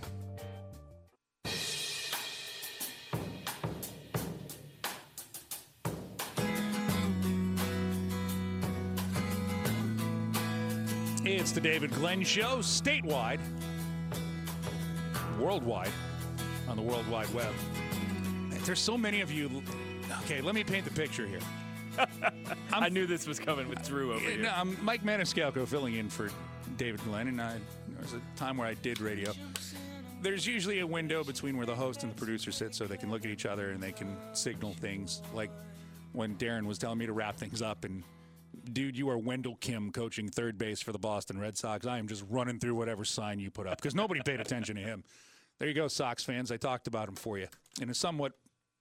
It's 11.44 11.52
the 11.52 11.60
David 11.60 11.92
Glenn 11.92 12.22
Show, 12.24 12.60
statewide, 12.60 13.38
worldwide, 15.38 15.90
on 16.68 16.76
the 16.76 16.82
World 16.82 17.06
Wide 17.06 17.28
Web. 17.34 17.52
There's 18.64 18.80
so 18.80 18.96
many 18.96 19.20
of 19.20 19.30
you. 19.30 19.62
Okay, 20.22 20.40
let 20.40 20.54
me 20.54 20.64
paint 20.64 20.86
the 20.86 20.90
picture 20.90 21.26
here. 21.26 21.40
I 22.72 22.88
knew 22.88 23.06
this 23.06 23.26
was 23.26 23.38
coming 23.38 23.68
with 23.68 23.86
Drew 23.86 24.14
over 24.14 24.20
here. 24.20 24.44
No, 24.44 24.52
I'm 24.56 24.82
Mike 24.82 25.04
Maniscalco 25.04 25.68
filling 25.68 25.96
in 25.96 26.08
for 26.08 26.30
David 26.78 27.04
Glenn, 27.04 27.28
and 27.28 27.42
I, 27.42 27.58
there 27.88 28.00
was 28.00 28.14
a 28.14 28.22
time 28.36 28.56
where 28.56 28.66
I 28.66 28.72
did 28.72 29.02
radio. 29.02 29.30
There's 30.22 30.46
usually 30.46 30.78
a 30.78 30.86
window 30.86 31.24
between 31.24 31.58
where 31.58 31.66
the 31.66 31.76
host 31.76 32.04
and 32.04 32.12
the 32.12 32.16
producer 32.16 32.52
sit 32.52 32.74
so 32.74 32.86
they 32.86 32.96
can 32.96 33.10
look 33.10 33.26
at 33.26 33.30
each 33.30 33.44
other 33.44 33.68
and 33.68 33.82
they 33.82 33.92
can 33.92 34.16
signal 34.32 34.72
things. 34.80 35.20
Like 35.34 35.50
when 36.14 36.36
Darren 36.36 36.64
was 36.64 36.78
telling 36.78 36.96
me 36.96 37.04
to 37.04 37.12
wrap 37.12 37.36
things 37.36 37.60
up 37.60 37.84
and 37.84 38.02
dude, 38.72 38.96
you 38.96 39.08
are 39.10 39.18
Wendell 39.18 39.56
Kim 39.56 39.90
coaching 39.90 40.28
third 40.28 40.58
base 40.58 40.80
for 40.80 40.92
the 40.92 40.98
Boston 40.98 41.38
Red 41.38 41.56
Sox. 41.56 41.86
I 41.86 41.98
am 41.98 42.08
just 42.08 42.24
running 42.28 42.58
through 42.58 42.74
whatever 42.74 43.04
sign 43.04 43.38
you 43.38 43.50
put 43.50 43.66
up 43.66 43.78
because 43.78 43.94
nobody 43.94 44.20
paid 44.22 44.40
attention 44.40 44.76
to 44.76 44.82
him. 44.82 45.04
There 45.58 45.68
you 45.68 45.74
go, 45.74 45.88
Sox 45.88 46.24
fans. 46.24 46.50
I 46.50 46.56
talked 46.56 46.86
about 46.86 47.08
him 47.08 47.14
for 47.14 47.38
you 47.38 47.46
in 47.80 47.90
a 47.90 47.94
somewhat 47.94 48.32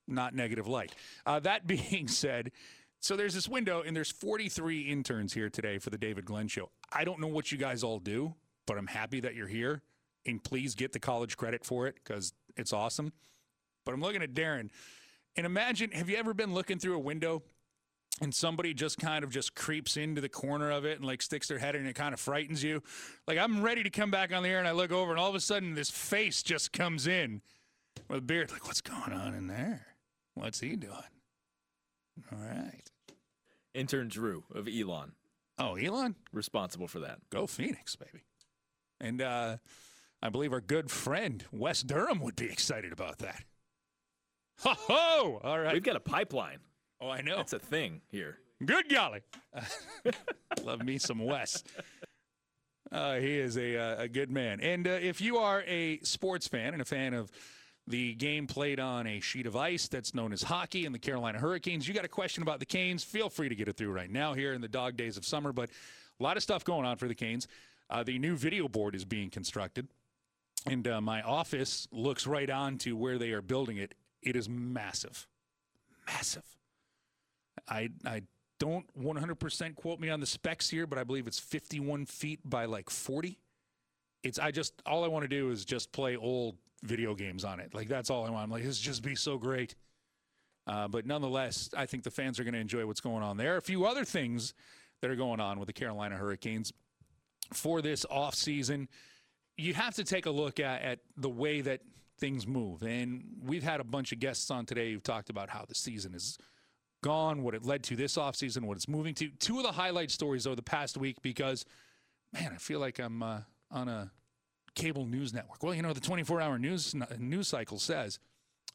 not 0.08 0.34
negative 0.34 0.68
light. 0.68 0.94
Uh, 1.26 1.40
that 1.42 1.68
being 1.68 2.08
said, 2.08 2.52
so 3.00 3.16
there's 3.16 3.34
this 3.34 3.50
window, 3.50 3.82
and 3.82 3.96
there's 3.96 4.12
43 4.12 4.82
interns 4.82 5.34
here 5.34 5.50
today 5.50 5.78
for 5.78 5.90
the 5.90 5.98
David 5.98 6.26
Glenn 6.26 6.48
Show. 6.48 6.70
I 6.92 7.04
don't 7.04 7.20
know 7.20 7.28
what 7.28 7.52
you 7.52 7.58
guys 7.58 7.84
all 7.84 8.00
do, 8.00 8.34
but 8.66 8.78
I'm 8.78 8.88
happy 8.88 9.20
that 9.20 9.36
you're 9.36 9.48
here, 9.48 9.82
and 10.26 10.42
please 10.42 10.74
get 10.74 10.94
the 10.94 11.00
college 11.00 11.36
credit 11.36 11.66
for 11.66 11.88
it 11.88 11.96
because 11.96 12.34
it's 12.56 12.72
awesome. 12.72 13.12
But 13.86 13.94
I'm 13.94 14.02
looking 14.02 14.24
at 14.24 14.34
Darren, 14.34 14.70
and 15.36 15.46
imagine 15.46 15.92
have 15.92 16.10
you 16.10 16.16
ever 16.16 16.34
been 16.34 16.54
looking 16.54 16.80
through 16.80 16.96
a 16.96 17.00
window 17.00 17.44
and 18.24 18.34
somebody 18.34 18.74
just 18.74 18.98
kind 18.98 19.24
of 19.24 19.30
just 19.30 19.54
creeps 19.54 19.98
into 19.98 20.22
the 20.22 20.30
corner 20.30 20.72
of 20.72 20.86
it 20.86 20.98
and 20.98 21.06
like 21.06 21.22
sticks 21.22 21.48
their 21.48 21.60
head 21.60 21.76
in 21.76 21.82
and 21.82 21.90
it 21.90 21.94
kind 21.94 22.14
of 22.14 22.20
frightens 22.20 22.64
you. 22.64 22.82
Like 23.28 23.38
I'm 23.38 23.62
ready 23.62 23.84
to 23.84 23.90
come 23.90 24.10
back 24.10 24.34
on 24.34 24.44
the 24.44 24.50
air 24.50 24.60
and 24.60 24.68
I 24.68 24.72
look 24.72 24.92
over 24.92 25.12
and 25.12 25.20
all 25.20 25.30
of 25.30 25.36
a 25.36 25.40
sudden 25.40 25.76
this 25.76 25.92
face 25.92 26.42
just 26.42 26.72
comes 26.72 27.06
in 27.06 27.42
with 28.08 28.20
a 28.20 28.22
beard. 28.22 28.52
Like, 28.52 28.66
what's 28.66 28.82
going 28.82 29.14
on 29.14 29.34
in 29.34 29.48
there? 29.48 29.86
What's 30.34 30.62
he 30.62 30.76
doing? 30.76 30.94
All 32.32 32.40
right. 32.40 32.90
Intern 33.74 34.08
Drew 34.08 34.46
of 34.54 34.68
Elon. 34.68 35.14
Oh, 35.60 35.76
Elon? 35.76 36.16
Responsible 36.32 36.88
for 36.88 37.00
that. 37.00 37.20
Go 37.30 37.46
Phoenix, 37.46 37.96
baby. 37.96 38.24
And 39.00 39.22
uh, 39.22 39.58
I 40.22 40.30
believe 40.30 40.54
our 40.54 40.62
good 40.62 40.90
friend 40.90 41.44
Wes 41.52 41.84
Durham 41.84 42.20
would 42.22 42.36
be 42.36 42.46
excited 42.46 42.92
about 42.92 43.20
that. 43.20 43.44
Ho 44.60 44.74
ho! 44.76 45.42
All 45.44 45.60
right. 45.60 45.74
We've 45.74 45.84
got 45.84 45.96
a 45.96 46.00
pipeline. 46.00 46.60
Oh, 47.04 47.10
I 47.10 47.22
know. 47.22 47.36
That's 47.38 47.54
a 47.54 47.60
thing 47.60 48.02
here. 48.10 48.38
Good 48.66 48.88
golly. 48.88 49.22
Love 50.64 50.86
me 50.86 50.98
some 50.98 51.20
Wes. 51.20 51.64
Uh, 52.90 53.16
he 53.16 53.40
is 53.40 53.58
a, 53.58 53.78
uh, 53.78 54.04
a 54.04 54.08
good 54.08 54.32
man. 54.32 54.62
And 54.62 54.88
uh, 54.88 54.92
if 54.92 55.20
you 55.20 55.38
are 55.38 55.64
a 55.68 56.00
sports 56.00 56.48
fan 56.48 56.72
and 56.72 56.82
a 56.82 56.86
fan 56.86 57.14
of 57.14 57.30
the 57.88 58.14
game 58.14 58.48
played 58.48 58.80
on 58.80 59.06
a 59.06 59.20
sheet 59.20 59.48
of 59.48 59.58
ice 59.58 59.90
that's 59.90 60.14
known 60.14 60.32
as 60.32 60.44
hockey 60.44 60.86
and 60.86 60.96
the 60.96 61.00
Carolina 61.00 61.40
Hurricanes, 61.40 61.88
you 61.88 61.94
got 61.94 62.06
a 62.06 62.10
question 62.10 62.42
about 62.42 62.60
the 62.60 62.66
Canes, 62.66 63.04
feel 63.04 63.30
free 63.30 63.50
to 63.50 63.56
get 63.56 63.68
it 63.68 63.76
through 63.76 63.92
right 63.92 64.10
now 64.10 64.34
here 64.34 64.54
in 64.54 64.62
the 64.62 64.70
dog 64.70 64.96
days 64.96 65.18
of 65.18 65.26
summer. 65.26 65.52
But 65.52 65.72
a 66.20 66.24
lot 66.24 66.38
of 66.38 66.44
stuff 66.44 66.64
going 66.64 66.86
on 66.86 66.96
for 66.96 67.10
the 67.10 67.16
Canes. 67.16 67.50
Uh, 67.90 68.04
the 68.04 68.18
new 68.18 68.38
video 68.38 68.70
board 68.70 68.96
is 68.96 69.04
being 69.04 69.30
constructed. 69.30 69.90
And 70.66 70.88
uh, 70.88 71.02
my 71.02 71.22
office 71.22 71.86
looks 71.92 72.26
right 72.26 72.50
on 72.50 72.78
to 72.80 72.96
where 72.96 73.18
they 73.18 73.32
are 73.32 73.42
building 73.42 73.76
it. 73.76 73.94
It 74.22 74.38
is 74.38 74.48
massive. 74.48 75.28
Massive. 76.08 76.44
I 77.68 77.90
I 78.06 78.24
don't 78.60 78.86
100% 78.98 79.76
quote 79.76 80.00
me 80.00 80.10
on 80.10 80.20
the 80.20 80.26
specs 80.26 80.70
here, 80.70 80.88
but 80.88 80.98
I 80.98 81.04
believe 81.04 81.28
it's 81.28 81.40
51 81.40 82.06
feet 82.06 82.40
by 82.46 82.66
like 82.66 82.90
40. 82.90 83.38
It's 84.24 84.40
I 84.40 84.52
just 84.52 84.82
all 84.86 85.04
I 85.04 85.08
want 85.08 85.24
to 85.24 85.28
do 85.28 85.50
is 85.52 85.66
just 85.66 85.92
play 85.92 86.16
old 86.16 86.56
video 86.84 87.16
games 87.16 87.44
on 87.44 87.60
it. 87.60 87.74
Like 87.74 87.88
that's 87.88 88.10
all 88.10 88.26
I 88.26 88.30
want. 88.30 88.44
I'm 88.44 88.52
like 88.52 88.64
this 88.64 88.80
just 88.80 89.04
be 89.04 89.16
so 89.16 89.38
great. 89.38 89.76
Uh, 90.66 90.88
but 90.88 91.06
nonetheless, 91.06 91.70
I 91.76 91.86
think 91.86 92.04
the 92.04 92.12
fans 92.12 92.40
are 92.40 92.44
going 92.44 92.54
to 92.54 92.60
enjoy 92.60 92.86
what's 92.86 93.02
going 93.02 93.22
on 93.22 93.36
there. 93.36 93.58
A 93.58 93.62
few 93.62 93.86
other 93.86 94.06
things 94.06 94.54
that 95.02 95.12
are 95.12 95.16
going 95.16 95.42
on 95.42 95.60
with 95.60 95.68
the 95.68 95.74
Carolina 95.74 96.16
Hurricanes 96.16 96.72
for 97.52 97.82
this 97.82 98.06
off 98.10 98.36
season. 98.36 98.88
You 99.58 99.74
have 99.74 99.96
to 99.96 100.06
take 100.06 100.26
a 100.26 100.32
look 100.32 100.62
at, 100.62 100.82
at 100.82 101.00
the 101.18 101.30
way 101.30 101.60
that 101.62 101.82
things 102.18 102.48
move. 102.48 102.82
And 102.82 103.26
we've 103.44 103.64
had 103.64 103.82
a 103.82 103.84
bunch 103.84 104.14
of 104.14 104.20
guests 104.20 104.50
on 104.50 104.66
today 104.66 104.94
who've 104.94 105.04
talked 105.04 105.30
about 105.30 105.50
how 105.50 105.66
the 105.68 105.76
season 105.76 106.16
is 106.16 106.38
gone, 107.04 107.44
what 107.44 107.54
it 107.54 107.64
led 107.64 107.84
to 107.84 107.96
this 107.96 108.18
offseason, 108.18 108.64
what 108.64 108.78
it's 108.78 108.88
moving 108.88 109.14
to. 109.16 109.30
Two 109.40 109.58
of 109.58 109.64
the 109.64 109.72
highlight 109.72 110.10
stories 110.10 110.48
over 110.48 110.56
the 110.56 110.64
past 110.64 110.98
week 110.98 111.22
because, 111.22 111.66
man, 112.34 112.52
I 112.52 112.58
feel 112.58 112.80
like 112.80 112.98
I'm 112.98 113.22
uh, 113.22 113.42
on 113.70 113.88
a 113.88 114.12
cable 114.74 115.06
news 115.06 115.34
network. 115.34 115.62
Well, 115.62 115.76
you 115.76 115.84
know, 115.84 115.94
the 115.94 116.00
24 116.00 116.42
hour 116.42 116.58
news, 116.58 116.96
news 117.20 117.48
cycle 117.48 117.78
says 117.78 118.18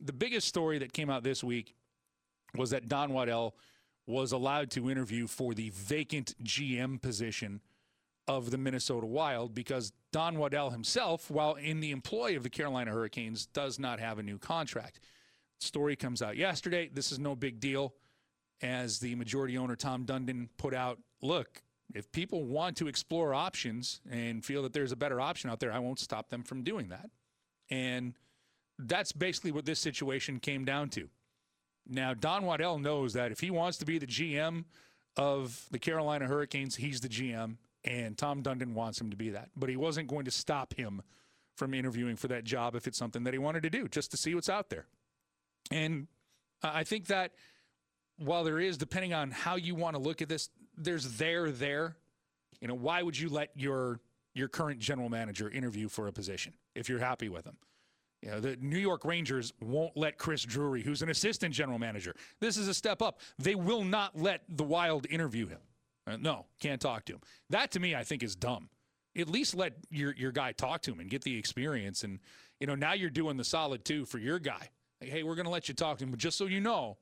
the 0.00 0.12
biggest 0.12 0.46
story 0.46 0.78
that 0.78 0.92
came 0.92 1.10
out 1.10 1.24
this 1.24 1.42
week 1.42 1.74
was 2.54 2.70
that 2.70 2.88
Don 2.88 3.12
Waddell 3.12 3.56
was 4.06 4.32
allowed 4.32 4.70
to 4.70 4.90
interview 4.90 5.26
for 5.26 5.54
the 5.54 5.70
vacant 5.70 6.34
GM 6.44 7.02
position 7.02 7.60
of 8.26 8.50
the 8.50 8.58
Minnesota 8.58 9.06
Wild 9.06 9.54
because 9.54 9.92
Don 10.12 10.38
Waddell 10.38 10.70
himself, 10.70 11.30
while 11.30 11.54
in 11.54 11.80
the 11.80 11.90
employ 11.90 12.36
of 12.36 12.42
the 12.42 12.50
Carolina 12.50 12.90
Hurricanes, 12.90 13.46
does 13.46 13.78
not 13.78 13.98
have 14.00 14.18
a 14.18 14.22
new 14.22 14.38
contract. 14.38 15.00
Story 15.60 15.96
comes 15.96 16.22
out 16.22 16.36
yesterday. 16.36 16.88
This 16.92 17.10
is 17.10 17.18
no 17.18 17.34
big 17.34 17.58
deal 17.58 17.94
as 18.62 18.98
the 18.98 19.14
majority 19.14 19.56
owner 19.56 19.76
Tom 19.76 20.04
Dundon 20.04 20.48
put 20.56 20.74
out, 20.74 20.98
look, 21.22 21.62
if 21.94 22.10
people 22.12 22.44
want 22.44 22.76
to 22.78 22.88
explore 22.88 23.32
options 23.32 24.00
and 24.10 24.44
feel 24.44 24.62
that 24.62 24.72
there's 24.72 24.92
a 24.92 24.96
better 24.96 25.20
option 25.20 25.48
out 25.48 25.60
there, 25.60 25.72
I 25.72 25.78
won't 25.78 25.98
stop 25.98 26.28
them 26.28 26.42
from 26.42 26.62
doing 26.62 26.88
that. 26.88 27.10
And 27.70 28.14
that's 28.78 29.12
basically 29.12 29.52
what 29.52 29.64
this 29.64 29.78
situation 29.78 30.40
came 30.40 30.64
down 30.64 30.90
to. 30.90 31.08
Now, 31.88 32.14
Don 32.14 32.44
Waddell 32.44 32.78
knows 32.78 33.14
that 33.14 33.32
if 33.32 33.40
he 33.40 33.50
wants 33.50 33.78
to 33.78 33.86
be 33.86 33.98
the 33.98 34.06
GM 34.06 34.64
of 35.16 35.66
the 35.70 35.78
Carolina 35.78 36.26
Hurricanes, 36.26 36.76
he's 36.76 37.00
the 37.00 37.08
GM, 37.08 37.56
and 37.84 38.18
Tom 38.18 38.42
Dundon 38.42 38.74
wants 38.74 39.00
him 39.00 39.10
to 39.10 39.16
be 39.16 39.30
that. 39.30 39.48
But 39.56 39.70
he 39.70 39.76
wasn't 39.76 40.08
going 40.08 40.26
to 40.26 40.30
stop 40.30 40.74
him 40.74 41.02
from 41.56 41.72
interviewing 41.74 42.16
for 42.16 42.28
that 42.28 42.44
job 42.44 42.74
if 42.76 42.86
it's 42.86 42.98
something 42.98 43.24
that 43.24 43.32
he 43.32 43.38
wanted 43.38 43.62
to 43.62 43.70
do, 43.70 43.88
just 43.88 44.10
to 44.10 44.16
see 44.16 44.34
what's 44.34 44.50
out 44.50 44.68
there. 44.68 44.86
And 45.70 46.08
I 46.62 46.84
think 46.84 47.06
that– 47.06 47.32
while 48.18 48.44
there 48.44 48.60
is, 48.60 48.76
depending 48.76 49.14
on 49.14 49.30
how 49.30 49.56
you 49.56 49.74
want 49.74 49.96
to 49.96 50.02
look 50.02 50.20
at 50.22 50.28
this, 50.28 50.50
there's 50.76 51.16
there 51.16 51.50
there. 51.50 51.96
You 52.60 52.68
know, 52.68 52.74
why 52.74 53.02
would 53.02 53.18
you 53.18 53.28
let 53.28 53.50
your 53.54 54.00
your 54.34 54.48
current 54.48 54.78
general 54.80 55.08
manager 55.08 55.50
interview 55.50 55.88
for 55.88 56.06
a 56.06 56.12
position 56.12 56.54
if 56.74 56.88
you're 56.88 56.98
happy 56.98 57.28
with 57.28 57.44
him? 57.44 57.56
You 58.22 58.30
know, 58.30 58.40
the 58.40 58.56
New 58.56 58.78
York 58.78 59.04
Rangers 59.04 59.52
won't 59.60 59.96
let 59.96 60.18
Chris 60.18 60.42
Drury, 60.42 60.82
who's 60.82 61.02
an 61.02 61.08
assistant 61.08 61.54
general 61.54 61.78
manager. 61.78 62.14
This 62.40 62.56
is 62.56 62.66
a 62.66 62.74
step 62.74 63.00
up. 63.00 63.20
They 63.38 63.54
will 63.54 63.84
not 63.84 64.18
let 64.18 64.42
the 64.48 64.64
Wild 64.64 65.06
interview 65.08 65.46
him. 65.46 65.60
Uh, 66.06 66.16
no, 66.16 66.46
can't 66.60 66.80
talk 66.80 67.04
to 67.04 67.14
him. 67.14 67.20
That 67.50 67.70
to 67.72 67.80
me, 67.80 67.94
I 67.94 68.02
think, 68.02 68.22
is 68.22 68.34
dumb. 68.34 68.70
At 69.16 69.28
least 69.28 69.54
let 69.54 69.74
your 69.90 70.14
your 70.14 70.32
guy 70.32 70.52
talk 70.52 70.82
to 70.82 70.92
him 70.92 71.00
and 71.00 71.08
get 71.08 71.22
the 71.22 71.36
experience. 71.36 72.02
And 72.02 72.18
you 72.60 72.66
know, 72.66 72.74
now 72.74 72.94
you're 72.94 73.10
doing 73.10 73.36
the 73.36 73.44
solid 73.44 73.84
too 73.84 74.04
for 74.04 74.18
your 74.18 74.38
guy. 74.38 74.68
Like, 75.00 75.10
hey, 75.10 75.22
we're 75.22 75.36
going 75.36 75.44
to 75.44 75.50
let 75.50 75.68
you 75.68 75.74
talk 75.74 75.98
to 75.98 76.04
him, 76.04 76.10
but 76.10 76.18
just 76.18 76.36
so 76.36 76.46
you 76.46 76.60
know, 76.60 76.98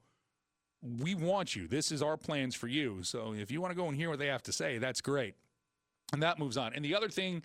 we 1.00 1.14
want 1.14 1.56
you. 1.56 1.66
This 1.66 1.92
is 1.92 2.02
our 2.02 2.16
plans 2.16 2.54
for 2.54 2.68
you. 2.68 3.02
So 3.02 3.34
if 3.34 3.50
you 3.50 3.60
want 3.60 3.72
to 3.72 3.76
go 3.76 3.88
and 3.88 3.96
hear 3.96 4.10
what 4.10 4.18
they 4.18 4.28
have 4.28 4.42
to 4.44 4.52
say, 4.52 4.78
that's 4.78 5.00
great. 5.00 5.34
And 6.12 6.22
that 6.22 6.38
moves 6.38 6.56
on. 6.56 6.72
And 6.74 6.84
the 6.84 6.94
other 6.94 7.08
thing 7.08 7.42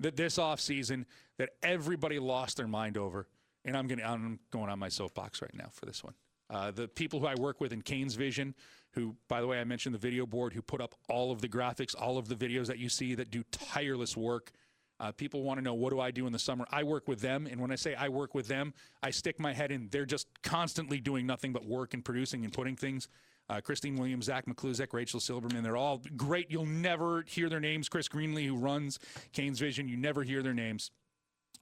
that 0.00 0.16
this 0.16 0.38
offseason 0.38 1.04
that 1.38 1.50
everybody 1.62 2.18
lost 2.18 2.56
their 2.56 2.68
mind 2.68 2.96
over, 2.96 3.26
and 3.64 3.76
I'm 3.76 3.86
going 3.86 4.02
I'm 4.02 4.38
going 4.50 4.70
on 4.70 4.78
my 4.78 4.88
soapbox 4.88 5.42
right 5.42 5.54
now 5.54 5.68
for 5.72 5.86
this 5.86 6.04
one. 6.04 6.14
Uh, 6.50 6.70
the 6.70 6.86
people 6.86 7.20
who 7.20 7.26
I 7.26 7.34
work 7.34 7.60
with 7.60 7.72
in 7.72 7.82
Canes 7.82 8.14
Vision, 8.14 8.54
who, 8.92 9.16
by 9.28 9.40
the 9.40 9.46
way, 9.46 9.60
I 9.60 9.64
mentioned 9.64 9.94
the 9.94 9.98
video 9.98 10.26
board, 10.26 10.52
who 10.52 10.62
put 10.62 10.80
up 10.80 10.94
all 11.08 11.32
of 11.32 11.40
the 11.40 11.48
graphics, 11.48 11.94
all 11.98 12.18
of 12.18 12.28
the 12.28 12.34
videos 12.34 12.66
that 12.66 12.78
you 12.78 12.88
see 12.88 13.14
that 13.14 13.30
do 13.30 13.42
tireless 13.50 14.16
work. 14.16 14.52
Uh, 15.00 15.12
people 15.12 15.42
want 15.42 15.58
to 15.58 15.64
know 15.64 15.74
what 15.74 15.90
do 15.90 16.00
I 16.00 16.10
do 16.10 16.26
in 16.26 16.32
the 16.32 16.38
summer. 16.38 16.66
I 16.70 16.82
work 16.84 17.08
with 17.08 17.20
them, 17.20 17.46
and 17.50 17.60
when 17.60 17.70
I 17.70 17.74
say 17.74 17.94
I 17.94 18.08
work 18.08 18.34
with 18.34 18.46
them, 18.46 18.72
I 19.02 19.10
stick 19.10 19.40
my 19.40 19.52
head 19.52 19.72
in. 19.72 19.88
They're 19.90 20.06
just 20.06 20.28
constantly 20.42 21.00
doing 21.00 21.26
nothing 21.26 21.52
but 21.52 21.64
work 21.64 21.94
and 21.94 22.04
producing 22.04 22.44
and 22.44 22.52
putting 22.52 22.76
things. 22.76 23.08
Uh, 23.50 23.60
Christine 23.60 23.96
Williams, 23.96 24.26
Zach 24.26 24.46
McCluzek, 24.46 24.92
Rachel 24.92 25.20
Silberman, 25.20 25.62
they're 25.62 25.76
all 25.76 26.00
great. 26.16 26.50
You'll 26.50 26.64
never 26.64 27.24
hear 27.26 27.48
their 27.48 27.60
names. 27.60 27.88
Chris 27.88 28.08
Greenlee, 28.08 28.46
who 28.46 28.56
runs 28.56 28.98
Canes 29.32 29.58
Vision, 29.58 29.86
you 29.88 29.96
never 29.96 30.22
hear 30.22 30.42
their 30.42 30.54
names. 30.54 30.90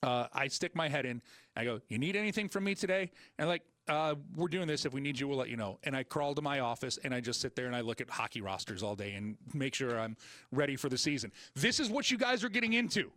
Uh, 0.03 0.27
I 0.33 0.49
stick 0.49 0.75
my 0.77 0.89
head 0.89 1.07
in. 1.07 1.23
I 1.57 1.65
go, 1.65 1.81
"You 1.89 1.99
need 1.99 2.17
anything 2.17 2.49
from 2.49 2.65
me 2.65 2.75
today?" 2.75 3.11
And 3.39 3.49
like, 3.49 3.63
uh, 3.89 4.17
"We're 4.35 4.49
doing 4.49 4.67
this. 4.67 4.85
If 4.85 4.93
we 4.93 5.01
need 5.01 5.19
you, 5.19 5.29
we'll 5.29 5.39
let 5.39 5.49
you 5.49 5.57
know." 5.57 5.79
And 5.85 5.97
I 5.97 6.03
crawl 6.03 6.35
to 6.35 6.43
my 6.43 6.61
office 6.61 6.99
and 7.05 7.15
I 7.15 7.21
just 7.21 7.41
sit 7.41 7.55
there 7.55 7.67
and 7.67 7.75
I 7.75 7.81
look 7.83 8.01
at 8.01 8.11
hockey 8.11 8.41
rosters 8.41 8.83
all 8.83 8.97
day 8.97 9.15
and 9.15 9.37
make 9.55 9.75
sure 9.75 9.99
I'm 9.99 10.17
ready 10.51 10.77
for 10.77 10.89
the 10.89 10.99
season. 10.99 11.33
This 11.55 11.79
is 11.79 11.89
what 11.89 12.11
you 12.11 12.19
guys 12.19 12.43
are 12.43 12.49
getting 12.49 12.73
into. 12.73 13.13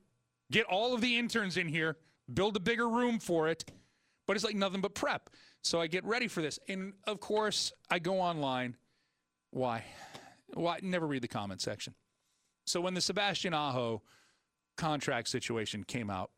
Get 0.51 0.65
all 0.65 0.93
of 0.93 1.01
the 1.01 1.17
interns 1.17 1.57
in 1.57 1.67
here, 1.67 1.97
build 2.33 2.55
a 2.55 2.59
bigger 2.59 2.87
room 2.87 3.19
for 3.19 3.47
it, 3.47 3.65
but 4.27 4.35
it's 4.35 4.45
like 4.45 4.55
nothing 4.55 4.81
but 4.81 4.95
prep. 4.95 5.29
So 5.63 5.81
I 5.81 5.87
get 5.87 6.05
ready 6.05 6.27
for 6.27 6.41
this. 6.41 6.59
And 6.67 6.93
of 7.07 7.19
course, 7.19 7.73
I 7.89 7.99
go 7.99 8.19
online. 8.19 8.75
Why? 9.51 9.83
Why? 10.53 10.79
Never 10.81 11.07
read 11.07 11.23
the 11.23 11.27
comment 11.27 11.61
section. 11.61 11.95
So 12.65 12.81
when 12.81 12.93
the 12.93 13.01
Sebastian 13.01 13.53
Aho 13.53 14.01
contract 14.77 15.29
situation 15.29 15.83
came 15.83 16.09
out, 16.09 16.31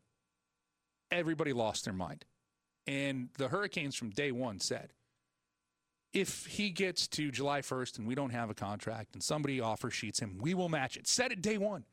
everybody 1.10 1.52
lost 1.52 1.84
their 1.84 1.94
mind. 1.94 2.24
And 2.86 3.28
the 3.36 3.48
Hurricanes 3.48 3.94
from 3.94 4.10
day 4.10 4.32
one 4.32 4.60
said, 4.60 4.92
if 6.14 6.46
he 6.46 6.70
gets 6.70 7.06
to 7.08 7.30
July 7.30 7.60
1st 7.60 7.98
and 7.98 8.06
we 8.06 8.14
don't 8.14 8.30
have 8.30 8.48
a 8.48 8.54
contract 8.54 9.14
and 9.14 9.22
somebody 9.22 9.60
offer 9.60 9.90
sheets 9.90 10.20
him, 10.20 10.38
we 10.40 10.54
will 10.54 10.70
match 10.70 10.96
it. 10.96 11.06
Said 11.06 11.32
it 11.32 11.42
day 11.42 11.58
one. 11.58 11.84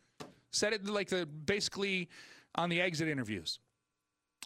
Said 0.56 0.72
it 0.72 0.88
like 0.88 1.10
the 1.10 1.26
basically 1.26 2.08
on 2.56 2.70
the 2.70 2.80
exit 2.80 3.10
interviews. 3.10 3.60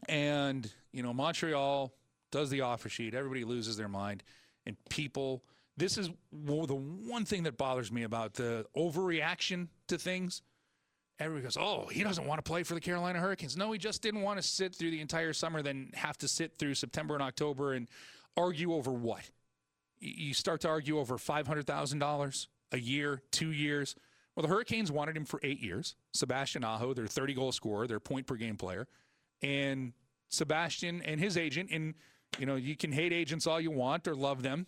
And, 0.08 0.70
you 0.92 1.04
know, 1.04 1.14
Montreal 1.14 1.94
does 2.32 2.50
the 2.50 2.62
offer 2.62 2.90
sheet. 2.90 3.14
Everybody 3.14 3.44
loses 3.44 3.78
their 3.78 3.88
mind. 3.88 4.24
And 4.66 4.76
people, 4.90 5.44
this 5.78 6.00
is 6.00 6.10
the 6.32 6.76
one 6.76 7.26
thing 7.26 7.44
that 7.44 7.58
bothers 7.58 7.92
me 7.92 8.04
about 8.04 8.34
the 8.34 8.66
overreaction 8.76 9.68
to 9.88 10.00
things. 10.00 10.42
Everybody 11.20 11.44
goes, 11.44 11.58
oh, 11.58 11.88
he 11.92 12.02
doesn't 12.02 12.26
want 12.26 12.44
to 12.44 12.50
play 12.50 12.64
for 12.64 12.74
the 12.74 12.82
Carolina 12.82 13.20
Hurricanes. 13.20 13.56
No, 13.56 13.72
he 13.72 13.78
just 13.78 14.02
didn't 14.02 14.22
want 14.22 14.42
to 14.42 14.48
sit 14.48 14.74
through 14.74 14.92
the 14.92 15.02
entire 15.02 15.34
summer, 15.34 15.62
then 15.62 15.92
have 15.94 16.18
to 16.20 16.28
sit 16.28 16.58
through 16.58 16.74
September 16.74 17.14
and 17.14 17.22
October 17.22 17.74
and 17.74 17.88
argue 18.36 18.74
over 18.74 18.92
what? 18.92 19.30
You 20.00 20.34
start 20.34 20.62
to 20.62 20.70
argue 20.70 20.98
over 20.98 21.18
$500,000 21.18 22.48
a 22.72 22.80
year, 22.80 23.22
two 23.32 23.52
years. 23.52 23.96
Well, 24.40 24.48
the 24.48 24.54
Hurricanes 24.54 24.90
wanted 24.90 25.18
him 25.18 25.26
for 25.26 25.42
eight 25.44 25.60
years. 25.60 25.98
Sebastian 26.14 26.64
Aho, 26.64 26.94
their 26.94 27.08
30 27.08 27.34
goal 27.34 27.52
scorer, 27.52 27.88
their 27.88 28.00
point 28.00 28.26
per 28.26 28.36
game 28.36 28.56
player. 28.56 28.88
And 29.42 29.92
Sebastian 30.30 31.02
and 31.02 31.20
his 31.20 31.36
agent, 31.36 31.72
and 31.74 31.94
you 32.38 32.46
know, 32.46 32.56
you 32.56 32.78
can 32.78 32.94
hate 32.94 33.12
agents 33.12 33.48
all 33.48 33.60
you 33.60 33.70
want 33.70 34.08
or 34.08 34.16
love 34.16 34.42
them. 34.42 34.66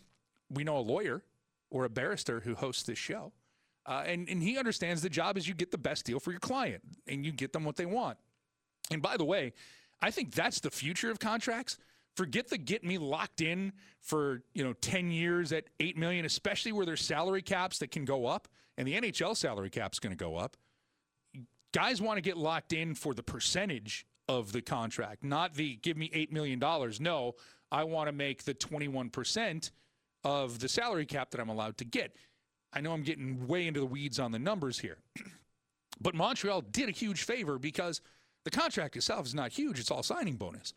We 0.50 0.66
know 0.66 0.78
a 0.78 0.80
lawyer 0.84 1.24
or 1.70 1.86
a 1.86 1.90
barrister 1.90 2.42
who 2.42 2.54
hosts 2.54 2.84
this 2.84 2.98
show. 2.98 3.32
Uh, 3.86 4.04
and, 4.06 4.28
and 4.28 4.44
he 4.44 4.58
understands 4.58 5.04
the 5.04 5.10
job 5.10 5.38
is 5.38 5.48
you 5.48 5.54
get 5.54 5.72
the 5.72 5.78
best 5.78 6.04
deal 6.04 6.20
for 6.20 6.32
your 6.32 6.42
client 6.42 6.82
and 7.08 7.26
you 7.26 7.32
get 7.32 7.54
them 7.54 7.64
what 7.64 7.78
they 7.78 7.86
want. 7.86 8.18
And 8.92 9.02
by 9.02 9.16
the 9.16 9.24
way, 9.24 9.54
I 10.02 10.12
think 10.12 10.34
that's 10.34 10.60
the 10.60 10.70
future 10.70 11.10
of 11.10 11.20
contracts. 11.20 11.78
Forget 12.18 12.50
the 12.50 12.58
get 12.58 12.84
me 12.84 12.98
locked 12.98 13.40
in 13.40 13.72
for, 14.02 14.44
you 14.54 14.66
know, 14.66 14.74
10 14.74 15.12
years 15.12 15.54
at 15.54 15.64
8 15.80 15.96
million, 15.96 16.26
especially 16.26 16.74
where 16.74 16.86
there's 16.86 17.00
salary 17.00 17.42
caps 17.42 17.80
that 17.80 17.90
can 17.90 18.04
go 18.04 18.26
up 18.26 18.50
and 18.78 18.88
the 18.88 18.94
NHL 18.94 19.36
salary 19.36 19.70
cap's 19.70 20.00
going 20.00 20.12
to 20.12 20.18
go 20.18 20.36
up. 20.36 20.58
Guys 21.74 22.02
want 22.02 22.18
to 22.18 22.22
get 22.22 22.38
locked 22.38 22.74
in 22.74 22.96
for 22.96 23.14
the 23.14 23.24
percentage 23.24 24.06
of 24.28 24.52
the 24.52 24.62
contract, 24.62 25.24
not 25.24 25.54
the 25.54 25.76
give 25.78 25.98
me 25.98 26.10
$8 26.10 26.32
million. 26.32 26.60
No, 27.00 27.36
I 27.72 27.84
want 27.84 28.08
to 28.08 28.12
make 28.12 28.44
the 28.44 28.54
21% 28.54 29.72
of 30.24 30.60
the 30.60 30.70
salary 30.70 31.06
cap 31.06 31.32
that 31.32 31.40
I'm 31.40 31.50
allowed 31.50 31.78
to 31.78 31.86
get. 31.86 32.16
I 32.74 32.82
know 32.82 32.92
I'm 32.94 33.04
getting 33.04 33.48
way 33.48 33.68
into 33.68 33.80
the 33.80 33.86
weeds 33.86 34.20
on 34.20 34.32
the 34.32 34.40
numbers 34.40 34.80
here, 34.80 34.98
but 36.02 36.16
Montreal 36.16 36.62
did 36.62 36.90
a 36.90 36.94
huge 36.94 37.24
favor 37.24 37.58
because 37.58 38.02
the 38.44 38.52
contract 38.52 38.96
itself 38.96 39.26
is 39.26 39.36
not 39.36 39.52
huge. 39.52 39.80
It's 39.80 39.92
all 39.92 40.04
signing 40.04 40.36
bonus. 40.36 40.74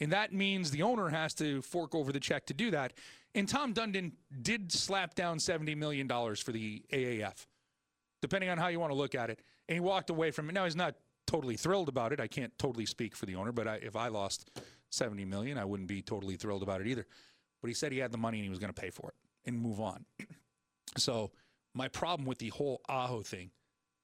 And 0.00 0.12
that 0.12 0.32
means 0.32 0.70
the 0.70 0.82
owner 0.82 1.08
has 1.08 1.32
to 1.34 1.62
fork 1.62 1.94
over 1.94 2.12
the 2.12 2.20
check 2.20 2.46
to 2.46 2.54
do 2.54 2.70
that. 2.72 2.92
And 3.36 3.46
Tom 3.46 3.74
Dundon 3.74 4.12
did 4.42 4.72
slap 4.72 5.14
down 5.14 5.36
$70 5.36 5.76
million 5.76 6.08
for 6.08 6.52
the 6.52 6.82
AAF, 6.90 7.46
depending 8.22 8.48
on 8.48 8.56
how 8.56 8.68
you 8.68 8.80
want 8.80 8.92
to 8.92 8.96
look 8.96 9.14
at 9.14 9.28
it. 9.28 9.40
And 9.68 9.76
he 9.76 9.80
walked 9.80 10.08
away 10.08 10.30
from 10.30 10.48
it. 10.48 10.54
Now, 10.54 10.64
he's 10.64 10.74
not 10.74 10.94
totally 11.26 11.56
thrilled 11.56 11.90
about 11.90 12.14
it. 12.14 12.20
I 12.20 12.28
can't 12.28 12.56
totally 12.58 12.86
speak 12.86 13.14
for 13.14 13.26
the 13.26 13.34
owner, 13.34 13.52
but 13.52 13.68
I, 13.68 13.74
if 13.76 13.94
I 13.94 14.08
lost 14.08 14.50
70 14.88 15.26
million, 15.26 15.58
I 15.58 15.66
wouldn't 15.66 15.88
be 15.88 16.00
totally 16.00 16.36
thrilled 16.36 16.62
about 16.62 16.80
it 16.80 16.86
either. 16.86 17.06
But 17.60 17.68
he 17.68 17.74
said 17.74 17.92
he 17.92 17.98
had 17.98 18.10
the 18.10 18.18
money 18.18 18.38
and 18.38 18.44
he 18.44 18.50
was 18.50 18.58
going 18.58 18.72
to 18.72 18.80
pay 18.80 18.88
for 18.88 19.10
it 19.10 19.14
and 19.48 19.60
move 19.60 19.80
on. 19.80 20.04
So 20.98 21.30
my 21.74 21.88
problem 21.88 22.26
with 22.26 22.38
the 22.38 22.48
whole 22.48 22.80
Aho 22.88 23.20
thing, 23.20 23.50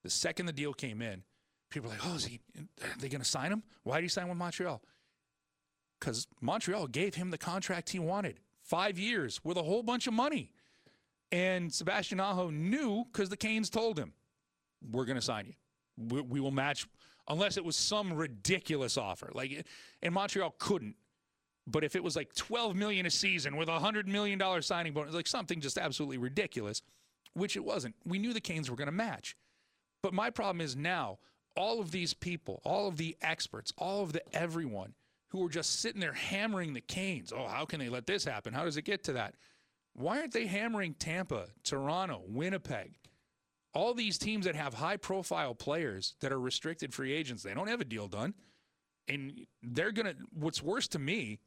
the 0.03 0.11
second 0.11 0.45
the 0.45 0.53
deal 0.53 0.75
came 0.75 1.01
in, 1.01 1.23
people 1.71 1.89
were 1.89 1.97
like, 1.97 2.07
"Oh, 2.07 2.17
is 2.17 2.27
he? 2.27 2.39
Are 2.83 2.99
they 2.99 3.09
going 3.09 3.23
to 3.23 3.27
sign 3.27 3.51
him? 3.51 3.63
Why 3.83 3.97
did 3.97 4.03
he 4.03 4.09
sign 4.09 4.29
with 4.29 4.37
Montreal?" 4.37 4.83
Because 5.99 6.27
Montreal 6.43 6.89
gave 6.89 7.15
him 7.15 7.31
the 7.31 7.39
contract 7.39 7.89
he 7.89 7.99
wanted, 7.99 8.41
five 8.73 8.99
years 8.99 9.39
with 9.45 9.59
a 9.59 9.63
whole 9.63 9.83
bunch 9.83 10.07
of 10.07 10.15
money, 10.15 10.51
and 11.31 11.73
Sebastian 11.73 12.21
Aho 12.21 12.49
knew 12.49 13.05
because 13.13 13.29
the 13.29 13.37
Canes 13.37 13.69
told 13.69 13.99
him, 13.99 14.15
"We're 14.91 15.05
going 15.05 15.19
to 15.19 15.23
sign 15.23 15.47
you. 15.47 15.55
We, 15.99 16.23
we 16.23 16.41
will 16.41 16.51
match." 16.51 16.87
Unless 17.29 17.57
it 17.57 17.65
was 17.65 17.77
some 17.77 18.15
ridiculous 18.15 18.99
offer, 18.99 19.31
like, 19.33 19.65
and 20.03 20.13
Montreal 20.13 20.57
couldn't 20.59 20.97
but 21.67 21.85
if 21.85 21.95
it 21.95 22.03
was 22.03 22.17
like 22.17 22.35
12 22.35 22.75
million 22.75 23.07
a 23.07 23.11
season 23.11 23.57
with 23.57 23.69
a 23.69 23.73
100 23.73 24.09
million 24.09 24.39
dollar 24.39 24.63
signing 24.63 24.93
bonus, 24.93 25.15
like 25.15 25.27
something 25.27 25.61
just 25.61 25.79
absolutely 25.79 26.19
ridiculous, 26.19 26.83
which 27.35 27.57
it 27.57 27.65
wasn't. 27.65 27.95
We 28.05 28.19
knew 28.19 28.33
the 28.33 28.41
Canes 28.41 28.69
were 28.69 28.77
going 28.77 28.87
to 28.87 28.93
match. 28.93 29.37
But 30.03 30.13
my 30.13 30.31
problem 30.31 30.61
is 30.61 30.75
now 30.75 31.19
all 31.57 31.81
of 31.81 31.93
these 31.93 32.15
people, 32.15 32.61
all 32.65 32.89
of 32.89 32.97
the 32.97 33.17
experts, 33.23 33.73
all 33.79 34.03
of 34.03 34.13
the 34.13 34.23
everyone 34.35 34.95
who 35.33 35.47
are 35.47 35.51
just 35.51 35.81
sitting 35.81 36.01
there 36.01 36.13
hammering 36.13 36.75
the 36.75 36.81
Canes. 36.83 37.33
Oh, 37.35 37.47
how 37.47 37.65
can 37.65 37.81
they 37.81 37.89
let 37.89 38.07
this 38.07 38.23
happen? 38.23 38.53
How 38.53 38.65
does 38.65 38.77
it 38.77 38.83
get 38.83 39.03
to 39.05 39.15
that? 39.15 39.35
Why 39.95 40.21
aren't 40.21 40.35
they 40.35 40.47
hammering 40.47 40.93
Tampa, 40.95 41.47
Toronto, 41.65 42.23
Winnipeg? 42.29 42.97
All 43.73 43.95
these 43.95 44.19
teams 44.19 44.45
that 44.45 44.55
have 44.55 44.75
high 44.75 44.99
profile 44.99 45.55
players 45.55 46.17
that 46.21 46.33
are 46.33 46.41
restricted 46.41 46.93
free 46.93 47.15
agents, 47.15 47.43
they 47.43 47.55
don't 47.55 47.69
have 47.69 47.81
a 47.81 47.85
deal 47.87 48.09
done. 48.09 48.35
And 49.09 49.47
they're 49.63 49.91
going 49.91 50.07
to, 50.07 50.17
what's 50.35 50.63
worse 50.63 50.87
to 50.89 50.99
me 50.99 51.39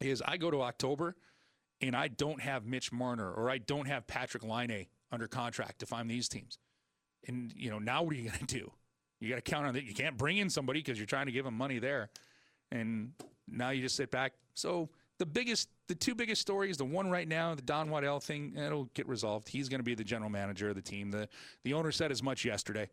is 0.00 0.22
I 0.24 0.36
go 0.36 0.52
to 0.52 0.62
October 0.62 1.16
and 1.80 1.96
I 1.96 2.06
don't 2.06 2.40
have 2.40 2.64
Mitch 2.64 2.92
Marner 2.92 3.32
or 3.32 3.50
I 3.50 3.58
don't 3.58 3.88
have 3.88 4.06
Patrick 4.06 4.44
Laine 4.44 4.86
under 5.10 5.26
contract 5.26 5.82
if 5.82 5.92
I'm 5.92 6.06
these 6.06 6.28
teams. 6.28 6.58
And, 7.26 7.52
you 7.56 7.70
know, 7.70 7.80
now 7.80 8.04
what 8.04 8.14
are 8.14 8.16
you 8.16 8.28
going 8.28 8.38
to 8.46 8.58
do? 8.58 8.70
You 9.18 9.30
got 9.30 9.44
to 9.44 9.50
count 9.50 9.66
on 9.66 9.74
that. 9.74 9.82
You 9.82 9.94
can't 9.94 10.16
bring 10.16 10.36
in 10.36 10.48
somebody 10.48 10.78
because 10.78 10.96
you're 10.96 11.06
trying 11.06 11.26
to 11.26 11.32
give 11.32 11.44
them 11.44 11.56
money 11.56 11.80
there. 11.80 12.08
And 12.72 13.12
now 13.48 13.70
you 13.70 13.82
just 13.82 13.96
sit 13.96 14.10
back. 14.10 14.32
So 14.54 14.88
the 15.18 15.26
biggest, 15.26 15.68
the 15.86 15.94
two 15.94 16.14
biggest 16.14 16.40
stories, 16.40 16.76
the 16.76 16.84
one 16.84 17.10
right 17.10 17.28
now, 17.28 17.54
the 17.54 17.62
Don 17.62 17.90
Waddell 17.90 18.20
thing, 18.20 18.54
it'll 18.56 18.88
get 18.94 19.08
resolved. 19.08 19.48
He's 19.48 19.68
going 19.68 19.80
to 19.80 19.84
be 19.84 19.94
the 19.94 20.04
general 20.04 20.30
manager 20.30 20.70
of 20.70 20.76
the 20.76 20.82
team. 20.82 21.10
The, 21.10 21.28
the 21.62 21.74
owner 21.74 21.92
said 21.92 22.10
as 22.10 22.22
much 22.22 22.44
yesterday 22.44 22.88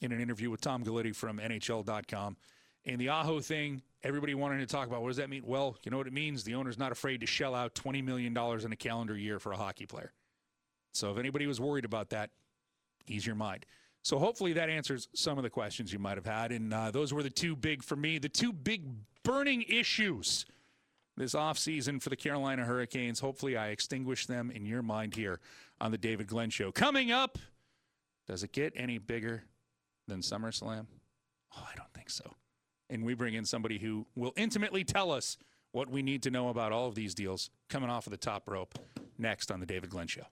in 0.00 0.12
an 0.12 0.20
interview 0.20 0.50
with 0.50 0.60
Tom 0.60 0.84
Gulitti 0.84 1.14
from 1.14 1.38
NHL.com. 1.38 2.36
And 2.84 3.00
the 3.00 3.08
Aho 3.10 3.40
thing, 3.40 3.82
everybody 4.02 4.34
wanted 4.34 4.58
to 4.58 4.66
talk 4.66 4.88
about 4.88 5.02
what 5.02 5.08
does 5.08 5.16
that 5.18 5.30
mean? 5.30 5.42
Well, 5.46 5.76
you 5.84 5.90
know 5.90 5.98
what 5.98 6.06
it 6.06 6.12
means? 6.12 6.44
The 6.44 6.56
owner's 6.56 6.78
not 6.78 6.92
afraid 6.92 7.20
to 7.20 7.26
shell 7.26 7.54
out 7.54 7.74
$20 7.74 8.04
million 8.04 8.36
in 8.36 8.72
a 8.72 8.76
calendar 8.76 9.16
year 9.16 9.38
for 9.38 9.52
a 9.52 9.56
hockey 9.56 9.86
player. 9.86 10.12
So 10.92 11.12
if 11.12 11.18
anybody 11.18 11.46
was 11.46 11.60
worried 11.60 11.84
about 11.84 12.10
that, 12.10 12.30
ease 13.06 13.24
your 13.24 13.36
mind. 13.36 13.66
So 14.02 14.18
hopefully 14.18 14.52
that 14.54 14.68
answers 14.68 15.08
some 15.14 15.38
of 15.38 15.44
the 15.44 15.50
questions 15.50 15.92
you 15.92 15.98
might 15.98 16.16
have 16.16 16.26
had. 16.26 16.52
And 16.52 16.74
uh, 16.74 16.90
those 16.90 17.14
were 17.14 17.22
the 17.22 17.30
two 17.30 17.54
big, 17.54 17.82
for 17.82 17.96
me, 17.96 18.18
the 18.18 18.28
two 18.28 18.52
big 18.52 18.84
burning 19.22 19.62
issues 19.68 20.44
this 21.16 21.34
offseason 21.34 22.02
for 22.02 22.08
the 22.08 22.16
Carolina 22.16 22.64
Hurricanes. 22.64 23.20
Hopefully 23.20 23.56
I 23.56 23.68
extinguish 23.68 24.26
them 24.26 24.50
in 24.50 24.64
your 24.66 24.82
mind 24.82 25.14
here 25.14 25.40
on 25.80 25.90
the 25.90 25.98
David 25.98 26.26
Glenn 26.26 26.50
Show. 26.50 26.72
Coming 26.72 27.12
up, 27.12 27.38
does 28.26 28.42
it 28.42 28.52
get 28.52 28.72
any 28.74 28.98
bigger 28.98 29.44
than 30.08 30.20
SummerSlam? 30.20 30.86
Oh, 31.56 31.68
I 31.70 31.76
don't 31.76 31.92
think 31.92 32.10
so 32.10 32.34
and 32.92 33.04
we 33.04 33.14
bring 33.14 33.34
in 33.34 33.44
somebody 33.44 33.78
who 33.78 34.06
will 34.14 34.34
intimately 34.36 34.84
tell 34.84 35.10
us 35.10 35.38
what 35.72 35.88
we 35.88 36.02
need 36.02 36.22
to 36.22 36.30
know 36.30 36.50
about 36.50 36.72
all 36.72 36.86
of 36.86 36.94
these 36.94 37.14
deals 37.14 37.48
coming 37.70 37.88
off 37.88 38.06
of 38.06 38.10
the 38.10 38.18
top 38.18 38.48
rope 38.48 38.78
next 39.18 39.50
on 39.50 39.60
the 39.60 39.66
David 39.66 39.88
Glenn 39.88 40.06
Show. 40.06 40.26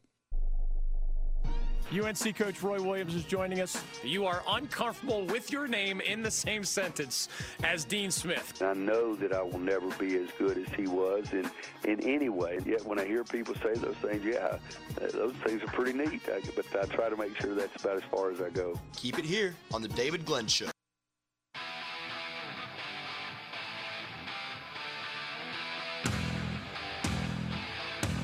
UNC 1.93 2.37
coach 2.37 2.63
Roy 2.63 2.81
Williams 2.81 3.17
is 3.17 3.25
joining 3.25 3.61
us. 3.61 3.83
You 4.05 4.25
are 4.25 4.45
uncomfortable 4.49 5.25
with 5.27 5.51
your 5.51 5.67
name 5.67 6.01
in 6.01 6.23
the 6.23 6.31
same 6.31 6.63
sentence 6.63 7.29
as 7.65 7.85
Dean 7.85 8.13
Smith. 8.13 8.63
I 8.63 8.75
know 8.75 9.17
that 9.17 9.33
I 9.33 9.43
will 9.43 9.59
never 9.59 9.89
be 9.97 10.17
as 10.17 10.29
good 10.39 10.57
as 10.57 10.69
he 10.75 10.87
was 10.87 11.33
in, 11.33 11.51
in 11.85 12.01
any 12.09 12.29
way. 12.29 12.61
Yet 12.65 12.85
when 12.87 13.01
I 13.01 13.07
hear 13.07 13.25
people 13.25 13.57
say 13.57 13.75
those 13.75 13.97
things, 13.97 14.25
yeah, 14.25 14.59
those 15.13 15.35
things 15.45 15.63
are 15.65 15.73
pretty 15.73 15.93
neat. 15.93 16.23
I, 16.29 16.41
but 16.55 16.67
I 16.81 16.87
try 16.87 17.09
to 17.09 17.17
make 17.17 17.37
sure 17.41 17.57
that's 17.57 17.83
about 17.83 17.97
as 17.97 18.05
far 18.05 18.31
as 18.31 18.41
I 18.41 18.51
go. 18.51 18.79
Keep 18.95 19.19
it 19.19 19.25
here 19.25 19.57
on 19.75 19.83
the 19.83 19.89
David 19.89 20.25
Glenn 20.25 20.47
Show. 20.47 20.71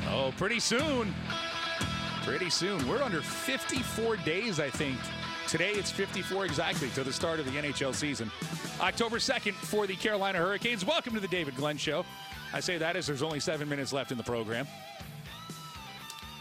Oh, 0.08 0.32
pretty 0.36 0.60
soon. 0.60 1.12
Pretty 2.26 2.50
soon. 2.50 2.88
We're 2.88 3.04
under 3.04 3.20
54 3.20 4.16
days, 4.16 4.58
I 4.58 4.68
think. 4.68 4.98
Today 5.46 5.70
it's 5.70 5.92
54 5.92 6.44
exactly 6.44 6.90
to 6.90 7.04
the 7.04 7.12
start 7.12 7.38
of 7.38 7.46
the 7.46 7.52
NHL 7.52 7.94
season. 7.94 8.32
October 8.80 9.18
2nd 9.18 9.52
for 9.52 9.86
the 9.86 9.94
Carolina 9.94 10.38
Hurricanes. 10.38 10.84
Welcome 10.84 11.14
to 11.14 11.20
the 11.20 11.28
David 11.28 11.54
Glenn 11.54 11.76
Show. 11.76 12.04
I 12.52 12.58
say 12.58 12.78
that 12.78 12.96
as 12.96 13.06
there's 13.06 13.22
only 13.22 13.38
seven 13.38 13.68
minutes 13.68 13.92
left 13.92 14.10
in 14.10 14.18
the 14.18 14.24
program. 14.24 14.66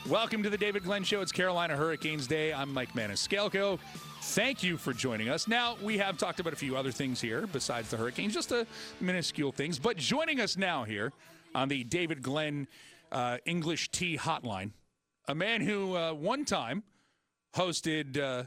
Welcome 0.10 0.42
to 0.42 0.50
the 0.50 0.58
David 0.58 0.84
Glenn 0.84 1.04
Show. 1.04 1.22
It's 1.22 1.32
Carolina 1.32 1.78
Hurricanes 1.78 2.26
Day. 2.26 2.52
I'm 2.52 2.74
Mike 2.74 2.94
Maniscalco. 2.94 3.78
Thank 4.24 4.64
you 4.64 4.78
for 4.78 4.92
joining 4.92 5.30
us. 5.30 5.48
Now, 5.48 5.78
we 5.84 6.00
have 6.00 6.18
talked 6.18 6.40
about 6.40 6.54
a 6.54 6.58
few 6.58 6.76
other 6.76 6.92
things 6.92 7.22
here 7.22 7.46
besides 7.46 7.92
the 7.92 7.98
Hurricanes, 7.98 8.34
just 8.34 8.52
a 8.52 8.66
minuscule 9.02 9.52
things. 9.52 9.78
But 9.78 9.98
joining 9.98 10.40
us 10.40 10.58
now 10.58 10.84
here 10.84 11.14
on 11.54 11.68
the 11.68 11.84
David 11.84 12.24
Glenn 12.24 12.68
uh, 13.12 13.38
English 13.46 13.90
Tea 13.92 14.18
Hotline, 14.18 14.72
a 15.28 15.36
man 15.36 15.62
who 15.62 15.96
uh, 15.96 16.14
one 16.14 16.46
time 16.46 16.84
hosted 17.56 18.18
uh, 18.18 18.44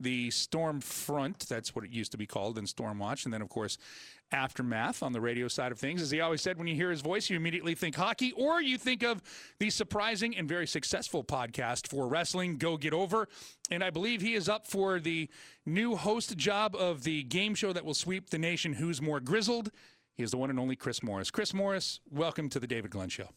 the 0.00 0.30
Storm 0.30 0.80
Front, 0.80 1.48
that's 1.48 1.74
what 1.74 1.84
it 1.84 1.90
used 1.90 2.12
to 2.12 2.18
be 2.18 2.26
called, 2.26 2.58
in 2.58 2.66
Storm 2.66 2.98
Watch, 2.98 3.24
and 3.24 3.32
then, 3.32 3.42
of 3.42 3.48
course, 3.48 3.78
aftermath 4.32 5.02
on 5.02 5.12
the 5.12 5.20
radio 5.20 5.48
side 5.48 5.72
of 5.72 5.78
things. 5.78 6.02
As 6.02 6.10
he 6.10 6.20
always 6.20 6.42
said, 6.42 6.58
when 6.58 6.66
you 6.66 6.74
hear 6.74 6.90
his 6.90 7.00
voice, 7.00 7.30
you 7.30 7.36
immediately 7.36 7.74
think 7.74 7.94
hockey, 7.94 8.32
or 8.32 8.60
you 8.60 8.76
think 8.76 9.02
of 9.02 9.22
the 9.58 9.70
surprising 9.70 10.36
and 10.36 10.48
very 10.48 10.66
successful 10.66 11.24
podcast 11.24 11.88
for 11.88 12.08
wrestling, 12.08 12.58
Go 12.58 12.76
Get 12.76 12.92
Over. 12.92 13.28
And 13.70 13.82
I 13.82 13.90
believe 13.90 14.20
he 14.20 14.34
is 14.34 14.48
up 14.48 14.66
for 14.66 15.00
the 15.00 15.28
new 15.64 15.96
host 15.96 16.36
job 16.36 16.74
of 16.76 17.04
the 17.04 17.22
game 17.24 17.54
show 17.54 17.72
that 17.72 17.84
will 17.84 17.94
sweep 17.94 18.30
the 18.30 18.38
nation, 18.38 18.74
Who's 18.74 19.00
More 19.00 19.20
Grizzled. 19.20 19.70
He 20.14 20.22
is 20.22 20.30
the 20.30 20.38
one 20.38 20.50
and 20.50 20.58
only 20.58 20.76
Chris 20.76 21.02
Morris. 21.02 21.30
Chris 21.30 21.54
Morris, 21.54 22.00
welcome 22.10 22.48
to 22.50 22.60
the 22.60 22.66
David 22.66 22.90
Glenn 22.90 23.08
Show. 23.08 23.28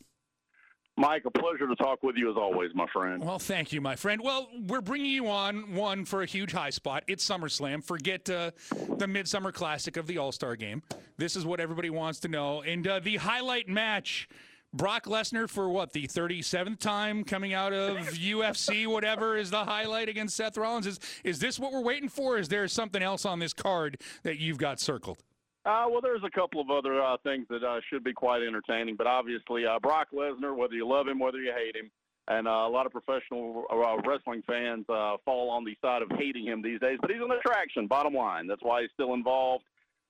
Mike, 0.99 1.23
a 1.25 1.31
pleasure 1.31 1.65
to 1.65 1.75
talk 1.77 2.03
with 2.03 2.17
you 2.17 2.29
as 2.29 2.35
always, 2.35 2.71
my 2.75 2.85
friend. 2.91 3.23
Well, 3.23 3.39
thank 3.39 3.71
you, 3.71 3.79
my 3.79 3.95
friend. 3.95 4.21
Well, 4.21 4.49
we're 4.67 4.81
bringing 4.81 5.11
you 5.11 5.29
on 5.29 5.73
one 5.73 6.03
for 6.03 6.23
a 6.23 6.25
huge 6.25 6.51
high 6.51 6.71
spot. 6.71 7.05
It's 7.07 7.25
SummerSlam. 7.25 7.85
Forget 7.85 8.29
uh, 8.29 8.51
the 8.97 9.07
Midsummer 9.07 9.53
Classic 9.53 9.95
of 9.95 10.07
the 10.07 10.17
All 10.17 10.33
Star 10.33 10.57
game. 10.57 10.83
This 11.17 11.37
is 11.37 11.45
what 11.45 11.61
everybody 11.61 11.89
wants 11.89 12.19
to 12.21 12.27
know. 12.27 12.63
And 12.63 12.85
uh, 12.85 12.99
the 12.99 13.15
highlight 13.15 13.69
match 13.69 14.27
Brock 14.73 15.05
Lesnar 15.05 15.49
for 15.49 15.69
what, 15.69 15.93
the 15.93 16.05
37th 16.05 16.79
time 16.79 17.23
coming 17.23 17.53
out 17.53 17.71
of 17.71 17.97
UFC, 18.09 18.85
whatever, 18.85 19.37
is 19.37 19.51
the 19.51 19.63
highlight 19.63 20.09
against 20.09 20.35
Seth 20.35 20.57
Rollins. 20.57 20.85
Is, 20.85 20.99
is 21.23 21.39
this 21.39 21.57
what 21.57 21.71
we're 21.71 21.81
waiting 21.81 22.09
for? 22.09 22.37
Is 22.37 22.49
there 22.49 22.67
something 22.67 23.01
else 23.01 23.23
on 23.23 23.39
this 23.39 23.53
card 23.53 24.01
that 24.23 24.37
you've 24.37 24.57
got 24.57 24.81
circled? 24.81 25.23
Uh, 25.69 25.85
well, 25.87 26.01
there's 26.01 26.23
a 26.25 26.31
couple 26.31 26.59
of 26.59 26.71
other 26.71 26.99
uh, 26.99 27.15
things 27.21 27.45
that 27.47 27.63
uh, 27.63 27.79
should 27.91 28.03
be 28.03 28.11
quite 28.11 28.41
entertaining, 28.41 28.95
but 28.95 29.05
obviously 29.05 29.67
uh, 29.67 29.77
Brock 29.77 30.07
Lesnar, 30.11 30.55
whether 30.55 30.73
you 30.73 30.87
love 30.87 31.07
him, 31.07 31.19
whether 31.19 31.37
you 31.37 31.53
hate 31.55 31.75
him, 31.75 31.91
and 32.27 32.47
uh, 32.47 32.65
a 32.65 32.69
lot 32.69 32.87
of 32.87 32.91
professional 32.91 33.65
uh, 33.71 33.97
wrestling 34.03 34.41
fans 34.47 34.83
uh, 34.89 35.17
fall 35.23 35.51
on 35.51 35.63
the 35.63 35.75
side 35.79 36.01
of 36.01 36.09
hating 36.17 36.45
him 36.45 36.63
these 36.63 36.79
days. 36.79 36.97
But 36.99 37.11
he's 37.11 37.21
an 37.21 37.29
attraction. 37.29 37.85
Bottom 37.85 38.15
line, 38.15 38.47
that's 38.47 38.63
why 38.63 38.81
he's 38.81 38.89
still 38.95 39.13
involved, 39.13 39.63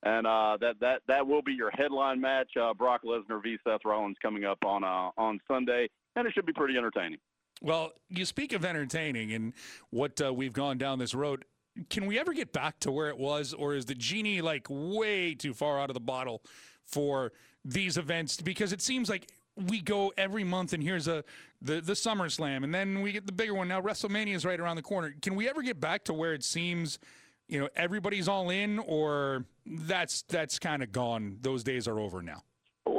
and 0.04 0.26
uh, 0.26 0.56
that 0.62 0.80
that 0.80 1.02
that 1.10 1.28
will 1.28 1.42
be 1.42 1.52
your 1.52 1.72
headline 1.72 2.22
match: 2.22 2.52
uh, 2.56 2.74
Brock 2.74 3.02
Lesnar 3.04 3.44
v. 3.44 3.58
Seth 3.68 3.82
Rollins 3.84 4.16
coming 4.22 4.46
up 4.46 4.60
on 4.66 4.86
uh, 4.86 5.12
on 5.18 5.42
Sunday, 5.46 5.90
and 6.16 6.26
it 6.26 6.34
should 6.34 6.46
be 6.46 6.54
pretty 6.54 6.78
entertaining. 6.78 7.20
Well, 7.62 7.92
you 8.08 8.24
speak 8.24 8.54
of 8.54 8.64
entertaining 8.64 9.34
and 9.34 9.52
what 9.90 10.22
uh, 10.22 10.34
we've 10.34 10.54
gone 10.54 10.78
down 10.78 11.00
this 11.00 11.14
road 11.14 11.44
can 11.90 12.06
we 12.06 12.20
ever 12.20 12.34
get 12.34 12.52
back 12.52 12.80
to 12.82 12.92
where 12.92 13.10
it 13.10 13.18
was, 13.18 13.54
or 13.54 13.74
is 13.74 13.86
the 13.86 13.96
genie 13.96 14.42
like 14.42 14.68
way 14.70 15.34
too 15.34 15.54
far 15.54 15.80
out 15.80 15.90
of 15.90 15.94
the 15.94 16.00
bottle 16.00 16.44
for 16.86 17.32
these 17.64 17.98
events? 17.98 18.42
Because 18.42 18.74
it 18.74 18.82
seems 18.82 19.10
like 19.10 19.32
we 19.56 19.82
go 19.82 20.12
every 20.18 20.44
month, 20.44 20.74
and 20.74 20.82
here's 20.84 21.08
a 21.08 21.24
the 21.62 21.82
the 21.82 21.94
SummerSlam, 21.94 22.64
and 22.64 22.74
then 22.74 23.02
we 23.02 23.12
get 23.12 23.26
the 23.26 23.32
bigger 23.32 23.54
one. 23.54 23.68
Now 23.68 23.82
WrestleMania 23.82 24.36
is 24.36 24.46
right 24.46 24.60
around 24.60 24.76
the 24.76 24.82
corner. 24.82 25.14
Can 25.22 25.36
we 25.36 25.50
ever 25.50 25.62
get 25.62 25.80
back 25.80 26.06
to 26.06 26.14
where 26.14 26.34
it 26.34 26.44
seems, 26.44 27.00
you 27.48 27.60
know, 27.60 27.70
everybody's 27.76 28.28
all 28.28 28.50
in, 28.50 28.80
or 28.80 29.46
that's 29.66 30.24
that's 30.24 30.60
kind 30.60 30.84
of 30.84 30.92
gone? 30.92 31.38
Those 31.42 31.64
days 31.64 31.88
are 31.88 32.00
over 32.00 32.22
now. 32.22 32.44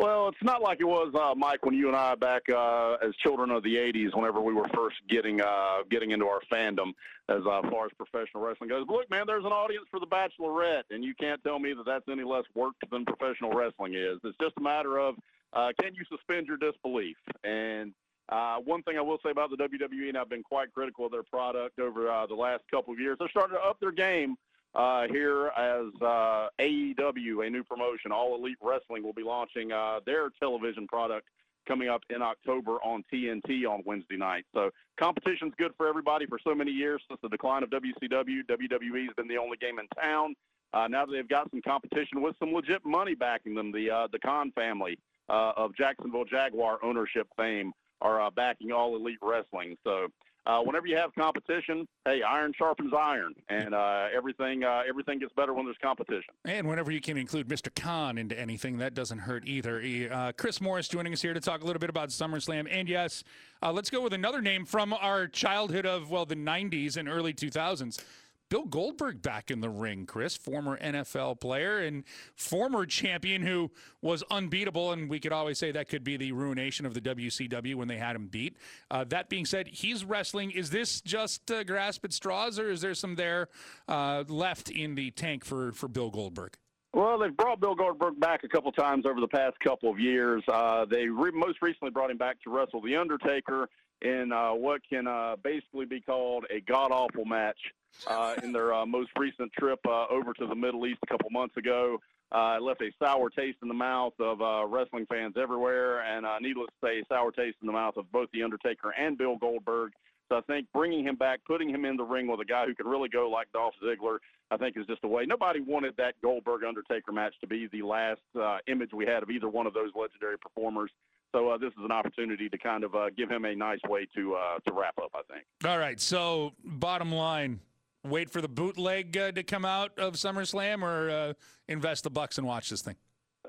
Well, 0.01 0.29
it's 0.29 0.43
not 0.43 0.63
like 0.63 0.81
it 0.81 0.87
was, 0.87 1.13
uh, 1.15 1.35
Mike, 1.35 1.67
when 1.67 1.75
you 1.75 1.89
and 1.89 1.95
I 1.95 2.15
back 2.15 2.45
uh, 2.49 2.95
as 3.07 3.15
children 3.17 3.51
of 3.51 3.63
the 3.63 3.75
'80s, 3.77 4.17
whenever 4.17 4.41
we 4.41 4.55
were 4.55 4.67
first 4.75 4.97
getting 5.11 5.43
uh, 5.43 5.83
getting 5.91 6.13
into 6.13 6.25
our 6.25 6.41
fandom 6.51 6.95
as 7.29 7.43
uh, 7.45 7.61
far 7.71 7.85
as 7.85 7.93
professional 7.99 8.43
wrestling 8.43 8.71
goes. 8.71 8.87
But 8.87 8.95
look, 8.95 9.11
man, 9.11 9.25
there's 9.27 9.45
an 9.45 9.53
audience 9.53 9.85
for 9.91 10.01
The 10.01 10.07
Bachelorette, 10.07 10.85
and 10.89 11.05
you 11.05 11.13
can't 11.21 11.45
tell 11.45 11.59
me 11.59 11.75
that 11.75 11.85
that's 11.85 12.07
any 12.11 12.25
less 12.25 12.45
work 12.55 12.73
than 12.91 13.05
professional 13.05 13.53
wrestling 13.53 13.93
is. 13.93 14.17
It's 14.25 14.39
just 14.41 14.55
a 14.57 14.63
matter 14.63 14.97
of 14.97 15.17
uh, 15.53 15.69
can 15.79 15.95
you 15.95 16.05
suspend 16.09 16.47
your 16.47 16.57
disbelief? 16.57 17.19
And 17.45 17.93
uh, 18.31 18.57
one 18.57 18.83
thing 18.85 18.97
I 18.97 19.03
will 19.03 19.19
say 19.23 19.33
about 19.33 19.51
the 19.51 19.57
WWE, 19.57 20.09
and 20.09 20.17
I've 20.17 20.31
been 20.31 20.43
quite 20.43 20.73
critical 20.73 21.05
of 21.05 21.13
their 21.13 21.25
product 21.25 21.79
over 21.79 22.25
the 22.27 22.35
last 22.35 22.63
couple 22.71 22.95
of 22.95 22.99
years, 22.99 23.19
they're 23.21 23.29
starting 23.29 23.59
to 23.59 23.63
up 23.63 23.79
their 23.81 23.93
game 23.93 24.37
uh, 24.75 25.07
here 25.11 25.49
as 25.57 25.87
uh, 26.01 26.49
AEW, 26.61 27.47
a 27.47 27.51
new 27.51 27.65
promotion. 27.65 28.13
All 28.13 28.37
Elite 28.37 28.59
Wrestling 28.63 29.03
will 29.03 29.13
be 29.13 29.23
launching 29.23 29.73
uh, 29.73 30.01
their 30.07 30.31
television 30.39 30.87
product 30.87 31.27
coming 31.67 31.89
up 31.89 32.03
in 32.11 32.23
October 32.23 32.77
on 32.83 33.05
TNT 33.13 33.69
on 33.69 33.83
Wednesday 33.85 34.17
night. 34.17 34.45
So 34.55 34.71
competition's 34.99 35.53
good 35.59 35.73
for 35.77 35.89
everybody 35.89 36.27
for 36.27 36.39
so 36.43 36.55
many 36.55 36.71
years 36.71 37.03
since 37.09 37.21
the 37.23 37.29
decline 37.29 37.63
of 37.63 37.71
WCW. 37.71 38.41
WWE 38.49 39.05
has 39.07 39.15
been 39.17 39.29
the 39.29 39.37
only 39.37 39.57
game 39.59 39.79
in 39.79 39.87
town. 40.01 40.35
Uh, 40.73 40.87
now 40.89 41.05
that 41.05 41.13
they've 41.13 41.29
got 41.29 41.51
some 41.51 41.61
competition 41.63 42.23
with 42.23 42.37
some 42.39 42.53
legit 42.53 42.85
money 42.85 43.15
backing 43.15 43.55
them, 43.55 43.73
the 43.73 43.91
uh, 43.91 44.07
the 44.13 44.19
Khan 44.21 44.53
family 44.53 44.99
uh, 45.29 45.53
of 45.57 45.75
Jacksonville 45.77 46.25
Jaguar 46.25 46.79
ownership 46.83 47.27
fame 47.37 47.73
are 48.01 48.21
uh, 48.21 48.31
backing 48.31 48.73
All 48.73 48.97
Elite 48.97 49.19
Wrestling. 49.21 49.77
So 49.85 50.09
uh, 50.51 50.61
whenever 50.63 50.87
you 50.87 50.97
have 50.97 51.15
competition, 51.15 51.87
hey, 52.05 52.23
iron 52.23 52.53
sharpens 52.57 52.93
iron, 52.97 53.35
and 53.49 53.75
uh, 53.75 54.09
everything 54.15 54.65
uh, 54.65 54.83
everything 54.89 55.19
gets 55.19 55.33
better 55.35 55.55
when 55.55 55.65
there's 55.65 55.79
competition. 55.81 56.35
And 56.45 56.69
whenever 56.69 56.91
you 56.91 57.01
can 57.01 57.17
include 57.17 57.49
Mr. 57.49 57.75
Khan 57.75 58.19
into 58.19 58.39
anything, 58.39 58.79
that 58.79 58.95
doesn't 58.95 59.19
hurt 59.19 59.47
either. 59.47 59.81
Uh, 60.13 60.33
Chris 60.37 60.61
Morris 60.61 60.89
joining 60.89 61.13
us 61.13 61.23
here 61.23 61.35
to 61.35 61.41
talk 61.41 61.63
a 61.63 61.67
little 61.67 61.81
bit 61.81 61.91
about 61.91 62.09
SummerSlam, 62.09 62.67
and 62.71 62.89
yes, 62.89 63.23
uh, 63.63 63.73
let's 63.73 63.91
go 63.91 64.01
with 64.01 64.13
another 64.13 64.43
name 64.43 64.65
from 64.65 64.93
our 64.93 65.29
childhood 65.29 65.87
of 65.87 66.11
well 66.11 66.27
the 66.27 66.37
'90s 66.37 66.97
and 66.97 67.09
early 67.09 67.33
2000s. 67.33 68.03
Bill 68.51 68.67
Goldberg 68.67 69.23
back 69.23 69.49
in 69.53 69.61
the 69.61 69.71
ring, 69.71 70.07
Chris, 70.07 70.37
former 70.37 70.77
NFL 70.77 71.41
player 71.41 71.79
and 71.79 72.03
former 72.35 72.85
champion 72.85 73.43
who 73.43 73.71
was 74.03 74.25
unbeatable. 74.29 74.91
And 74.91 75.09
we 75.09 75.21
could 75.21 75.33
always 75.33 75.57
say 75.57 75.71
that 75.71 75.89
could 75.89 76.03
be 76.03 76.17
the 76.17 76.33
ruination 76.33 76.85
of 76.85 76.93
the 76.93 77.01
WCW 77.01 77.77
when 77.77 77.87
they 77.87 77.97
had 77.97 78.17
him 78.17 78.27
beat. 78.27 78.57
Uh, 78.91 79.05
that 79.05 79.29
being 79.29 79.47
said, 79.47 79.69
he's 79.69 80.05
wrestling. 80.05 80.51
Is 80.51 80.71
this 80.71 81.01
just 81.01 81.49
uh, 81.49 81.63
grasp 81.63 82.05
at 82.05 82.13
straws, 82.13 82.59
or 82.59 82.71
is 82.71 82.81
there 82.81 82.95
some 82.95 83.15
there 83.15 83.49
uh, 83.87 84.25
left 84.27 84.69
in 84.69 84.97
the 84.97 85.13
tank 85.13 85.45
for, 85.45 85.71
for 85.71 85.87
Bill 85.87 86.11
Goldberg? 86.11 86.57
Well, 86.93 87.21
they've 87.21 87.37
brought 87.37 87.61
Bill 87.61 87.77
Goldberg 87.77 88.19
back 88.19 88.43
a 88.43 88.49
couple 88.49 88.73
times 88.73 89.07
over 89.07 89.21
the 89.21 89.29
past 89.29 89.61
couple 89.61 89.89
of 89.89 90.01
years. 90.01 90.43
Uh, 90.53 90.87
they 90.87 91.07
re- 91.07 91.31
most 91.33 91.63
recently 91.63 91.91
brought 91.91 92.11
him 92.11 92.19
back 92.19 92.43
to 92.43 92.51
wrestle 92.51 92.83
The 92.83 92.97
Undertaker 92.97 93.69
in 94.03 94.33
uh, 94.33 94.53
what 94.53 94.81
can 94.89 95.07
uh, 95.07 95.37
basically 95.43 95.85
be 95.85 96.01
called 96.01 96.45
a 96.51 96.61
god 96.61 96.91
awful 96.91 97.25
match 97.25 97.59
uh, 98.07 98.35
in 98.43 98.53
their 98.53 98.73
uh, 98.73 98.87
most 98.87 99.11
recent 99.19 99.53
trip 99.53 99.81
uh, 99.87 100.07
over 100.07 100.33
to 100.35 100.47
the 100.47 100.55
Middle 100.55 100.87
East 100.87 101.01
a 101.03 101.07
couple 101.07 101.29
months 101.31 101.57
ago. 101.57 101.99
Uh, 102.33 102.55
it 102.57 102.63
left 102.63 102.81
a 102.81 102.91
sour 103.03 103.29
taste 103.29 103.59
in 103.61 103.69
the 103.69 103.75
mouth 103.75 104.13
of 104.21 104.39
wrestling 104.71 105.05
fans 105.07 105.35
everywhere, 105.37 106.01
and 106.03 106.25
needless 106.41 106.69
to 106.81 106.87
say, 106.87 107.03
sour 107.09 107.33
taste 107.33 107.57
in 107.61 107.67
the 107.67 107.73
mouth 107.73 107.97
of 107.97 108.11
both 108.13 108.29
The 108.33 108.45
Undertaker 108.45 108.95
and 108.97 109.19
Bill 109.19 109.37
Goldberg. 109.37 109.93
So 110.29 110.37
I 110.37 110.41
think 110.43 110.69
bringing 110.73 111.05
him 111.05 111.17
back, 111.17 111.41
putting 111.45 111.69
him 111.69 111.85
in 111.85 111.97
the 111.97 112.05
ring 112.05 112.29
with 112.29 112.39
a 112.39 112.45
guy 112.45 112.67
who 112.67 112.75
could 112.77 112.87
really 112.87 113.09
go 113.09 113.29
like 113.29 113.51
Dolph 113.53 113.75
Ziggler, 113.83 114.19
I 114.53 114.57
think 114.57 114.77
is 114.77 114.87
just 114.87 115.03
a 115.03 115.09
way. 115.09 115.27
Nobody 115.27 115.59
wanted 115.59 115.97
that 115.97 116.15
Goldberg 116.23 116.63
Undertaker 116.63 117.11
match 117.11 117.35
to 117.41 117.49
be 117.49 117.67
the 117.67 117.83
last 117.83 118.21
image 118.69 118.91
we 118.93 119.07
had 119.07 119.25
of 119.25 119.31
either 119.31 119.49
one 119.49 119.67
of 119.67 119.75
those 119.75 119.91
legendary 119.97 120.39
performers. 120.39 120.93
So 121.33 121.49
uh, 121.51 121.59
this 121.59 121.69
is 121.69 121.85
an 121.85 121.93
opportunity 121.93 122.49
to 122.49 122.59
kind 122.59 122.85
of 122.85 122.95
uh, 122.95 123.11
give 123.17 123.31
him 123.31 123.45
a 123.45 123.55
nice 123.55 123.79
way 123.89 124.07
to 124.17 124.35
uh, 124.35 124.59
to 124.67 124.73
wrap 124.73 124.99
up. 124.99 125.11
I 125.15 125.23
think. 125.33 125.45
All 125.65 125.79
right. 125.79 126.01
So 126.01 126.53
bottom 126.65 127.13
line, 127.13 127.61
wait 128.05 128.31
for 128.31 128.41
the 128.41 128.49
bootleg 128.49 129.17
uh, 129.17 129.33
to 129.33 129.43
come 129.43 129.65
out 129.65 129.99
of 129.99 130.15
SummerSlam 130.15 130.83
or 130.83 131.11
uh, 131.11 131.33
invest 131.69 132.05
the 132.05 132.11
bucks 132.11 132.39
and 132.39 132.47
watch 132.47 132.71
this 132.71 132.83
thing? 132.83 132.97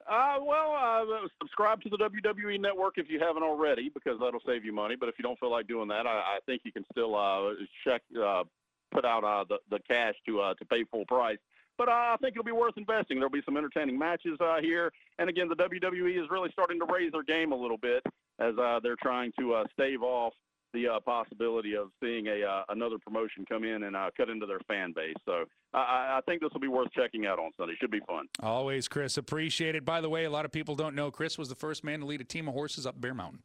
Uh, 0.10 0.38
well, 0.42 0.74
uh, 0.74 1.28
subscribe 1.40 1.82
to 1.82 1.90
the 1.90 1.98
WWE 1.98 2.60
Network 2.60 2.96
if 2.98 3.10
you 3.10 3.20
haven't 3.20 3.44
already, 3.44 3.90
because 3.94 4.20
that'll 4.20 4.42
save 4.46 4.66
you 4.66 4.74
money. 4.74 4.96
But 5.00 5.10
if 5.10 5.16
you 5.18 5.24
don't 5.24 5.40
feel 5.40 5.52
like 5.52 5.68
doing 5.68 5.88
that, 5.90 6.06
I, 6.06 6.38
I 6.38 6.40
think 6.46 6.62
you 6.66 6.72
can 6.72 6.86
still 6.92 7.16
uh, 7.16 7.54
check, 7.86 8.02
uh, 8.22 8.44
put 8.92 9.06
out 9.06 9.24
uh, 9.24 9.46
the 9.48 9.58
the 9.70 9.80
cash 9.90 10.16
to 10.28 10.42
uh, 10.42 10.54
to 10.56 10.66
pay 10.66 10.84
full 10.92 11.06
price. 11.06 11.38
But 11.82 11.90
uh, 11.90 12.14
I 12.14 12.16
think 12.22 12.34
it'll 12.34 12.44
be 12.44 12.52
worth 12.52 12.78
investing. 12.78 13.18
There'll 13.18 13.32
be 13.32 13.42
some 13.44 13.58
entertaining 13.58 13.98
matches 13.98 14.38
uh, 14.40 14.58
here, 14.62 14.92
and 15.18 15.28
again, 15.28 15.50
the 15.50 15.56
WWE 15.56 16.24
is 16.24 16.30
really 16.30 16.50
starting 16.52 16.78
to 16.80 16.86
raise 16.86 17.12
their 17.12 17.24
game 17.24 17.54
a 17.54 17.56
little 17.56 17.80
bit 17.80 18.04
as 18.40 18.54
uh, 18.62 18.80
they're 18.84 18.98
trying 19.02 19.32
to 19.40 19.56
uh, 19.56 19.64
stave 19.74 20.04
off 20.04 20.32
the 20.76 20.88
uh, 20.88 21.00
possibility 21.00 21.76
of 21.76 21.90
seeing 22.00 22.28
a 22.28 22.44
uh, 22.44 22.66
another 22.70 22.98
promotion 23.00 23.46
come 23.50 23.64
in 23.64 23.82
and 23.82 23.96
cut 24.16 24.30
into 24.30 24.46
their 24.46 24.60
fan 24.68 24.94
base. 24.96 25.16
So 25.26 25.46
I, 25.74 26.20
I 26.20 26.20
think 26.28 26.42
this 26.42 26.52
will 26.54 26.62
be 26.62 26.68
worth 26.68 26.92
checking 26.96 27.26
out 27.26 27.40
on 27.40 27.50
Sunday. 27.58 27.74
Should 27.82 27.90
be 27.90 28.02
fun. 28.06 28.28
Always, 28.44 28.88
Chris. 28.88 29.18
Appreciate 29.18 29.74
it. 29.74 29.84
By 29.84 30.02
the 30.02 30.10
way, 30.10 30.26
a 30.26 30.30
lot 30.30 30.46
of 30.46 30.52
people 30.52 30.76
don't 30.76 30.94
know 30.94 31.10
Chris 31.10 31.36
was 31.36 31.50
the 31.50 31.56
first 31.56 31.84
man 31.84 32.02
to 32.02 32.06
lead 32.06 32.22
a 32.22 32.26
team 32.26 32.48
of 32.48 32.54
horses 32.54 32.86
up 32.86 33.02
Bear 33.02 33.16
Mountain. 33.16 33.42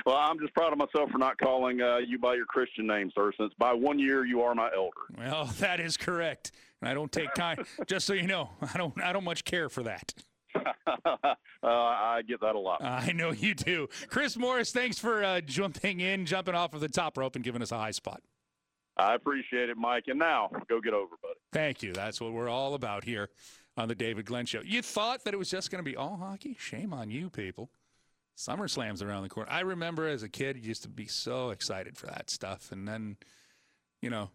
well, 0.06 0.16
I'm 0.16 0.38
just 0.38 0.54
proud 0.54 0.72
of 0.72 0.78
myself 0.78 1.10
for 1.10 1.18
not 1.18 1.38
calling 1.38 1.80
uh, 1.80 1.98
you 1.98 2.18
by 2.18 2.34
your 2.34 2.46
Christian 2.46 2.86
name, 2.86 3.10
sir. 3.14 3.32
Since 3.38 3.52
by 3.58 3.72
one 3.72 3.98
year 3.98 4.24
you 4.24 4.42
are 4.42 4.54
my 4.54 4.70
elder. 4.74 4.90
Well, 5.16 5.44
that 5.58 5.80
is 5.80 5.96
correct, 5.96 6.52
and 6.80 6.88
I 6.88 6.94
don't 6.94 7.12
take 7.12 7.32
time. 7.34 7.64
just 7.86 8.06
so 8.06 8.12
you 8.12 8.26
know, 8.26 8.50
I 8.74 8.78
don't. 8.78 9.00
I 9.02 9.12
don't 9.12 9.24
much 9.24 9.44
care 9.44 9.68
for 9.68 9.82
that. 9.82 10.14
uh, 10.54 11.34
I 11.62 12.22
get 12.26 12.40
that 12.40 12.56
a 12.56 12.58
lot. 12.58 12.82
I 12.82 13.12
know 13.12 13.30
you 13.30 13.54
do. 13.54 13.88
Chris 14.08 14.36
Morris, 14.36 14.72
thanks 14.72 14.98
for 14.98 15.22
uh, 15.22 15.40
jumping 15.40 16.00
in, 16.00 16.26
jumping 16.26 16.54
off 16.54 16.74
of 16.74 16.80
the 16.80 16.88
top 16.88 17.16
rope, 17.16 17.36
and 17.36 17.44
giving 17.44 17.62
us 17.62 17.72
a 17.72 17.78
high 17.78 17.92
spot. 17.92 18.22
I 18.96 19.14
appreciate 19.14 19.70
it, 19.70 19.76
Mike. 19.76 20.04
And 20.08 20.18
now, 20.18 20.50
go 20.68 20.80
get 20.80 20.92
over, 20.92 21.14
buddy. 21.22 21.34
Thank 21.52 21.82
you. 21.82 21.92
That's 21.92 22.20
what 22.20 22.32
we're 22.32 22.48
all 22.50 22.74
about 22.74 23.04
here 23.04 23.30
on 23.76 23.88
the 23.88 23.94
David 23.94 24.26
Glenn 24.26 24.46
Show. 24.46 24.60
You 24.62 24.82
thought 24.82 25.24
that 25.24 25.32
it 25.32 25.38
was 25.38 25.50
just 25.50 25.70
going 25.70 25.82
to 25.82 25.88
be 25.88 25.96
all 25.96 26.16
hockey? 26.16 26.56
Shame 26.58 26.92
on 26.92 27.10
you, 27.10 27.30
people. 27.30 27.70
SummerSlam's 28.40 29.02
around 29.02 29.22
the 29.24 29.28
corner. 29.28 29.50
I 29.50 29.60
remember 29.60 30.08
as 30.08 30.22
a 30.22 30.28
kid, 30.28 30.56
you 30.56 30.62
used 30.62 30.82
to 30.84 30.88
be 30.88 31.06
so 31.06 31.50
excited 31.50 31.98
for 31.98 32.06
that 32.06 32.30
stuff. 32.30 32.72
And 32.72 32.88
then, 32.88 33.18
you 34.00 34.08
know, 34.08 34.30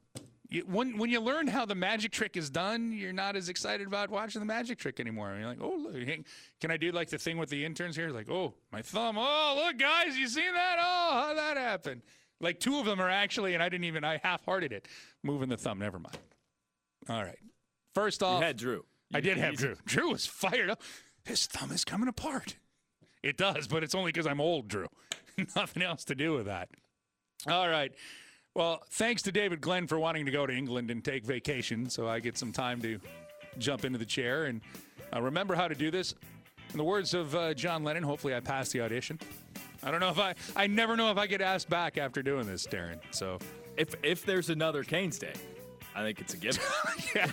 you, 0.48 0.62
when 0.62 1.00
when 1.00 1.10
you 1.10 1.20
learn 1.20 1.48
how 1.48 1.66
the 1.66 1.74
magic 1.74 2.12
trick 2.12 2.38
is 2.38 2.52
done, 2.52 2.92
you're 2.92 3.12
not 3.12 3.36
as 3.36 3.50
excited 3.50 3.88
about 3.88 4.12
watching 4.12 4.42
the 4.42 4.46
magic 4.46 4.78
trick 4.78 5.00
anymore. 5.00 5.36
You're 5.36 5.48
like, 5.48 5.58
oh, 5.60 5.76
look, 5.76 5.96
can 6.62 6.70
I 6.70 6.78
do 6.78 6.92
like 6.92 7.10
the 7.10 7.18
thing 7.18 7.40
with 7.40 7.50
the 7.50 7.66
interns 7.66 7.96
here? 7.96 8.12
Like, 8.12 8.30
oh, 8.30 8.54
my 8.72 8.84
thumb. 8.84 9.18
Oh, 9.18 9.64
look, 9.66 9.80
guys, 9.80 10.16
you 10.16 10.28
see 10.28 10.48
that? 10.54 10.78
Oh, 10.80 11.10
how 11.12 11.34
that 11.34 11.58
happened? 11.58 12.04
Like 12.40 12.60
two 12.60 12.78
of 12.78 12.86
them 12.86 13.02
are 13.02 13.10
actually, 13.10 13.56
and 13.56 13.64
I 13.64 13.70
didn't 13.70 13.86
even, 13.86 14.04
I 14.04 14.20
half-hearted 14.22 14.72
it, 14.72 14.88
moving 15.24 15.50
the 15.50 15.58
thumb. 15.58 15.80
Never 15.80 15.98
mind. 15.98 16.20
All 17.10 17.24
right. 17.24 17.40
First 17.96 18.22
off, 18.22 18.40
you 18.40 18.46
had 18.46 18.58
Drew. 18.58 18.86
You 19.10 19.18
I 19.18 19.22
did 19.22 19.38
have 19.38 19.56
Drew. 19.56 19.76
Drew 19.86 20.12
was 20.12 20.28
fired 20.28 20.70
up. 20.70 20.84
His 21.24 21.48
thumb 21.48 21.72
is 21.72 21.84
coming 21.84 22.08
apart. 22.08 22.58
It 23.26 23.38
does, 23.38 23.68
but 23.68 23.84
it's 23.84 23.96
only 23.96 24.12
because 24.12 24.28
I'm 24.28 24.40
old, 24.40 24.68
Drew. 24.68 24.86
Nothing 25.56 25.82
else 25.82 26.06
to 26.06 26.16
do 26.16 26.34
with 26.34 26.46
that. 26.46 26.70
All 27.48 27.68
right. 27.68 27.92
Well, 28.54 28.84
thanks 28.92 29.24
to 29.24 29.32
David 29.32 29.62
Glenn 29.62 29.88
for 29.88 29.98
wanting 29.98 30.28
to 30.28 30.32
go 30.32 30.46
to 30.46 30.54
England 30.54 30.92
and 30.92 31.04
take 31.04 31.26
vacation, 31.26 31.90
so 31.90 32.08
I 32.08 32.20
get 32.20 32.38
some 32.38 32.52
time 32.52 32.82
to 32.84 33.00
jump 33.58 33.84
into 33.84 33.98
the 33.98 34.06
chair 34.06 34.46
and 34.46 34.62
uh, 35.12 35.24
remember 35.24 35.56
how 35.56 35.68
to 35.68 35.74
do 35.74 35.90
this. 35.90 36.14
In 36.72 36.78
the 36.78 36.84
words 36.84 37.16
of 37.16 37.34
uh, 37.34 37.56
John 37.56 37.84
Lennon, 37.84 38.04
hopefully 38.04 38.36
I 38.36 38.42
pass 38.42 38.70
the 38.70 38.82
audition. 38.82 39.20
I 39.82 39.90
don't 39.90 40.02
know 40.02 40.10
if 40.10 40.20
I. 40.20 40.36
I 40.56 40.68
never 40.68 40.96
know 40.96 41.10
if 41.10 41.18
I 41.18 41.26
get 41.26 41.42
asked 41.42 41.70
back 41.70 41.98
after 41.98 42.22
doing 42.22 42.46
this, 42.46 42.68
Darren. 42.68 43.00
So, 43.12 43.40
if 43.78 43.96
if 44.04 44.26
there's 44.26 44.50
another 44.50 44.84
Canes 44.84 45.18
Day, 45.18 45.34
I 45.96 46.02
think 46.02 46.20
it's 46.20 46.34
a 46.34 46.38
given. 46.38 46.62
yeah, 47.16 47.32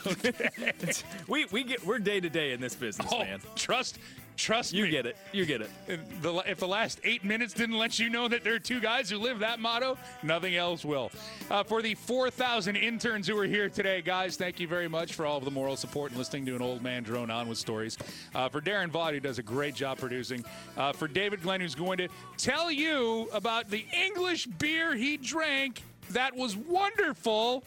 we 1.29 1.47
we 1.47 1.65
get 1.65 1.85
we're 1.85 1.99
day 1.99 2.21
to 2.21 2.31
day 2.31 2.53
in 2.53 2.61
this 2.61 2.75
business, 2.77 3.09
oh, 3.11 3.19
man. 3.19 3.41
Trust 3.57 3.99
Trust 4.37 4.73
you 4.73 4.85
me. 4.85 4.91
get 4.91 5.07
it. 5.07 5.17
You 5.33 5.45
get 5.45 5.61
it. 5.61 5.71
If 5.87 6.23
the, 6.23 6.35
if 6.47 6.59
the, 6.59 6.69
last 6.69 7.01
eight 7.05 7.23
minutes 7.23 7.53
didn't 7.53 7.77
let 7.77 7.99
you 7.99 8.09
know 8.09 8.29
that 8.29 8.43
there 8.43 8.55
are 8.55 8.59
two 8.59 8.81
guys 8.81 9.11
who 9.11 9.19
live 9.19 9.41
that 9.41 9.61
motto, 9.61 9.99
nothing 10.23 10.57
else 10.57 10.85
will. 10.85 11.13
Uh, 11.51 11.63
for 11.63 11.83
the 11.83 11.95
4,000 11.95 12.77
interns 12.77 13.29
who 13.29 13.39
are 13.39 13.45
here 13.45 13.69
today, 13.69 14.01
guys, 14.01 14.37
thank 14.37 14.59
you 14.59 14.67
very 14.67 14.89
much 14.89 15.15
for 15.15 15.27
all 15.27 15.39
of 15.39 15.45
the 15.45 15.51
moral 15.51 15.77
support 15.77 16.11
and 16.11 16.19
listening 16.19 16.47
to 16.47 16.57
an 16.57 16.63
old 16.63 16.83
man 16.83 17.03
drone 17.03 17.31
on 17.31 17.47
with 17.47 17.59
stories. 17.59 17.99
Uh, 18.35 18.49
for 18.49 18.61
Darren 18.61 18.91
Vaught, 18.91 19.13
who 19.13 19.21
does 19.21 19.39
a 19.39 19.43
great 19.43 19.75
job 19.75 19.99
producing. 19.99 20.45
Uh, 20.77 20.93
for 20.93 21.09
David 21.09 21.43
Glenn, 21.43 21.61
who's 21.61 21.75
going 21.75 21.99
to 21.99 22.09
tell 22.39 22.71
you 22.71 23.29
about 23.33 23.69
the 23.69 23.85
English 23.93 24.47
beer 24.47 24.95
he 24.95 25.19
drank 25.19 25.83
that 26.11 26.35
was 26.35 26.57
wonderful. 26.57 27.65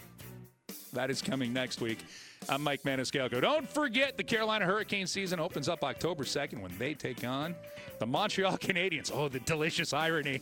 That 0.96 1.12
is 1.12 1.22
coming 1.22 1.52
next 1.52 1.82
week. 1.82 2.00
I'm 2.48 2.64
Mike 2.64 2.84
Maniscalco. 2.84 3.42
Don't 3.42 3.68
forget 3.70 4.16
the 4.16 4.24
Carolina 4.24 4.66
Hurricane 4.66 5.08
season 5.08 5.42
opens 5.42 5.68
up 5.68 5.84
October 5.84 6.24
2nd 6.24 6.62
when 6.62 6.72
they 6.80 6.94
take 6.94 7.26
on 7.26 7.54
the 8.00 8.06
Montreal 8.06 8.58
Canadiens. 8.58 9.12
Oh, 9.14 9.28
the 9.28 9.42
delicious 9.42 9.92
irony. 9.92 10.42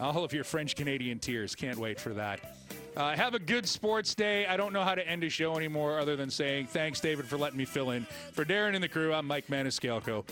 All 0.00 0.24
of 0.24 0.32
your 0.32 0.42
French 0.44 0.74
Canadian 0.74 1.18
tears. 1.18 1.54
Can't 1.54 1.78
wait 1.78 2.00
for 2.00 2.14
that. 2.14 2.56
Uh, 2.96 3.14
have 3.14 3.34
a 3.34 3.38
good 3.38 3.68
sports 3.68 4.14
day. 4.14 4.46
I 4.46 4.56
don't 4.56 4.72
know 4.72 4.82
how 4.82 4.94
to 4.94 5.06
end 5.06 5.22
a 5.22 5.28
show 5.28 5.54
anymore 5.56 5.98
other 5.98 6.16
than 6.16 6.30
saying 6.30 6.68
thanks, 6.68 7.00
David, 7.00 7.26
for 7.26 7.36
letting 7.36 7.58
me 7.58 7.66
fill 7.66 7.90
in. 7.90 8.06
For 8.32 8.44
Darren 8.44 8.74
and 8.74 8.82
the 8.82 8.88
crew, 8.88 9.12
I'm 9.12 9.26
Mike 9.26 9.48
Maniscalco. 9.48 10.24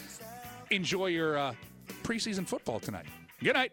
Enjoy 0.70 1.06
your 1.06 1.36
uh, 1.36 1.54
preseason 2.02 2.46
football 2.46 2.80
tonight. 2.80 3.06
Good 3.42 3.54
night. 3.54 3.72